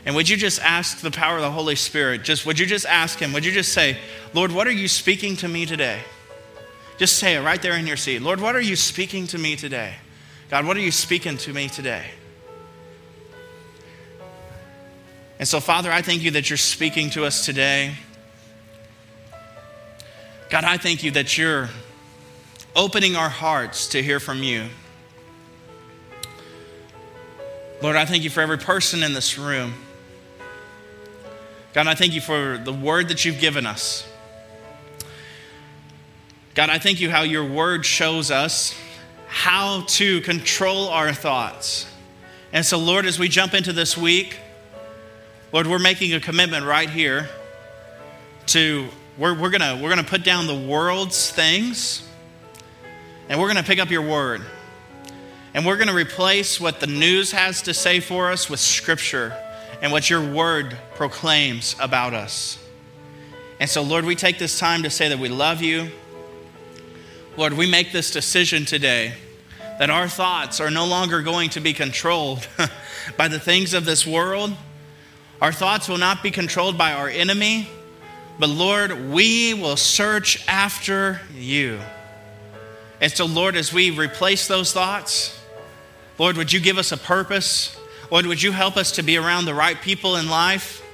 And 0.06 0.14
would 0.14 0.28
you 0.28 0.36
just 0.36 0.60
ask 0.60 1.00
the 1.00 1.10
power 1.10 1.36
of 1.36 1.42
the 1.42 1.50
Holy 1.50 1.76
Spirit? 1.76 2.24
Just 2.24 2.44
would 2.44 2.58
you 2.58 2.66
just 2.66 2.84
ask 2.86 3.18
him? 3.18 3.32
Would 3.32 3.44
you 3.44 3.52
just 3.52 3.72
say, 3.72 3.98
"Lord, 4.34 4.52
what 4.52 4.66
are 4.66 4.72
you 4.72 4.88
speaking 4.88 5.36
to 5.36 5.48
me 5.48 5.64
today?" 5.64 6.00
Just 6.98 7.18
say 7.18 7.34
it 7.34 7.40
right 7.40 7.60
there 7.60 7.76
in 7.76 7.86
your 7.86 7.96
seat. 7.96 8.20
Lord, 8.20 8.40
what 8.40 8.54
are 8.54 8.60
you 8.60 8.76
speaking 8.76 9.26
to 9.28 9.38
me 9.38 9.56
today? 9.56 9.94
God, 10.50 10.66
what 10.66 10.76
are 10.76 10.80
you 10.80 10.92
speaking 10.92 11.36
to 11.38 11.52
me 11.52 11.68
today? 11.68 12.04
And 15.38 15.48
so, 15.48 15.58
Father, 15.58 15.90
I 15.90 16.02
thank 16.02 16.22
you 16.22 16.30
that 16.32 16.48
you're 16.48 16.56
speaking 16.56 17.10
to 17.10 17.24
us 17.24 17.44
today. 17.44 17.96
God, 20.50 20.64
I 20.64 20.76
thank 20.76 21.02
you 21.02 21.10
that 21.12 21.36
you're 21.36 21.70
opening 22.76 23.16
our 23.16 23.28
hearts 23.28 23.88
to 23.88 24.02
hear 24.02 24.20
from 24.20 24.42
you. 24.42 24.68
Lord, 27.82 27.96
I 27.96 28.04
thank 28.04 28.22
you 28.22 28.30
for 28.30 28.40
every 28.40 28.58
person 28.58 29.02
in 29.02 29.12
this 29.12 29.36
room. 29.36 29.74
God, 31.74 31.88
I 31.88 31.96
thank 31.96 32.14
you 32.14 32.20
for 32.20 32.56
the 32.56 32.72
word 32.72 33.08
that 33.08 33.24
you've 33.24 33.40
given 33.40 33.66
us. 33.66 34.08
God, 36.54 36.70
I 36.70 36.78
thank 36.78 37.00
you 37.00 37.10
how 37.10 37.22
your 37.22 37.44
word 37.44 37.84
shows 37.84 38.30
us 38.30 38.78
how 39.26 39.82
to 39.88 40.20
control 40.20 40.88
our 40.88 41.12
thoughts. 41.12 41.92
And 42.52 42.64
so, 42.64 42.78
Lord, 42.78 43.06
as 43.06 43.18
we 43.18 43.28
jump 43.28 43.54
into 43.54 43.72
this 43.72 43.98
week, 43.98 44.38
Lord, 45.52 45.66
we're 45.66 45.80
making 45.80 46.14
a 46.14 46.20
commitment 46.20 46.64
right 46.64 46.88
here 46.88 47.28
to, 48.46 48.86
we're, 49.18 49.34
we're 49.34 49.50
to 49.50 49.80
we're 49.82 49.88
gonna 49.88 50.04
put 50.04 50.22
down 50.22 50.46
the 50.46 50.54
world's 50.54 51.32
things 51.32 52.08
and 53.28 53.40
we're 53.40 53.52
to 53.52 53.68
pick 53.68 53.80
up 53.80 53.90
your 53.90 54.02
word. 54.02 54.42
And 55.54 55.66
we're 55.66 55.76
to 55.88 55.94
replace 55.94 56.60
what 56.60 56.78
the 56.78 56.86
news 56.86 57.32
has 57.32 57.62
to 57.62 57.74
say 57.74 57.98
for 57.98 58.30
us 58.30 58.48
with 58.48 58.60
scripture 58.60 59.36
and 59.84 59.92
what 59.92 60.08
your 60.08 60.26
word 60.26 60.74
proclaims 60.94 61.76
about 61.78 62.14
us. 62.14 62.58
And 63.60 63.68
so, 63.68 63.82
Lord, 63.82 64.06
we 64.06 64.16
take 64.16 64.38
this 64.38 64.58
time 64.58 64.82
to 64.84 64.88
say 64.88 65.10
that 65.10 65.18
we 65.18 65.28
love 65.28 65.60
you. 65.60 65.90
Lord, 67.36 67.52
we 67.52 67.66
make 67.66 67.92
this 67.92 68.10
decision 68.10 68.64
today 68.64 69.12
that 69.78 69.90
our 69.90 70.08
thoughts 70.08 70.58
are 70.58 70.70
no 70.70 70.86
longer 70.86 71.20
going 71.20 71.50
to 71.50 71.60
be 71.60 71.74
controlled 71.74 72.48
by 73.18 73.28
the 73.28 73.38
things 73.38 73.74
of 73.74 73.84
this 73.84 74.06
world. 74.06 74.54
Our 75.42 75.52
thoughts 75.52 75.86
will 75.86 75.98
not 75.98 76.22
be 76.22 76.30
controlled 76.30 76.78
by 76.78 76.94
our 76.94 77.10
enemy, 77.10 77.68
but 78.38 78.48
Lord, 78.48 79.10
we 79.10 79.52
will 79.52 79.76
search 79.76 80.48
after 80.48 81.20
you. 81.36 81.78
And 83.02 83.12
so, 83.12 83.26
Lord, 83.26 83.54
as 83.54 83.70
we 83.70 83.90
replace 83.90 84.48
those 84.48 84.72
thoughts, 84.72 85.38
Lord, 86.18 86.38
would 86.38 86.54
you 86.54 86.60
give 86.60 86.78
us 86.78 86.90
a 86.90 86.96
purpose? 86.96 87.76
Lord, 88.14 88.26
would 88.26 88.40
you 88.40 88.52
help 88.52 88.76
us 88.76 88.92
to 88.92 89.02
be 89.02 89.16
around 89.16 89.44
the 89.44 89.54
right 89.54 89.76
people 89.82 90.14
in 90.14 90.28
life? 90.28 90.84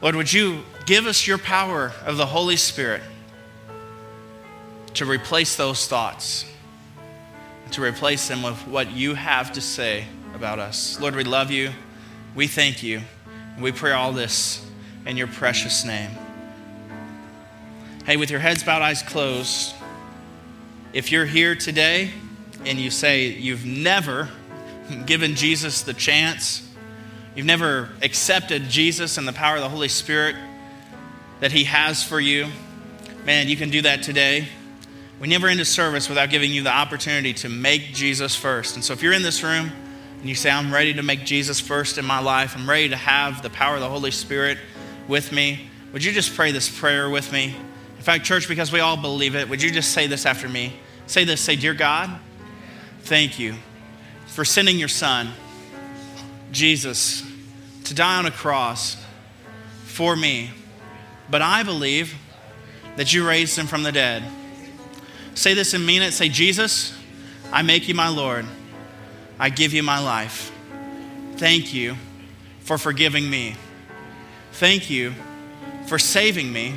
Lord, 0.00 0.14
would 0.14 0.32
you 0.32 0.62
give 0.86 1.06
us 1.06 1.26
your 1.26 1.36
power 1.36 1.92
of 2.06 2.16
the 2.16 2.26
Holy 2.26 2.56
Spirit 2.56 3.02
to 4.94 5.04
replace 5.04 5.56
those 5.56 5.88
thoughts, 5.88 6.44
to 7.72 7.82
replace 7.82 8.28
them 8.28 8.44
with 8.44 8.68
what 8.68 8.92
you 8.92 9.14
have 9.14 9.50
to 9.54 9.60
say 9.60 10.04
about 10.32 10.60
us. 10.60 11.00
Lord, 11.00 11.16
we 11.16 11.24
love 11.24 11.50
you. 11.50 11.72
We 12.36 12.46
thank 12.46 12.84
you. 12.84 13.00
We 13.58 13.72
pray 13.72 13.90
all 13.90 14.12
this 14.12 14.64
in 15.06 15.16
your 15.16 15.26
precious 15.26 15.84
name. 15.84 16.10
Hey, 18.06 18.16
with 18.16 18.30
your 18.30 18.38
heads 18.38 18.62
bowed, 18.62 18.80
eyes 18.80 19.02
closed, 19.02 19.74
if 20.92 21.10
you're 21.10 21.26
here 21.26 21.56
today 21.56 22.12
and 22.64 22.78
you 22.78 22.92
say 22.92 23.26
you've 23.26 23.66
never 23.66 24.28
given 25.06 25.34
Jesus 25.34 25.82
the 25.82 25.94
chance, 25.94 26.66
you've 27.34 27.46
never 27.46 27.88
accepted 28.02 28.68
Jesus 28.68 29.18
and 29.18 29.26
the 29.26 29.32
power 29.32 29.56
of 29.56 29.62
the 29.62 29.68
Holy 29.68 29.88
Spirit 29.88 30.36
that 31.40 31.52
He 31.52 31.64
has 31.64 32.02
for 32.02 32.20
you, 32.20 32.48
man, 33.24 33.48
you 33.48 33.56
can 33.56 33.70
do 33.70 33.82
that 33.82 34.02
today. 34.02 34.46
We 35.18 35.28
never 35.28 35.48
end 35.48 35.60
a 35.60 35.64
service 35.64 36.08
without 36.08 36.30
giving 36.30 36.50
you 36.50 36.62
the 36.62 36.72
opportunity 36.72 37.34
to 37.34 37.48
make 37.48 37.92
Jesus 37.92 38.34
first. 38.34 38.76
And 38.76 38.84
so 38.84 38.92
if 38.92 39.02
you're 39.02 39.12
in 39.12 39.22
this 39.22 39.42
room 39.42 39.70
and 40.18 40.28
you 40.28 40.34
say, 40.34 40.50
I'm 40.50 40.72
ready 40.72 40.94
to 40.94 41.02
make 41.02 41.24
Jesus 41.24 41.60
first 41.60 41.98
in 41.98 42.04
my 42.04 42.20
life, 42.20 42.54
I'm 42.56 42.68
ready 42.68 42.88
to 42.88 42.96
have 42.96 43.42
the 43.42 43.50
power 43.50 43.74
of 43.74 43.80
the 43.80 43.88
Holy 43.88 44.10
Spirit 44.10 44.58
with 45.08 45.32
me, 45.32 45.68
would 45.92 46.04
you 46.04 46.12
just 46.12 46.34
pray 46.34 46.52
this 46.52 46.70
prayer 46.70 47.10
with 47.10 47.32
me? 47.32 47.56
In 47.96 48.02
fact, 48.02 48.24
church, 48.24 48.48
because 48.48 48.72
we 48.72 48.80
all 48.80 48.96
believe 48.96 49.34
it, 49.34 49.48
would 49.48 49.60
you 49.60 49.70
just 49.70 49.92
say 49.92 50.06
this 50.06 50.24
after 50.24 50.48
me? 50.48 50.74
Say 51.06 51.24
this 51.24 51.40
say, 51.40 51.56
Dear 51.56 51.74
God, 51.74 52.18
thank 53.02 53.38
you 53.38 53.56
for 54.40 54.46
sending 54.46 54.78
your 54.78 54.88
son, 54.88 55.30
Jesus, 56.50 57.22
to 57.84 57.92
die 57.92 58.16
on 58.16 58.24
a 58.24 58.30
cross 58.30 58.96
for 59.84 60.16
me. 60.16 60.50
But 61.28 61.42
I 61.42 61.62
believe 61.62 62.14
that 62.96 63.12
you 63.12 63.28
raised 63.28 63.58
him 63.58 63.66
from 63.66 63.82
the 63.82 63.92
dead. 63.92 64.24
Say 65.34 65.52
this 65.52 65.74
and 65.74 65.84
mean 65.84 66.00
it. 66.00 66.12
Say, 66.12 66.30
Jesus, 66.30 66.98
I 67.52 67.60
make 67.60 67.86
you 67.86 67.94
my 67.94 68.08
Lord. 68.08 68.46
I 69.38 69.50
give 69.50 69.74
you 69.74 69.82
my 69.82 69.98
life. 69.98 70.50
Thank 71.36 71.74
you 71.74 71.96
for 72.60 72.78
forgiving 72.78 73.28
me. 73.28 73.56
Thank 74.52 74.88
you 74.88 75.12
for 75.86 75.98
saving 75.98 76.50
me. 76.50 76.76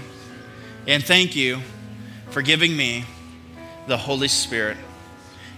And 0.85 1.01
thank 1.01 1.33
you 1.33 1.61
for 2.31 2.41
giving 2.41 2.75
me 2.75 3.05
the 3.87 3.95
Holy 3.95 4.27
Spirit. 4.27 4.75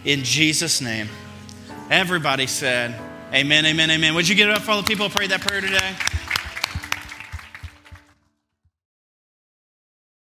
In 0.03 0.24
Jesus' 0.24 0.82
name. 0.82 1.10
Everybody 1.90 2.48
said, 2.48 2.96
Amen, 3.34 3.66
amen, 3.66 3.92
amen. 3.92 4.16
Would 4.16 4.28
you 4.28 4.36
get 4.36 4.50
it 4.50 4.56
up 4.56 4.64
for 4.64 4.72
all 4.72 4.82
the 4.82 4.88
people 4.88 5.10
who 5.10 5.16
prayed 5.16 5.32
that 5.32 5.42
prayer 5.42 5.62
today? 5.62 5.96